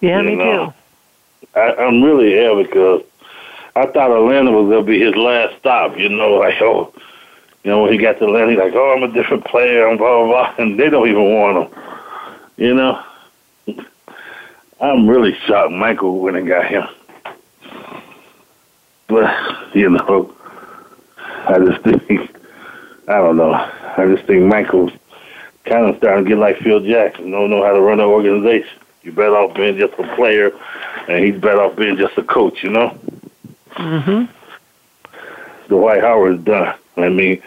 Yeah, 0.00 0.20
You 0.20 0.28
me 0.30 0.34
know. 0.36 0.66
too. 0.66 1.58
I, 1.58 1.74
I'm 1.74 2.02
really 2.02 2.38
am 2.38 2.62
because 2.62 3.02
I 3.76 3.86
thought 3.86 4.10
Atlanta 4.10 4.50
was 4.50 4.70
gonna 4.70 4.82
be 4.84 4.98
his 5.00 5.14
last 5.14 5.58
stop. 5.58 5.98
You 5.98 6.08
know, 6.08 6.34
like 6.34 6.60
oh, 6.60 6.92
you 7.62 7.70
know 7.70 7.82
when 7.82 7.92
he 7.92 7.98
got 7.98 8.18
to 8.18 8.24
Atlanta, 8.24 8.50
he's 8.50 8.58
like, 8.58 8.72
oh, 8.74 8.94
I'm 8.96 9.02
a 9.02 9.12
different 9.12 9.44
player, 9.44 9.86
and 9.88 9.98
blah 9.98 10.24
blah 10.24 10.26
blah, 10.26 10.54
and 10.64 10.78
they 10.78 10.88
don't 10.90 11.08
even 11.08 11.34
want 11.34 11.68
him. 11.68 11.82
You 12.56 12.74
know, 12.74 13.02
I'm 14.82 15.08
really 15.08 15.34
shocked 15.46 15.72
Michael 15.72 16.18
went 16.20 16.36
and 16.36 16.46
got 16.46 16.66
him. 16.66 16.84
But 19.06 19.74
you 19.74 19.90
know, 19.90 20.34
I 21.46 21.58
just 21.58 21.82
think 21.82 22.36
I 23.08 23.14
don't 23.18 23.36
know. 23.36 23.52
I 23.52 24.06
just 24.14 24.26
think 24.26 24.42
Michael's 24.44 24.92
kind 25.64 25.86
of 25.86 25.96
starting 25.98 26.24
to 26.24 26.28
get 26.30 26.38
like 26.38 26.58
Phil 26.58 26.80
Jackson. 26.80 27.30
Don't 27.30 27.50
know 27.50 27.62
how 27.64 27.72
to 27.72 27.80
run 27.80 28.00
an 28.00 28.06
organization. 28.06 28.78
You 29.02 29.12
better 29.12 29.36
off 29.36 29.54
being 29.56 29.78
just 29.78 29.94
a 29.98 30.14
player, 30.14 30.52
and 31.08 31.24
he's 31.24 31.40
better 31.40 31.62
off 31.62 31.76
being 31.76 31.96
just 31.96 32.18
a 32.18 32.22
coach. 32.22 32.62
You 32.62 32.70
know, 32.70 32.98
Mm-hmm. 33.74 34.30
Dwight 35.68 36.02
Howard's 36.02 36.44
done. 36.44 36.74
I 36.96 37.08
mean, 37.08 37.42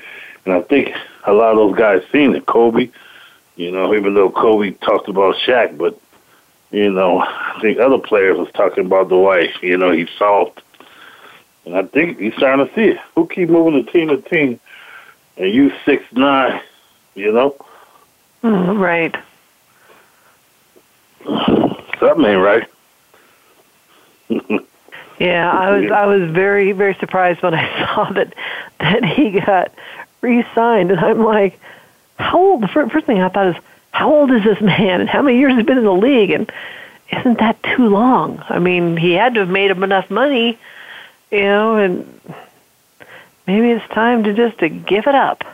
and 0.46 0.54
I 0.54 0.62
think 0.62 0.92
a 1.26 1.34
lot 1.34 1.52
of 1.52 1.58
those 1.58 1.78
guys 1.78 2.02
seen 2.12 2.36
it. 2.36 2.46
Kobe, 2.46 2.90
you 3.56 3.72
know, 3.72 3.94
even 3.94 4.14
though 4.16 4.32
Kobe 4.32 4.72
talked 4.72 5.08
about 5.08 5.36
Shaq, 5.36 5.78
but 5.78 6.00
you 6.76 6.92
know, 6.92 7.20
I 7.20 7.58
think 7.62 7.80
other 7.80 7.98
players 7.98 8.38
was 8.38 8.52
talking 8.54 8.86
about 8.86 9.08
Dwight. 9.08 9.52
You 9.64 9.78
know, 9.78 9.92
he's 9.92 10.10
soft, 10.18 10.62
and 11.66 11.76
I 11.76 11.84
think 11.84 12.20
he's 12.20 12.36
starting 12.36 12.68
to 12.68 12.74
see 12.76 12.90
it. 12.90 13.00
Who 13.16 13.28
keep 13.28 13.50
moving 13.50 13.84
the 13.84 13.90
team 13.90 14.10
to 14.10 14.18
team, 14.18 14.60
and 15.38 15.54
you 15.54 15.72
six 15.86 16.04
nine, 16.12 16.62
you 17.16 17.32
know, 17.32 17.56
Mm, 18.44 18.78
right. 18.78 19.16
something 22.00 22.26
ain't 22.26 22.42
right. 22.42 22.68
Yeah, 25.18 25.50
I 25.50 25.72
was 25.72 25.92
I 25.92 26.06
was 26.06 26.30
very 26.30 26.74
very 26.74 26.94
surprised 26.96 27.42
when 27.42 27.54
I 27.54 27.86
saw 27.96 28.12
that 28.12 28.34
that 28.82 29.06
he 29.06 29.40
got 29.40 29.72
re-signed, 30.20 30.92
and 30.92 31.00
I'm 31.00 31.24
like, 31.24 31.58
how 32.20 32.38
old? 32.38 32.62
The 32.64 32.68
first 32.68 33.06
thing 33.06 33.22
I 33.22 33.30
thought 33.30 33.56
is, 33.56 33.64
how 33.96 34.14
old 34.14 34.30
is 34.32 34.44
this 34.44 34.60
man, 34.76 35.00
and 35.00 35.10
how 35.10 35.22
many 35.22 35.40
years 35.40 35.52
has 35.54 35.60
he 35.60 35.64
been 35.64 35.78
in 35.78 35.86
the 35.86 35.94
league, 35.94 36.30
and 36.32 36.52
isn't 37.18 37.40
that 37.40 37.62
too 37.64 37.88
long? 37.88 38.44
I 38.50 38.60
mean, 38.60 38.98
he 38.98 39.14
had 39.14 39.36
to 39.36 39.40
have 39.42 39.50
made 39.50 39.72
him 39.72 39.84
enough 39.84 40.12
money, 40.12 40.60
you 41.32 41.42
know, 41.42 41.78
and 41.78 42.22
maybe 43.48 43.72
it's 43.72 43.88
time 43.94 44.24
to 44.26 44.34
just 44.34 44.58
to 44.60 44.68
give 44.70 45.08
it 45.08 45.16
up. 45.16 45.46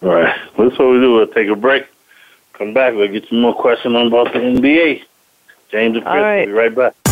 All 0.00 0.08
right, 0.08 0.34
Well, 0.56 0.68
that's 0.68 0.78
what 0.78 0.88
we 0.88 0.98
do. 1.00 1.12
We'll 1.14 1.26
take 1.26 1.48
a 1.48 1.54
break. 1.54 1.86
Come 2.54 2.72
back. 2.72 2.94
We'll 2.94 3.12
get 3.12 3.30
you 3.30 3.38
more 3.38 3.54
questions 3.54 3.94
on 3.94 4.06
about 4.06 4.32
the 4.32 4.38
NBA. 4.38 5.02
James 5.70 5.96
and 5.96 6.04
Chris 6.04 6.14
All 6.14 6.22
right. 6.22 6.40
will 6.40 6.46
be 6.46 6.52
right 6.52 6.74
back. 6.74 7.11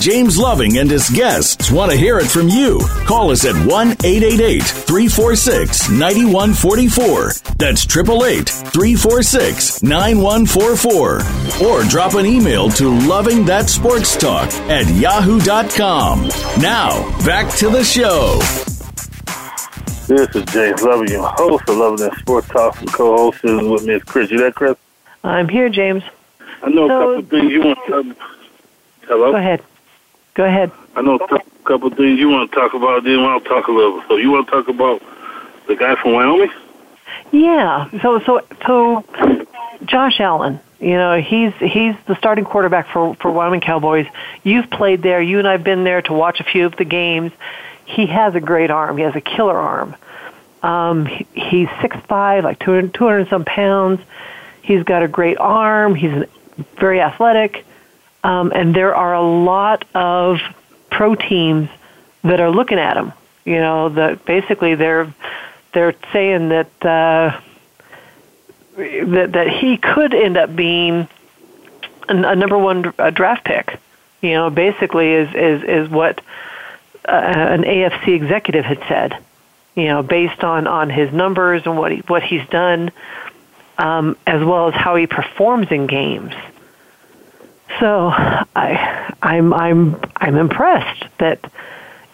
James 0.00 0.38
Loving 0.38 0.78
and 0.78 0.90
his 0.90 1.10
guests 1.10 1.70
want 1.70 1.90
to 1.92 1.96
hear 1.96 2.18
it 2.18 2.26
from 2.26 2.48
you. 2.48 2.80
Call 3.04 3.30
us 3.30 3.44
at 3.44 3.54
1 3.54 3.88
888 4.02 4.62
346 4.62 5.90
9144. 5.90 7.32
That's 7.58 7.84
888 7.84 8.48
346 8.48 9.82
9144. 9.82 11.66
Or 11.68 11.82
drop 11.84 12.14
an 12.14 12.24
email 12.24 12.70
to 12.70 12.88
Loving 13.06 13.44
That 13.44 13.68
Sports 13.68 14.16
Talk 14.16 14.48
at 14.70 14.88
yahoo.com. 14.94 16.28
Now, 16.62 17.26
back 17.26 17.54
to 17.58 17.68
the 17.68 17.84
show. 17.84 18.38
This 20.06 20.34
is 20.34 20.44
James 20.46 20.82
Loving, 20.82 21.08
your 21.08 21.28
host 21.28 21.68
of 21.68 21.76
Loving 21.76 22.08
That 22.08 22.18
Sports 22.20 22.48
Talk, 22.48 22.80
and 22.80 22.90
co-host 22.90 23.44
is 23.44 23.60
with 23.68 23.84
me 23.84 23.94
is 23.94 24.02
Chris. 24.04 24.30
You 24.30 24.38
there, 24.38 24.50
Chris? 24.50 24.76
I'm 25.22 25.48
here, 25.48 25.68
James. 25.68 26.02
I 26.62 26.70
know 26.70 26.88
So- 26.88 26.94
a 26.96 26.98
couple 26.98 27.18
of 27.18 27.28
things 27.28 27.52
you 27.52 27.60
want 27.62 27.78
to. 27.86 28.16
Hello. 29.06 29.32
Go 29.32 29.36
ahead. 29.36 29.60
Go 30.34 30.44
ahead. 30.44 30.70
I 30.94 31.02
know 31.02 31.16
a 31.16 31.40
couple 31.64 31.88
of 31.88 31.96
things 31.96 32.18
you 32.18 32.28
want 32.28 32.50
to 32.50 32.56
talk 32.56 32.74
about. 32.74 33.04
Then 33.04 33.18
I'll 33.20 33.40
talk 33.40 33.68
a 33.68 33.72
little. 33.72 34.02
So 34.08 34.16
you 34.16 34.30
want 34.30 34.46
to 34.46 34.52
talk 34.52 34.68
about 34.68 35.02
the 35.66 35.76
guy 35.76 35.94
from 36.00 36.12
Wyoming? 36.12 36.50
Yeah. 37.32 37.88
So 38.02 38.20
so 38.20 38.40
so 38.66 39.04
Josh 39.84 40.20
Allen, 40.20 40.60
you 40.80 40.94
know, 40.94 41.20
he's 41.20 41.52
he's 41.54 41.94
the 42.06 42.16
starting 42.16 42.44
quarterback 42.44 42.88
for 42.88 43.14
for 43.16 43.30
Wyoming 43.30 43.60
Cowboys. 43.60 44.06
You've 44.42 44.70
played 44.70 45.02
there. 45.02 45.20
You 45.20 45.38
and 45.38 45.48
I've 45.48 45.64
been 45.64 45.84
there 45.84 46.02
to 46.02 46.12
watch 46.12 46.40
a 46.40 46.44
few 46.44 46.66
of 46.66 46.76
the 46.76 46.84
games. 46.84 47.32
He 47.84 48.06
has 48.06 48.34
a 48.34 48.40
great 48.40 48.70
arm. 48.70 48.96
He 48.96 49.02
has 49.02 49.16
a 49.16 49.20
killer 49.20 49.58
arm. 49.58 49.96
Um, 50.62 51.06
he, 51.06 51.26
he's 51.34 51.68
six 51.80 51.96
five, 52.08 52.44
like 52.44 52.58
200, 52.60 52.94
200 52.94 53.28
some 53.28 53.44
pounds. 53.44 54.00
He's 54.62 54.82
got 54.84 55.02
a 55.02 55.08
great 55.08 55.38
arm. 55.38 55.94
He's 55.94 56.24
very 56.78 57.00
athletic. 57.00 57.64
Um, 58.22 58.52
and 58.54 58.74
there 58.74 58.94
are 58.94 59.14
a 59.14 59.22
lot 59.22 59.84
of 59.94 60.40
pro 60.90 61.14
teams 61.14 61.68
that 62.22 62.40
are 62.40 62.50
looking 62.50 62.78
at 62.78 62.96
him. 62.96 63.12
You 63.44 63.56
know, 63.56 63.88
that 63.90 64.24
basically 64.24 64.74
they're 64.74 65.12
they're 65.72 65.94
saying 66.12 66.50
that 66.50 66.70
uh, 66.84 67.40
that 68.76 69.32
that 69.32 69.48
he 69.48 69.76
could 69.76 70.14
end 70.14 70.36
up 70.36 70.54
being 70.54 71.08
a, 72.08 72.36
number 72.36 72.58
one 72.58 72.82
draft 73.14 73.44
pick. 73.44 73.78
You 74.20 74.32
know, 74.32 74.50
basically 74.50 75.12
is 75.12 75.34
is 75.34 75.62
is 75.62 75.88
what 75.88 76.20
uh, 77.08 77.12
an 77.12 77.62
AFC 77.62 78.08
executive 78.08 78.64
had 78.64 78.80
said. 78.88 79.18
You 79.74 79.86
know, 79.86 80.02
based 80.02 80.44
on 80.44 80.66
on 80.66 80.90
his 80.90 81.12
numbers 81.12 81.62
and 81.64 81.78
what 81.78 81.92
he, 81.92 81.98
what 82.00 82.22
he's 82.22 82.46
done, 82.48 82.90
um, 83.78 84.16
as 84.26 84.44
well 84.44 84.68
as 84.68 84.74
how 84.74 84.96
he 84.96 85.06
performs 85.06 85.68
in 85.70 85.86
games. 85.86 86.34
So 87.80 88.08
I 88.10 89.14
I'm 89.22 89.52
I'm 89.54 90.00
I'm 90.16 90.36
impressed 90.36 91.04
that 91.18 91.40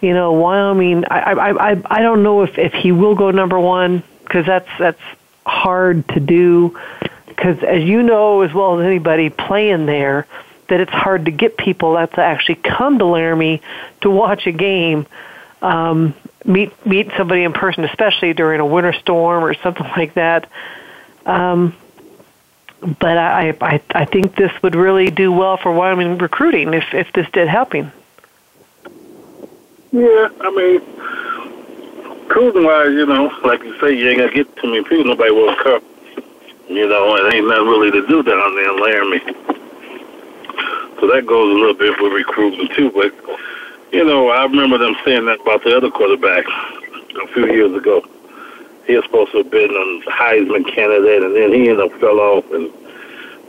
you 0.01 0.14
know 0.14 0.33
Wyoming. 0.33 1.05
I 1.11 1.33
I 1.33 1.73
I 1.73 1.83
I 1.87 2.03
don't 2.03 2.23
know 2.23 2.43
if 2.43 2.57
if 2.57 2.73
he 2.73 2.93
will 2.93 3.17
go 3.17 3.33
number 3.33 3.59
one 3.59 4.03
because 4.23 4.47
that's 4.47 4.69
that's 4.79 5.01
hard 5.45 6.09
to 6.09 6.21
do 6.21 6.79
because 7.27 7.62
as 7.62 7.83
you 7.83 8.03
know 8.03 8.43
as 8.43 8.53
well 8.53 8.81
as 8.81 8.87
anybody 8.87 9.29
playing 9.31 9.87
there 9.87 10.27
that 10.69 10.81
it's 10.81 10.93
hard 10.93 11.27
to 11.27 11.31
get 11.31 11.57
people 11.57 11.95
that 11.95 12.12
to 12.14 12.21
actually 12.21 12.57
come 12.57 12.99
to 12.99 13.05
Laramie 13.05 13.62
to 14.01 14.11
watch 14.11 14.47
a 14.47 14.53
game 14.53 15.07
um 15.62 16.14
meet 16.45 16.87
meet 16.87 17.11
somebody 17.17 17.45
in 17.45 17.53
person 17.53 17.85
especially 17.85 18.33
during 18.35 18.61
a 18.61 18.67
winter 18.67 18.93
storm 18.93 19.45
or 19.45 19.55
something 19.55 19.87
like 19.97 20.14
that 20.14 20.49
um 21.25 21.75
but 22.87 23.18
I, 23.18 23.57
I 23.61 23.80
I 23.95 24.05
think 24.05 24.37
this 24.37 24.53
would 24.62 24.74
really 24.74 25.11
do 25.11 25.32
well 25.32 25.57
for 25.57 25.72
Wyoming 25.72 26.18
recruiting 26.18 26.74
if 26.74 26.95
if 26.95 27.12
this 27.12 27.26
did 27.32 27.49
helping. 27.49 27.91
Yeah, 29.93 30.28
I 30.41 30.51
mean, 30.51 32.28
cruising 32.28 32.64
wise, 32.64 32.91
you 32.91 33.07
know, 33.07 33.32
like 33.45 33.62
you 33.62 33.78
say, 33.80 33.97
you 33.97 34.09
ain't 34.09 34.18
gonna 34.18 34.32
get 34.32 34.57
too 34.57 34.68
many 34.68 34.82
people. 34.82 35.05
Nobody 35.05 35.30
will 35.30 35.57
come. 35.57 35.82
You 36.68 36.89
know, 36.89 37.16
and 37.16 37.32
ain't 37.32 37.47
nothing 37.47 37.66
really 37.66 37.91
to 37.93 38.07
do 38.07 38.22
down 38.22 38.55
there 38.57 38.74
in 38.74 38.80
Laramie. 38.82 39.20
So 41.01 41.07
that 41.12 41.24
goes 41.26 41.55
a 41.55 41.59
little 41.59 41.74
bit 41.74 42.01
with 42.01 42.12
recruiting 42.12 42.68
too. 42.74 42.91
But 42.91 43.14
you 43.93 44.05
know, 44.05 44.30
I 44.30 44.45
remember 44.45 44.78
them 44.78 44.97
saying 45.05 45.26
that 45.26 45.41
about 45.41 45.62
the 45.62 45.76
other 45.76 45.91
quarterback 45.91 46.45
a 46.47 47.26
few 47.28 47.47
years 47.47 47.74
ago. 47.74 48.05
He 48.87 48.95
was 48.95 49.05
supposed 49.05 49.32
to 49.32 49.39
have 49.39 49.51
been 49.51 49.70
a 49.70 50.11
Heisman 50.11 50.64
candidate, 50.72 51.22
and 51.22 51.34
then 51.34 51.53
he 51.53 51.68
ended 51.68 51.80
up 51.80 51.93
fell 52.01 52.20
off 52.20 52.51
and 52.53 52.70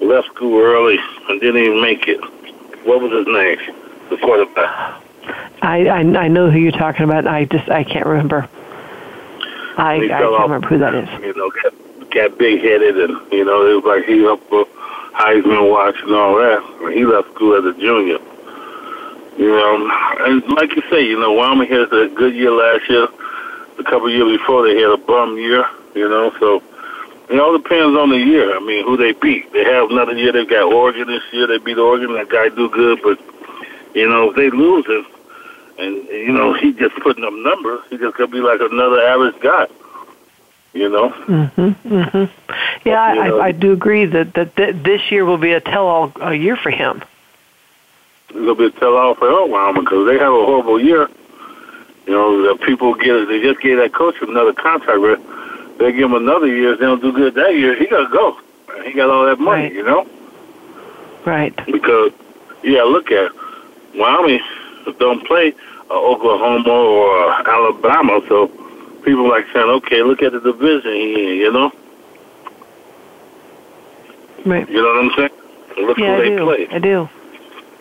left 0.01 0.27
school 0.27 0.59
early 0.59 0.97
and 1.29 1.39
didn't 1.39 1.61
even 1.61 1.81
make 1.81 2.07
it. 2.07 2.19
What 2.85 3.01
was 3.01 3.11
his 3.11 3.27
name? 3.27 3.59
The 4.09 4.17
quarterback. 4.17 5.03
I 5.61 5.87
I, 5.87 5.99
I 5.99 6.27
know 6.27 6.49
who 6.49 6.57
you're 6.57 6.71
talking 6.71 7.03
about. 7.03 7.27
I 7.27 7.45
just 7.45 7.69
I 7.69 7.83
can't 7.83 8.05
remember. 8.05 8.47
I 9.77 9.95
I 9.95 10.07
can't 10.07 10.23
off. 10.23 10.43
remember 10.43 10.67
who 10.67 10.79
that 10.79 10.95
is. 10.95 11.09
You 11.21 11.33
know, 11.35 11.51
got, 11.51 12.09
got 12.11 12.37
big 12.37 12.61
headed, 12.61 12.97
and 12.97 13.31
you 13.31 13.45
know, 13.45 13.65
it 13.67 13.83
was 13.83 13.85
like 13.85 14.05
he 14.05 14.25
up 14.27 14.39
for 14.49 14.65
Heisman 15.13 15.69
watch 15.69 15.95
and 16.01 16.13
all 16.13 16.35
that. 16.37 16.63
And 16.81 16.93
he 16.93 17.05
left 17.05 17.33
school 17.35 17.55
as 17.55 17.65
a 17.65 17.77
junior. 17.79 18.19
You 19.37 19.49
know, 19.49 19.91
and 20.21 20.43
like 20.53 20.75
you 20.75 20.81
say, 20.89 21.05
you 21.05 21.19
know, 21.19 21.31
Wyoming 21.33 21.69
had 21.69 21.93
a 21.93 22.09
good 22.09 22.33
year 22.33 22.51
last 22.51 22.89
year. 22.89 23.07
A 23.79 23.83
couple 23.83 24.07
of 24.07 24.13
years 24.13 24.37
before, 24.39 24.67
they 24.67 24.75
had 24.79 24.89
a 24.91 24.97
bum 24.97 25.37
year. 25.37 25.65
You 25.95 26.07
know, 26.09 26.31
so 26.39 26.61
it 27.29 27.39
all 27.39 27.57
depends 27.57 27.97
on 27.97 28.09
the 28.09 28.17
year. 28.17 28.55
I 28.55 28.59
mean, 28.59 28.85
who 28.85 28.97
they 28.97 29.11
beat. 29.13 29.51
They 29.53 29.63
have 29.63 29.89
another 29.91 30.13
year. 30.13 30.31
They 30.31 30.45
got 30.45 30.71
Oregon 30.71 31.07
this 31.07 31.23
year. 31.31 31.47
They 31.47 31.57
beat 31.57 31.77
Oregon. 31.77 32.13
That 32.13 32.29
guy 32.29 32.49
do 32.49 32.69
good, 32.69 32.99
but 33.03 33.19
you 33.95 34.07
know, 34.07 34.29
if 34.31 34.35
they 34.35 34.49
lose 34.49 34.85
it, 34.87 35.05
and 35.79 35.95
you 36.07 36.31
know, 36.31 36.53
he 36.53 36.73
just 36.73 36.95
putting 36.97 37.23
up 37.23 37.33
numbers. 37.33 37.81
He 37.89 37.97
just 37.97 38.15
gonna 38.17 38.27
be 38.31 38.39
like 38.41 38.59
another 38.61 39.01
average 39.01 39.39
guy. 39.41 39.67
You 40.73 40.89
know. 40.89 41.09
Mhm. 41.09 41.75
Mhm. 41.87 42.29
Yeah, 42.85 43.01
I, 43.01 43.13
You 43.15 43.23
know- 43.29 43.39
I 43.41 43.45
I 43.47 43.51
do 43.51 43.71
agree 43.73 44.05
that 44.05 44.33
that 44.35 44.55
th- 44.55 44.75
this 44.83 45.11
year 45.11 45.25
will 45.25 45.37
be 45.39 45.53
a 45.53 45.59
tell-all 45.61 46.11
uh, 46.21 46.29
year 46.31 46.55
for 46.55 46.69
him. 46.69 47.01
Gonna 48.33 48.53
be 48.55 48.65
a 48.65 48.69
tell-all 48.71 49.15
for 49.15 49.47
Wyoming 49.47 49.83
because 49.83 50.05
they 50.07 50.17
have 50.19 50.33
a 50.33 50.45
horrible 50.45 50.79
year. 50.79 51.09
You 52.07 52.13
know, 52.13 52.53
the 52.53 52.65
people 52.65 52.95
get 52.95 53.27
they 53.27 53.41
just 53.41 53.59
gave 53.61 53.77
that 53.77 53.93
coach 53.93 54.15
another 54.21 54.53
contract. 54.53 55.01
But 55.01 55.77
they 55.77 55.91
give 55.91 56.05
him 56.05 56.13
another 56.13 56.47
year. 56.47 56.73
If 56.73 56.79
they 56.79 56.85
don't 56.85 57.01
do 57.01 57.11
good 57.11 57.35
that 57.35 57.53
year, 57.53 57.77
he 57.77 57.85
gotta 57.87 58.09
go. 58.11 58.39
He 58.83 58.93
got 58.93 59.09
all 59.09 59.25
that 59.25 59.39
money. 59.39 59.63
Right. 59.63 59.73
You 59.73 59.83
know. 59.83 60.07
Right. 61.25 61.55
Because 61.65 62.13
yeah, 62.63 62.83
look 62.83 63.11
at 63.11 63.31
Wyoming 63.95 64.39
don't 64.99 65.25
play 65.27 65.53
uh, 65.89 65.93
Oklahoma 65.93 66.69
or 66.69 67.31
uh, 67.31 67.43
Alabama, 67.45 68.21
so 68.27 68.47
people 69.03 69.27
like 69.29 69.45
saying, 69.53 69.69
okay, 69.69 70.03
look 70.03 70.21
at 70.21 70.31
the 70.31 70.39
division 70.39 70.93
here, 70.93 71.33
you 71.33 71.51
know. 71.51 71.71
Right. 74.45 74.69
You 74.69 74.81
know 74.81 74.87
what 74.87 75.05
I'm 75.05 75.11
saying? 75.17 75.87
Look 75.87 75.97
yeah, 75.97 76.07
who 76.07 76.13
I 76.13 76.17
they 76.17 76.29
do. 76.29 76.45
play. 76.45 76.67
I 76.71 76.79
do. 76.79 77.09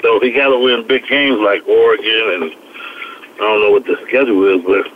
So 0.02 0.20
he 0.20 0.32
got 0.32 0.48
to 0.48 0.58
win 0.58 0.86
big 0.86 1.06
games 1.06 1.38
like 1.38 1.66
Oregon, 1.66 2.42
and 2.42 2.65
I 3.36 3.40
don't 3.40 3.60
know 3.60 3.70
what 3.70 3.84
the 3.84 3.96
schedule 4.08 4.44
is, 4.48 4.64
but 4.64 4.86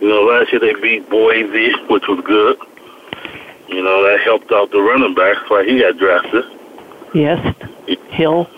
you 0.00 0.08
know, 0.08 0.22
last 0.22 0.50
year 0.52 0.60
they 0.60 0.74
beat 0.80 1.08
Boise, 1.08 1.72
which 1.88 2.06
was 2.08 2.20
good. 2.24 2.58
You 3.68 3.82
know, 3.82 4.02
that 4.02 4.20
helped 4.20 4.50
out 4.50 4.70
the 4.72 4.80
running 4.80 5.14
back. 5.14 5.36
That's 5.36 5.50
why 5.50 5.64
he 5.64 5.80
got 5.80 5.96
drafted. 5.96 6.44
Yes. 7.14 7.54
Hill. 8.10 8.48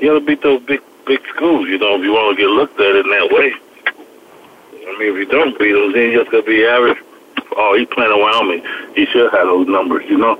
You 0.00 0.08
got 0.08 0.14
to 0.14 0.20
beat 0.20 0.42
those 0.42 0.62
big 0.62 0.80
big 1.06 1.20
schools, 1.34 1.68
you 1.68 1.78
know, 1.78 1.96
if 1.96 2.02
you 2.02 2.12
want 2.12 2.36
to 2.36 2.42
get 2.42 2.50
looked 2.50 2.80
at 2.80 2.96
in 2.96 3.08
that 3.10 3.28
way. 3.30 3.52
I 4.86 4.98
mean, 4.98 5.12
if 5.12 5.16
you 5.16 5.26
don't 5.26 5.58
beat 5.58 5.72
them, 5.72 5.92
then 5.92 6.10
you're 6.12 6.24
just 6.24 6.30
to 6.32 6.42
be 6.42 6.64
average. 6.66 6.98
Oh, 7.56 7.76
he's 7.78 7.88
playing 7.88 8.12
in 8.12 8.20
Wyoming. 8.20 8.62
He 8.94 9.06
should 9.06 9.32
have 9.32 9.46
those 9.46 9.68
numbers, 9.68 10.04
you 10.08 10.18
know. 10.18 10.36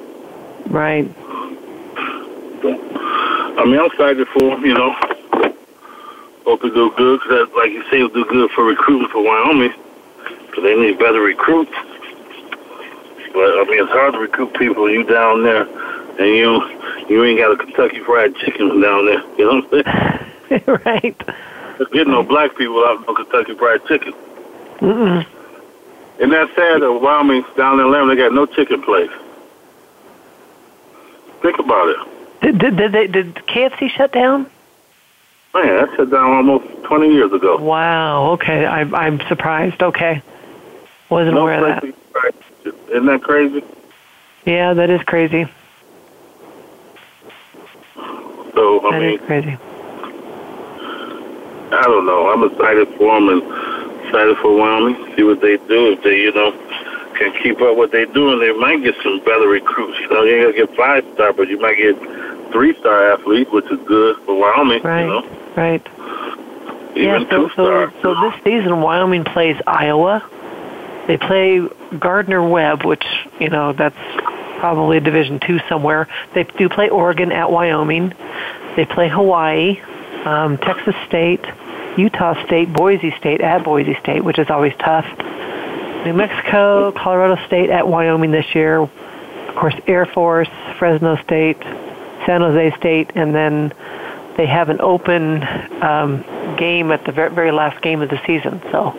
Right. 0.66 1.09
I 3.59 3.64
mean, 3.64 3.78
I'm 3.78 3.87
excited 3.87 4.26
for 4.28 4.57
him, 4.57 4.64
you 4.64 4.74
know. 4.74 5.15
Hope 6.47 6.62
he 6.62 6.70
do 6.70 6.92
good, 6.97 7.20
because 7.20 7.49
like 7.57 7.72
you 7.72 7.82
say, 7.90 7.99
he'll 7.99 8.09
do 8.09 8.24
good 8.24 8.53
for 8.53 8.62
recruiting 8.62 9.09
for 9.09 9.20
Wyoming, 9.20 9.74
because 10.47 10.62
they 10.62 10.76
need 10.76 10.97
better 10.97 11.20
recruits. 11.20 11.72
But, 13.34 13.59
I 13.59 13.64
mean, 13.68 13.82
it's 13.82 13.90
hard 13.90 14.14
to 14.14 14.20
recruit 14.20 14.55
people 14.55 14.84
when 14.84 14.94
you 14.94 15.03
down 15.03 15.42
there, 15.42 15.66
and 16.20 16.36
you 16.36 16.62
you 17.09 17.24
ain't 17.24 17.40
got 17.40 17.51
a 17.53 17.57
Kentucky 17.57 17.99
Fried 17.99 18.36
Chicken 18.36 18.80
down 18.80 19.07
there. 19.07 19.22
You 19.36 19.44
know 19.44 19.61
what 19.68 19.86
I'm 19.86 20.22
saying? 20.49 20.62
right. 20.86 21.22
There's 21.76 21.90
getting 21.90 22.12
no 22.12 22.22
black 22.22 22.57
people 22.57 22.82
out 22.84 23.05
no 23.07 23.14
Kentucky 23.14 23.55
Fried 23.55 23.84
Chicken. 23.86 24.14
Mm-mm. 24.78 25.26
And 26.20 26.32
that's 26.32 26.55
sad 26.55 26.80
that 26.80 26.92
Wyoming 26.92 27.44
down 27.57 27.80
in 27.80 27.90
Lamb, 27.90 28.09
they 28.09 28.16
got 28.16 28.32
no 28.32 28.47
chicken 28.47 28.82
place. 28.82 29.11
Think 31.42 31.59
about 31.59 31.88
it. 31.88 31.97
Did 32.40 32.59
did 32.59 32.76
did, 32.76 32.92
they, 32.92 33.07
did 33.09 33.34
KFC 33.34 33.90
shut 33.90 34.12
down? 34.12 34.49
Oh, 35.57 35.62
Man, 35.64 35.76
that 35.76 35.96
shut 35.96 36.11
down 36.11 36.32
almost 36.32 36.66
20 36.84 37.12
years 37.12 37.32
ago. 37.32 37.57
Wow. 37.57 38.32
Okay, 38.32 38.66
I, 38.66 38.80
I'm 38.82 39.20
surprised. 39.26 39.82
Okay, 39.82 40.20
wasn't 41.09 41.36
no 41.36 41.42
aware 41.42 41.76
of 41.76 41.82
that. 41.82 42.34
Isn't 42.90 43.07
that 43.07 43.22
crazy? 43.22 43.64
Yeah, 44.44 44.74
that 44.74 44.90
is 44.90 45.02
crazy. 45.04 45.46
So 48.54 48.86
I 48.86 48.90
that 48.92 49.00
mean, 49.00 49.18
is 49.18 49.26
crazy. 49.26 49.57
I 51.72 51.82
don't 51.84 52.04
know. 52.07 52.30
I'm 52.30 52.44
excited 52.50 52.88
for 52.96 53.14
them 53.14 53.28
and 53.28 54.04
excited 54.04 54.36
for 54.38 54.57
Wyoming. 54.57 55.16
See 55.16 55.22
what 55.22 55.40
they 55.40 55.57
do. 55.57 55.92
If 55.92 56.02
they, 56.02 56.20
you 56.20 56.32
know, 56.32 56.52
can 57.14 57.32
keep 57.42 57.62
up 57.62 57.76
what 57.76 57.92
they're 57.92 58.07
doing, 58.07 58.40
they 58.40 58.52
might 58.52 58.82
get 58.82 58.94
some 59.02 59.20
better 59.24 59.48
recruits. 59.48 59.98
You 60.00 60.09
know, 60.11 60.22
you 60.22 60.34
ain't 60.36 60.54
gonna 60.54 60.66
get 60.66 60.76
five 60.76 61.04
star, 61.14 61.32
but 61.32 61.48
you 61.48 61.59
might 61.59 61.76
get 61.78 61.96
three 62.52 62.78
star 62.78 63.12
athletes, 63.12 63.50
which 63.50 63.64
is 63.70 63.80
good 63.86 64.16
for 64.24 64.38
Wyoming. 64.38 64.82
Right. 64.82 65.00
You 65.00 65.07
know? 65.07 65.45
Right. 65.57 65.82
Even 66.96 67.22
yeah. 67.22 67.30
So 67.30 67.48
so 67.57 67.92
so 68.02 68.14
this 68.20 68.44
season, 68.44 68.80
Wyoming 68.80 69.24
plays 69.24 69.57
Iowa. 69.66 70.28
They 71.07 71.16
play 71.16 71.66
Gardner 71.98 72.46
Webb, 72.46 72.84
which 72.84 73.04
you 73.40 73.48
know 73.48 73.72
that's 73.72 73.96
probably 74.59 74.98
a 74.98 75.00
Division 75.00 75.40
two 75.40 75.61
somewhere. 75.68 76.09
They 76.34 76.44
do 76.44 76.68
play 76.68 76.88
Oregon 76.88 77.32
at 77.32 77.50
Wyoming. 77.50 78.14
They 78.76 78.84
play 78.84 79.09
Hawaii, 79.09 79.80
um, 80.24 80.59
Texas 80.59 80.94
State, 81.07 81.44
Utah 81.96 82.44
State, 82.44 82.72
Boise 82.72 83.14
State 83.18 83.40
at 83.40 83.64
Boise 83.64 83.96
State, 84.00 84.24
which 84.24 84.38
is 84.38 84.50
always 84.50 84.74
tough. 84.78 85.07
New 86.04 86.12
Mexico, 86.12 86.92
Colorado 86.92 87.44
State 87.46 87.70
at 87.70 87.88
Wyoming 87.88 88.30
this 88.30 88.54
year. 88.54 88.80
Of 88.80 89.54
course, 89.57 89.74
Air 89.86 90.07
Force, 90.07 90.48
Fresno 90.78 91.16
State, 91.22 91.61
San 92.26 92.42
Jose 92.42 92.76
State, 92.76 93.12
and 93.14 93.34
then 93.34 93.72
they 94.37 94.47
have 94.47 94.68
an 94.68 94.80
open 94.80 95.43
um, 95.82 96.57
game 96.57 96.93
at 96.93 97.05
the 97.05 97.12
very, 97.12 97.34
very 97.34 97.53
last 97.53 97.82
game 97.82 98.03
of 98.03 98.11
the 98.11 98.20
season. 98.26 98.61
So, 98.70 98.93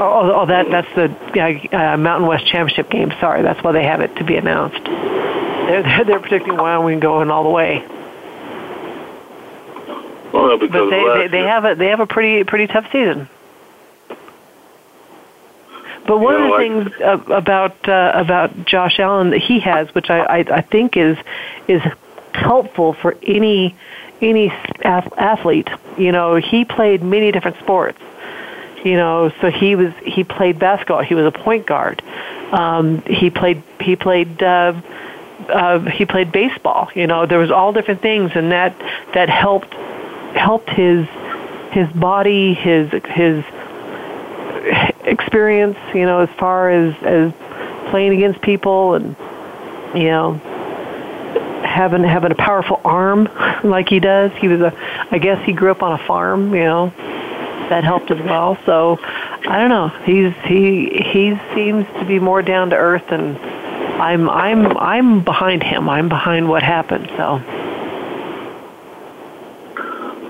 oh, 0.00 0.32
oh 0.34 0.46
that 0.46 0.70
that's 0.70 0.94
the 0.94 1.76
uh, 1.76 1.96
Mountain 1.96 2.28
West 2.28 2.46
Championship 2.46 2.90
game. 2.90 3.12
Sorry, 3.20 3.42
that's 3.42 3.62
why 3.62 3.72
they 3.72 3.84
have 3.84 4.00
it 4.00 4.14
to 4.16 4.24
be 4.24 4.36
announced. 4.36 4.84
They're 4.84 5.82
they're, 5.82 6.04
they're 6.04 6.20
predicting 6.20 6.56
Wyoming 6.56 7.00
going 7.00 7.30
all 7.30 7.44
the 7.44 7.50
way. 7.50 7.84
Well, 10.32 10.58
but 10.58 10.72
they, 10.72 10.88
they 10.90 11.28
they 11.28 11.42
have 11.42 11.64
a 11.64 11.74
they 11.74 11.88
have 11.88 12.00
a 12.00 12.06
pretty 12.06 12.44
pretty 12.44 12.66
tough 12.66 12.86
season. 12.92 13.28
But 16.06 16.18
one 16.18 16.34
you 16.34 16.38
know, 16.38 16.54
of 16.54 16.84
the 16.84 16.90
things 16.90 17.26
about 17.30 17.88
uh, 17.88 18.12
about 18.14 18.64
Josh 18.64 18.98
Allen 19.00 19.30
that 19.30 19.40
he 19.40 19.60
has, 19.60 19.92
which 19.94 20.08
I, 20.08 20.20
I, 20.20 20.36
I 20.38 20.60
think 20.60 20.96
is 20.96 21.16
is 21.66 21.82
helpful 22.32 22.92
for 22.92 23.16
any 23.22 23.74
any 24.20 24.50
athlete. 24.82 25.68
You 25.98 26.12
know, 26.12 26.36
he 26.36 26.64
played 26.64 27.02
many 27.02 27.32
different 27.32 27.58
sports. 27.58 27.98
You 28.84 28.96
know, 28.96 29.32
so 29.40 29.50
he 29.50 29.74
was 29.74 29.92
he 30.04 30.22
played 30.22 30.58
basketball. 30.58 31.02
He 31.02 31.14
was 31.14 31.26
a 31.26 31.32
point 31.32 31.66
guard. 31.66 32.02
Um, 32.52 33.02
he 33.02 33.30
played 33.30 33.62
he 33.80 33.96
played 33.96 34.40
uh, 34.42 34.80
uh, 35.48 35.80
he 35.80 36.04
played 36.06 36.30
baseball. 36.30 36.90
You 36.94 37.06
know, 37.06 37.26
there 37.26 37.38
was 37.38 37.50
all 37.50 37.72
different 37.72 38.00
things, 38.00 38.32
and 38.34 38.52
that 38.52 38.78
that 39.12 39.28
helped 39.28 39.72
helped 40.36 40.70
his 40.70 41.08
his 41.72 41.88
body, 41.88 42.54
his 42.54 42.90
his 43.06 43.44
experience, 45.04 45.78
you 45.94 46.06
know, 46.06 46.20
as 46.20 46.30
far 46.38 46.70
as 46.70 46.94
as 47.02 47.32
playing 47.90 48.12
against 48.12 48.40
people 48.40 48.94
and 48.94 49.16
you 49.94 50.10
know 50.10 50.40
having 51.76 52.02
having 52.02 52.32
a 52.32 52.34
powerful 52.34 52.80
arm 52.84 53.28
like 53.62 53.88
he 53.88 54.00
does. 54.00 54.32
He 54.32 54.48
was 54.48 54.60
a 54.60 54.72
I 55.10 55.18
guess 55.18 55.44
he 55.44 55.52
grew 55.52 55.70
up 55.70 55.82
on 55.82 55.92
a 55.92 56.06
farm, 56.06 56.54
you 56.54 56.64
know. 56.64 56.92
That 57.68 57.82
helped 57.82 58.10
as 58.12 58.20
well. 58.20 58.56
So 58.64 58.98
I 59.02 59.58
don't 59.58 59.70
know. 59.70 59.88
He's 60.04 60.32
he 60.44 60.88
he 61.12 61.38
seems 61.54 61.86
to 61.98 62.04
be 62.06 62.18
more 62.18 62.42
down 62.42 62.70
to 62.70 62.76
earth 62.76 63.10
and 63.10 63.36
I'm 64.00 64.28
I'm 64.30 64.76
I'm 64.76 65.24
behind 65.24 65.62
him. 65.62 65.88
I'm 65.88 66.08
behind 66.08 66.48
what 66.48 66.62
happened. 66.62 67.08
So 67.16 67.42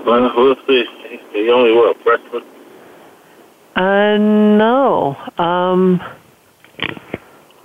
well, 0.05 0.33
we'll 0.35 0.55
see. 0.67 0.85
He 1.33 1.49
only 1.49 1.73
what 1.73 1.97
freshman? 2.01 2.43
Uh, 3.75 4.17
no. 4.17 5.15
Um, 5.37 6.01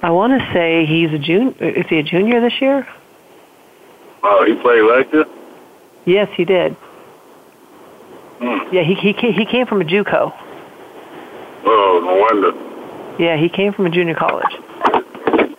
I 0.01 0.11
want 0.11 0.39
to 0.39 0.53
say 0.53 0.85
he's 0.85 1.13
a 1.13 1.19
junior. 1.19 1.55
Is 1.61 1.87
he 1.87 1.99
a 1.99 2.03
junior 2.03 2.41
this 2.41 2.61
year? 2.61 2.87
Oh, 4.23 4.45
he 4.47 4.55
played 4.55 4.83
like 4.83 5.11
this. 5.11 5.27
Yes, 6.05 6.29
he 6.37 6.45
did. 6.45 6.75
Hmm. 8.39 8.75
Yeah, 8.75 8.83
he 8.83 8.95
he 8.95 9.13
he 9.33 9.47
came 9.47 9.67
from 9.67 9.81
a 9.81 9.85
JUCO. 9.85 10.33
Oh, 11.65 12.01
no 12.05 12.15
wonder. 12.17 12.53
Yeah, 13.23 13.37
he 13.37 13.49
came 13.49 13.73
from 13.73 13.87
a 13.87 13.91
junior 13.91 14.15
college. 14.15 14.51
That's 14.51 15.53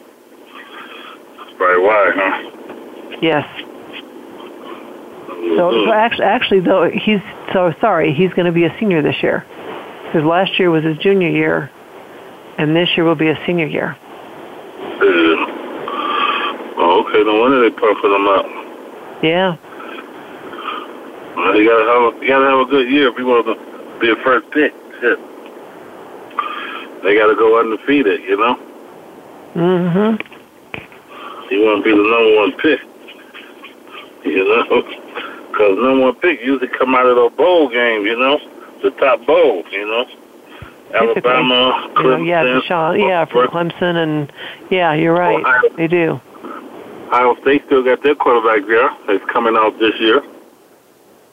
probably 1.57 1.83
why, 1.83 2.11
huh? 2.13 3.17
Yes. 3.21 3.47
So, 5.55 5.85
so 5.85 5.91
actually, 5.93 6.25
actually, 6.25 6.59
though, 6.61 6.89
he's 6.89 7.21
so 7.53 7.73
sorry. 7.79 8.13
He's 8.13 8.33
going 8.33 8.45
to 8.47 8.51
be 8.51 8.65
a 8.65 8.75
senior 8.79 9.01
this 9.01 9.21
year 9.21 9.45
because 10.05 10.23
last 10.25 10.59
year 10.59 10.71
was 10.71 10.83
his 10.83 10.97
junior 10.97 11.29
year, 11.29 11.71
and 12.57 12.75
this 12.75 12.89
year 12.95 13.05
will 13.05 13.15
be 13.15 13.29
a 13.29 13.45
senior 13.45 13.67
year. 13.67 13.97
Yeah. 17.13 17.19
Okay. 17.19 17.23
No 17.23 17.39
wonder 17.39 17.61
they 17.61 17.75
pumping 17.75 18.11
him 18.11 18.27
up. 18.27 18.45
Yeah. 19.23 19.57
Well, 21.35 21.55
you 21.55 21.69
gotta 21.69 21.85
have 21.85 22.13
a, 22.13 22.25
you 22.25 22.27
gotta 22.27 22.45
have 22.45 22.59
a 22.59 22.65
good 22.65 22.89
year 22.89 23.07
if 23.09 23.17
you 23.17 23.25
want 23.25 23.45
to 23.45 23.99
be 23.99 24.09
a 24.09 24.15
first 24.17 24.49
pick. 24.51 24.73
Shit. 24.99 25.19
They 27.03 27.15
gotta 27.15 27.35
go 27.35 27.59
undefeated, 27.59 28.21
you 28.21 28.37
know. 28.37 28.55
Mm-hmm. 29.55 31.53
You 31.53 31.61
want 31.61 31.83
to 31.83 31.89
be 31.89 31.91
the 31.91 32.03
number 32.03 32.35
one 32.37 32.51
pick, 32.53 32.79
you 34.25 34.43
know, 34.43 34.81
because 35.51 35.77
number 35.77 35.99
one 36.05 36.15
pick 36.15 36.41
usually 36.41 36.69
come 36.69 36.95
out 36.95 37.05
of 37.05 37.15
the 37.15 37.29
bowl 37.35 37.69
game, 37.69 38.05
you 38.05 38.17
know, 38.17 38.39
the 38.81 38.91
top 38.91 39.25
bowl, 39.25 39.63
you 39.71 39.85
know. 39.85 40.05
Alabama, 40.93 41.89
you 41.97 42.03
know, 42.03 42.17
Clemson, 42.17 42.27
yeah, 42.27 42.43
Deshaun, 42.43 42.99
yeah, 42.99 43.25
from 43.25 43.47
Clemson, 43.47 43.95
and 43.95 44.33
yeah, 44.69 44.93
you're 44.93 45.13
right, 45.13 45.39
Ohio. 45.39 45.75
they 45.75 45.87
do. 45.87 46.21
Ohio 47.13 47.39
State 47.41 47.63
still 47.67 47.83
got 47.83 48.01
their 48.01 48.15
quarterback 48.15 48.67
there. 48.67 48.89
It's 49.15 49.23
coming 49.25 49.55
out 49.55 49.77
this 49.77 49.93
year. 49.99 50.21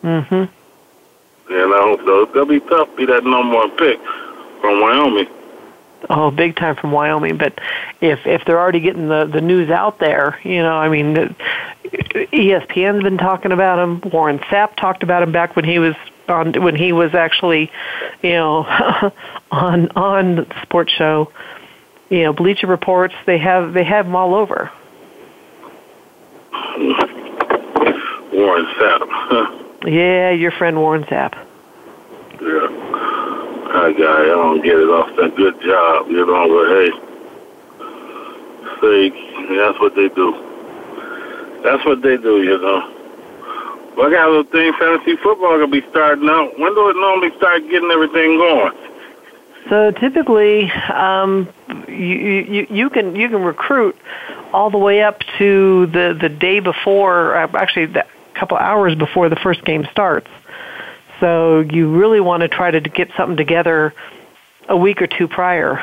Mm-hmm. 0.04 0.34
And 0.34 1.74
I 1.74 1.80
hope 1.82 2.00
so. 2.00 2.22
It's 2.22 2.34
gonna 2.34 2.46
be 2.46 2.60
tough 2.60 2.90
to 2.90 2.96
be 2.96 3.06
that 3.06 3.24
number 3.24 3.56
one 3.56 3.70
pick 3.78 3.98
from 4.60 4.80
Wyoming. 4.82 5.26
Oh, 6.10 6.30
big 6.30 6.56
time 6.56 6.76
from 6.76 6.92
Wyoming. 6.92 7.38
But 7.38 7.58
if 8.02 8.26
if 8.26 8.44
they're 8.44 8.60
already 8.60 8.80
getting 8.80 9.08
the 9.08 9.24
the 9.24 9.40
news 9.40 9.70
out 9.70 9.98
there, 9.98 10.38
you 10.44 10.62
know, 10.62 10.74
I 10.74 10.90
mean, 10.90 11.34
ESPN's 11.84 13.02
been 13.02 13.18
talking 13.18 13.52
about 13.52 13.78
him. 13.78 14.02
Warren 14.12 14.38
Sapp 14.38 14.76
talked 14.76 15.02
about 15.02 15.22
him 15.22 15.32
back 15.32 15.56
when 15.56 15.64
he 15.64 15.78
was 15.78 15.94
on 16.28 16.52
when 16.62 16.76
he 16.76 16.92
was 16.92 17.14
actually, 17.14 17.72
you 18.22 18.32
know, 18.32 18.64
on 19.50 19.90
on 19.92 20.36
the 20.36 20.46
sports 20.62 20.92
show. 20.92 21.32
You 22.10 22.24
know, 22.24 22.32
Bleacher 22.34 22.66
Reports. 22.66 23.14
They 23.24 23.38
have 23.38 23.72
they 23.72 23.84
have 23.84 24.04
him 24.04 24.14
all 24.14 24.34
over. 24.34 24.70
Warren 28.40 28.66
Sapp. 28.78 29.84
yeah, 29.86 30.30
your 30.30 30.50
friend 30.52 30.78
Warren 30.78 31.04
Sapp. 31.04 31.34
Yeah. 32.40 32.90
That 33.70 33.94
guy, 33.96 34.22
I 34.22 34.34
don't 34.34 34.62
get 34.64 34.74
it 34.74 34.90
off 34.90 35.14
that 35.16 35.36
good 35.36 35.54
job, 35.62 36.08
you 36.08 36.26
know, 36.26 36.48
but 36.48 36.66
hey, 36.74 36.90
say, 38.80 39.10
that's 39.56 39.78
what 39.78 39.94
they 39.94 40.08
do. 40.08 40.32
That's 41.62 41.84
what 41.84 42.02
they 42.02 42.16
do, 42.16 42.42
you 42.42 42.58
know. 42.58 42.96
Well, 43.96 44.08
I 44.08 44.10
got 44.10 44.28
a 44.28 44.30
little 44.30 44.50
thing, 44.50 44.72
fantasy 44.78 45.16
football 45.16 45.58
gonna 45.58 45.68
be 45.68 45.84
starting 45.90 46.28
out. 46.28 46.58
When 46.58 46.74
do 46.74 46.88
it 46.88 46.96
normally 46.96 47.36
start 47.36 47.62
getting 47.70 47.90
everything 47.90 48.38
going? 48.38 48.72
So 49.68 49.90
typically, 49.92 50.70
um, 50.92 51.48
you, 51.86 51.94
you 51.94 52.66
you 52.70 52.90
can 52.90 53.14
you 53.14 53.28
can 53.28 53.42
recruit 53.42 53.96
all 54.52 54.70
the 54.70 54.78
way 54.78 55.02
up 55.02 55.20
to 55.38 55.86
the 55.86 56.16
the 56.18 56.28
day 56.28 56.60
before, 56.60 57.36
uh, 57.36 57.48
actually, 57.54 57.84
a 57.84 58.06
couple 58.40 58.56
hours 58.56 58.94
before 58.94 59.28
the 59.28 59.36
first 59.36 59.64
game 59.64 59.86
starts. 59.92 60.28
So 61.20 61.60
you 61.60 61.94
really 61.94 62.20
want 62.20 62.40
to 62.40 62.48
try 62.48 62.70
to 62.70 62.80
get 62.80 63.10
something 63.16 63.36
together 63.36 63.94
a 64.68 64.76
week 64.76 65.02
or 65.02 65.06
two 65.06 65.28
prior. 65.28 65.76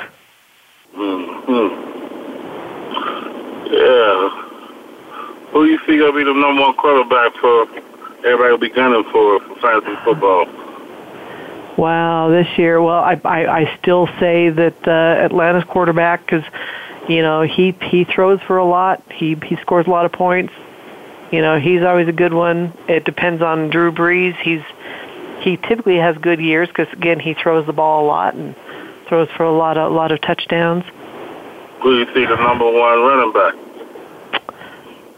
hmm 0.94 1.68
Yeah. 3.72 4.44
Who 5.52 5.66
you 5.66 5.78
think 5.86 6.02
will 6.02 6.12
be 6.12 6.24
the 6.24 6.34
number 6.34 6.62
one 6.62 6.74
quarterback 6.76 7.34
for 7.36 7.68
everybody 8.26 8.52
will 8.52 8.58
be 8.58 8.70
gunning 8.70 9.04
for 9.12 9.40
for 9.40 9.56
fantasy 9.62 9.96
football? 10.04 10.48
Wow, 11.78 12.30
this 12.30 12.48
year, 12.58 12.82
well, 12.82 13.04
I 13.04 13.20
I, 13.24 13.60
I 13.60 13.78
still 13.78 14.08
say 14.20 14.50
that 14.50 14.88
uh, 14.88 15.26
Atlanta's 15.26 15.64
quarterback 15.64 16.26
because 16.26 16.44
you 17.08 17.22
know 17.22 17.44
he 17.44 17.76
he 17.84 18.04
throws 18.04 18.42
for 18.42 18.58
a 18.58 18.66
lot. 18.66 19.04
He 19.12 19.36
he 19.46 19.58
scores 19.58 19.86
a 19.86 19.90
lot 19.92 20.06
of 20.06 20.12
points. 20.12 20.54
You 21.32 21.42
know 21.42 21.60
he's 21.60 21.84
always 21.84 22.08
a 22.08 22.14
good 22.14 22.34
one. 22.34 22.74
It 22.88 23.04
depends 23.04 23.42
on 23.42 23.70
Drew 23.70 23.92
Brees. 23.92 24.36
He's 24.38 24.62
he 25.42 25.58
typically 25.58 25.98
has 25.98 26.18
good 26.18 26.40
years 26.40 26.68
because 26.68 26.92
again 26.94 27.20
he 27.20 27.34
throws 27.34 27.66
the 27.66 27.74
ball 27.74 28.06
a 28.06 28.08
lot 28.08 28.36
and 28.36 28.56
throws 29.08 29.30
for 29.36 29.44
a 29.44 29.52
lot 29.52 29.78
of 29.78 29.92
a 29.92 29.96
lot 29.96 30.12
of 30.12 30.22
touchdowns. 30.22 30.84
Who 31.82 31.94
do 31.94 32.00
you 32.00 32.06
see 32.14 32.26
the 32.26 32.36
number 32.36 32.66
one 32.66 33.00
running 33.02 33.34
back? 33.34 33.54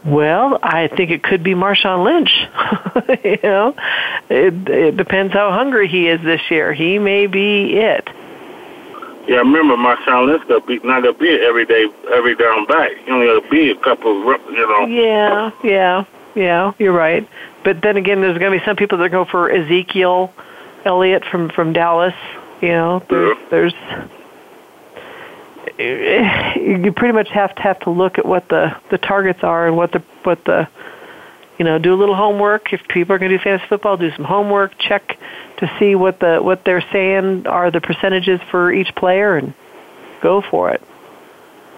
Well, 0.04 0.58
I 0.62 0.88
think 0.88 1.10
it 1.10 1.22
could 1.22 1.42
be 1.42 1.54
Marshawn 1.54 2.04
Lynch. 2.04 2.30
you 3.24 3.38
know, 3.42 3.74
it, 4.30 4.68
it 4.68 4.96
depends 4.96 5.34
how 5.34 5.52
hungry 5.52 5.88
he 5.88 6.08
is 6.08 6.22
this 6.22 6.40
year. 6.50 6.72
He 6.72 6.98
may 6.98 7.26
be 7.26 7.76
it. 7.76 8.08
Yeah, 9.30 9.36
I 9.36 9.38
remember 9.42 9.76
Marshawn 9.76 10.26
Lynch 10.26 10.42
gonna 10.48 10.60
be 10.66 10.80
not 10.80 11.04
gonna 11.04 11.16
be 11.16 11.32
an 11.32 11.40
everyday 11.42 11.86
every 12.12 12.34
down 12.34 12.66
back. 12.66 12.90
He 13.04 13.12
only 13.12 13.26
gonna 13.28 13.48
be 13.48 13.70
a 13.70 13.76
couple, 13.76 14.28
of, 14.28 14.40
you 14.46 14.56
know. 14.56 14.86
Yeah, 14.86 15.52
yeah, 15.62 16.04
yeah. 16.34 16.72
You're 16.80 16.92
right. 16.92 17.28
But 17.62 17.80
then 17.80 17.96
again, 17.96 18.22
there's 18.22 18.38
going 18.38 18.50
to 18.50 18.58
be 18.58 18.64
some 18.64 18.74
people 18.74 18.98
that 18.98 19.10
go 19.10 19.24
for 19.24 19.48
Ezekiel 19.48 20.34
Elliott 20.84 21.24
from 21.24 21.48
from 21.48 21.72
Dallas. 21.72 22.14
You 22.60 22.70
know, 22.70 23.04
there's, 23.08 23.36
there's 23.50 23.74
eh, 25.78 26.58
you 26.58 26.92
pretty 26.92 27.12
much 27.12 27.28
have 27.28 27.54
to 27.54 27.62
have 27.62 27.78
to 27.80 27.90
look 27.90 28.18
at 28.18 28.26
what 28.26 28.48
the 28.48 28.76
the 28.90 28.98
targets 28.98 29.44
are 29.44 29.68
and 29.68 29.76
what 29.76 29.92
the 29.92 30.02
what 30.24 30.44
the 30.44 30.66
you 31.60 31.64
know 31.64 31.78
do 31.78 31.92
a 31.92 31.98
little 32.02 32.14
homework. 32.14 32.72
If 32.72 32.88
people 32.88 33.14
are 33.14 33.18
going 33.18 33.30
to 33.30 33.36
do 33.36 33.44
fantasy 33.44 33.68
football, 33.68 33.98
do 33.98 34.10
some 34.12 34.24
homework. 34.24 34.78
Check 34.78 35.18
to 35.58 35.70
see 35.78 35.94
what 35.94 36.18
the 36.18 36.38
what 36.38 36.64
they're 36.64 36.84
saying 36.90 37.46
are 37.46 37.70
the 37.70 37.82
percentages 37.82 38.40
for 38.50 38.72
each 38.72 38.94
player 38.94 39.36
and 39.36 39.52
go 40.22 40.40
for 40.40 40.70
it. 40.70 40.80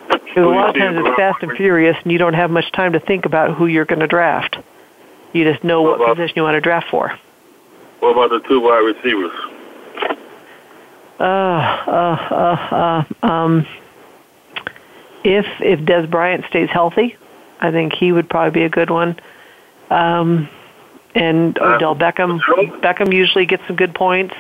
Because 0.07 0.45
a 0.45 0.47
lot 0.47 0.69
of 0.69 0.77
times 0.77 0.99
it's 1.01 1.17
fast 1.17 1.43
and 1.43 1.57
furious, 1.57 1.97
and 2.05 2.13
you 2.13 2.19
don't 2.19 2.35
have 2.35 2.49
much 2.49 2.71
time 2.71 2.93
to 2.93 3.01
think 3.01 3.25
about 3.25 3.57
who 3.57 3.67
you're 3.67 3.85
going 3.85 3.99
to 3.99 4.07
draft. 4.07 4.57
You 5.33 5.43
just 5.43 5.65
know 5.65 5.83
what, 5.83 5.99
what 5.99 6.17
position 6.17 6.35
you 6.37 6.43
want 6.45 6.55
to 6.55 6.61
draft 6.61 6.89
for. 6.89 7.19
What 7.99 8.13
about 8.13 8.31
the 8.31 8.49
two 8.49 8.61
wide 8.61 8.79
receivers? 8.79 9.33
Uh, 11.19 11.23
uh, 11.25 12.27
uh, 12.31 13.05
uh, 13.23 13.27
um, 13.27 13.67
if 15.25 15.47
if 15.59 15.81
Dez 15.81 16.09
Bryant 16.09 16.45
stays 16.51 16.71
healthy, 16.71 17.17
I 17.61 17.73
think 17.73 17.95
he 17.95 18.13
would 18.13 18.31
probably 18.31 18.61
be 18.61 18.65
a 18.65 18.71
good 18.71 18.91
one. 18.91 19.19
Um, 19.93 20.49
and 21.15 21.59
Odell 21.59 21.95
Beckham. 21.95 22.41
Beckham 22.81 23.13
usually 23.13 23.45
gets 23.45 23.67
some 23.67 23.77
good 23.77 23.95
points. 23.95 24.35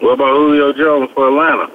What 0.00 0.14
about 0.14 0.34
Julio 0.34 0.72
Jones 0.72 1.10
for 1.12 1.28
Atlanta? 1.28 1.70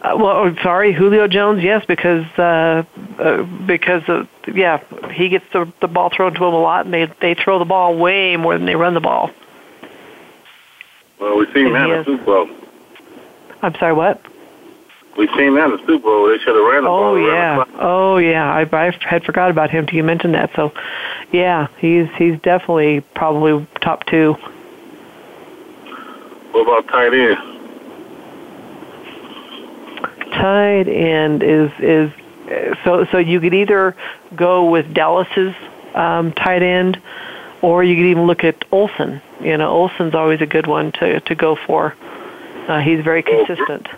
Uh, 0.00 0.16
well, 0.16 0.56
sorry, 0.62 0.92
Julio 0.92 1.26
Jones. 1.26 1.62
Yes, 1.62 1.84
because 1.86 2.24
uh, 2.38 2.84
uh, 3.18 3.42
because 3.66 4.02
of, 4.08 4.28
yeah, 4.52 4.82
he 5.10 5.28
gets 5.28 5.44
the, 5.52 5.70
the 5.80 5.88
ball 5.88 6.10
thrown 6.10 6.32
to 6.34 6.44
him 6.44 6.54
a 6.54 6.60
lot, 6.60 6.84
and 6.86 6.94
they 6.94 7.06
they 7.20 7.34
throw 7.34 7.58
the 7.58 7.64
ball 7.64 7.96
way 7.96 8.36
more 8.36 8.56
than 8.56 8.66
they 8.66 8.76
run 8.76 8.94
the 8.94 9.00
ball. 9.00 9.30
Well, 11.18 11.38
we've 11.38 11.52
seen 11.52 11.72
that 11.72 11.90
in 11.90 11.98
the 11.98 12.04
Super 12.04 12.24
Bowl. 12.24 12.50
I'm 13.62 13.74
sorry, 13.74 13.94
what? 13.94 14.22
We've 15.16 15.30
seen 15.30 15.54
that 15.54 15.64
in 15.64 15.70
the 15.72 15.78
Super 15.86 15.98
Bowl. 15.98 16.28
They 16.28 16.38
should 16.38 16.54
have 16.54 16.64
ran 16.64 16.84
the 16.84 16.90
oh, 16.90 16.92
ball. 16.92 17.04
Oh 17.04 17.16
yeah, 17.16 17.64
oh 17.78 18.16
yeah. 18.18 18.52
I 18.52 18.68
I 18.70 18.90
had 19.00 19.24
forgot 19.24 19.50
about 19.50 19.70
him 19.70 19.86
till 19.86 19.96
you 19.96 20.04
mentioned 20.04 20.34
that. 20.34 20.50
So, 20.54 20.72
yeah, 21.32 21.68
he's 21.78 22.08
he's 22.18 22.38
definitely 22.40 23.00
probably 23.14 23.66
top 23.80 24.04
two. 24.06 24.34
What 26.52 26.62
about 26.62 26.88
tight 26.88 27.14
end? 27.14 27.36
Tight 30.32 30.88
end 30.88 31.42
is 31.42 31.70
is 31.78 32.10
so 32.84 33.06
so 33.10 33.16
you 33.16 33.40
could 33.40 33.54
either 33.54 33.96
go 34.34 34.68
with 34.68 34.92
Dallas's 34.92 35.54
um, 35.94 36.32
tight 36.32 36.62
end, 36.62 37.00
or 37.62 37.82
you 37.82 37.96
could 37.96 38.06
even 38.06 38.26
look 38.26 38.44
at 38.44 38.66
Olsen. 38.70 39.22
You 39.40 39.56
know, 39.56 39.70
Olsen's 39.70 40.14
always 40.14 40.42
a 40.42 40.46
good 40.46 40.66
one 40.66 40.92
to 40.92 41.20
to 41.20 41.34
go 41.34 41.56
for. 41.56 41.94
Uh, 42.68 42.80
he's 42.80 43.02
very 43.02 43.22
consistent. 43.22 43.88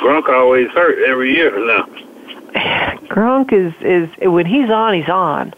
Gronk 0.00 0.28
always 0.30 0.68
hurt 0.70 0.98
every 1.06 1.34
year 1.34 1.52
now. 1.64 1.84
Gronk 3.08 3.52
is 3.52 3.74
is 3.82 4.08
when 4.18 4.46
he's 4.46 4.70
on, 4.70 4.94
he's 4.94 5.08
on, 5.08 5.52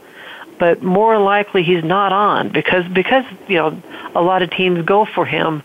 but 0.58 0.82
more 0.82 1.16
likely 1.18 1.62
he's 1.62 1.84
not 1.84 2.12
on 2.12 2.48
because 2.48 2.86
because 2.88 3.24
you 3.48 3.56
know 3.56 3.80
a 4.14 4.20
lot 4.20 4.42
of 4.42 4.50
teams 4.50 4.84
go 4.84 5.04
for 5.04 5.24
him, 5.24 5.62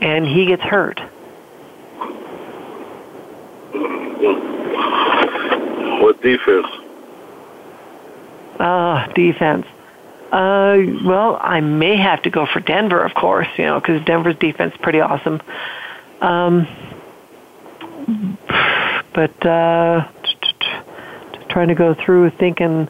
and 0.00 0.26
he 0.26 0.46
gets 0.46 0.62
hurt. 0.62 0.98
What 6.00 6.22
defense? 6.22 6.66
Ah, 8.58 9.04
uh, 9.04 9.12
defense. 9.12 9.66
Uh, 10.32 10.78
well, 11.04 11.38
I 11.40 11.60
may 11.60 11.96
have 11.96 12.22
to 12.22 12.30
go 12.30 12.46
for 12.46 12.60
Denver, 12.60 13.00
of 13.04 13.14
course, 13.14 13.46
you 13.56 13.64
know, 13.64 13.78
because 13.78 14.04
Denver's 14.04 14.36
defense 14.36 14.74
is 14.74 14.80
pretty 14.80 15.00
awesome. 15.00 15.40
Um, 16.20 16.66
but 19.16 19.46
uh, 19.46 20.06
trying 21.48 21.68
to 21.68 21.74
go 21.74 21.94
through 21.94 22.28
thinking 22.30 22.86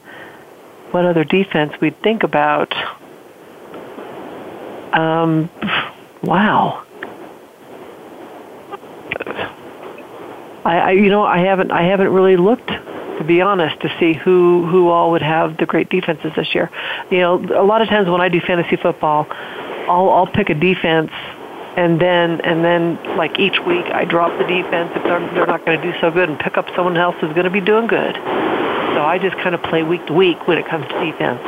what 0.91 1.07
other 1.07 1.23
defense 1.23 1.73
we'd 1.81 1.97
think 2.03 2.25
about. 2.25 2.75
Um, 4.93 5.49
wow. 6.23 6.85
I, 10.65 10.79
I, 10.79 10.91
you 10.91 11.11
know, 11.11 11.23
I 11.23 11.39
haven't, 11.39 11.71
I 11.71 11.83
haven't 11.83 12.09
really 12.09 12.37
looked 12.37 12.71
to 13.19 13.25
be 13.25 13.41
honest, 13.41 13.81
to 13.81 13.89
see 13.99 14.13
who 14.13 14.67
who 14.67 14.89
all 14.89 15.13
would 15.13 15.23
have 15.23 15.57
the 15.57 15.65
great 15.65 15.89
defenses 15.89 16.33
this 16.37 16.55
year. 16.55 16.71
You 17.11 17.21
know, 17.21 17.37
a 17.37 17.65
lot 17.65 17.81
of 17.81 17.89
times 17.89 18.11
when 18.11 18.21
I 18.21 18.29
do 18.29 18.41
fantasy 18.41 18.77
football, 18.77 19.27
I'll 19.31 20.11
I'll 20.11 20.27
pick 20.27 20.51
a 20.51 20.55
defense, 20.55 21.11
and 21.77 22.01
then 22.01 22.41
and 22.41 22.65
then 22.65 22.97
like 23.17 23.39
each 23.39 23.61
week 23.61 23.85
I 23.87 24.05
drop 24.05 24.37
the 24.39 24.45
defense 24.45 24.93
if 24.97 25.03
they're 25.05 25.21
they're 25.35 25.47
not 25.47 25.65
going 25.65 25.81
to 25.81 25.93
do 25.93 25.99
so 26.01 26.11
good 26.11 26.29
and 26.29 26.39
pick 26.39 26.57
up 26.57 26.67
someone 26.75 26.97
else 26.97 27.15
who's 27.21 27.33
going 27.35 27.45
to 27.45 27.51
be 27.51 27.61
doing 27.61 27.87
good. 27.87 28.15
So 28.15 29.03
I 29.03 29.19
just 29.21 29.37
kind 29.37 29.55
of 29.55 29.63
play 29.63 29.83
week 29.83 30.07
to 30.07 30.15
week 30.15 30.49
when 30.49 30.57
it 30.57 30.67
comes 30.67 30.87
to 30.89 31.05
defense. 31.05 31.41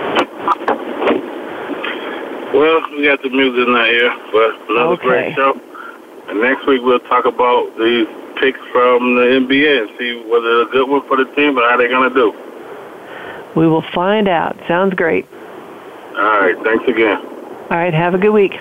Well, 2.52 2.80
we 2.92 3.04
got 3.04 3.22
the 3.22 3.30
music 3.30 3.66
in 3.66 3.74
here, 3.74 4.12
but 4.32 4.70
another 4.70 4.94
okay. 4.94 5.02
great 5.02 5.34
show. 5.34 5.60
And 6.28 6.42
next 6.42 6.66
week 6.66 6.82
we'll 6.82 7.00
talk 7.00 7.24
about 7.24 7.76
these 7.78 8.06
picks 8.36 8.60
from 8.70 9.16
the 9.16 9.40
NBA 9.40 9.88
and 9.88 9.98
see 9.98 10.22
whether 10.28 10.44
they're 10.44 10.68
a 10.68 10.70
good 10.70 10.88
one 10.88 11.06
for 11.08 11.16
the 11.16 11.24
team 11.34 11.58
or 11.58 11.62
how 11.68 11.76
they're 11.78 11.88
going 11.88 12.08
to 12.08 12.14
do. 12.14 12.34
We 13.56 13.66
will 13.66 13.84
find 13.94 14.28
out. 14.28 14.58
Sounds 14.68 14.94
great. 14.94 15.26
All 16.16 16.40
right. 16.40 16.56
Thanks 16.62 16.84
again. 16.86 17.24
All 17.24 17.76
right. 17.76 17.94
Have 17.94 18.14
a 18.14 18.18
good 18.18 18.32
week. 18.32 18.60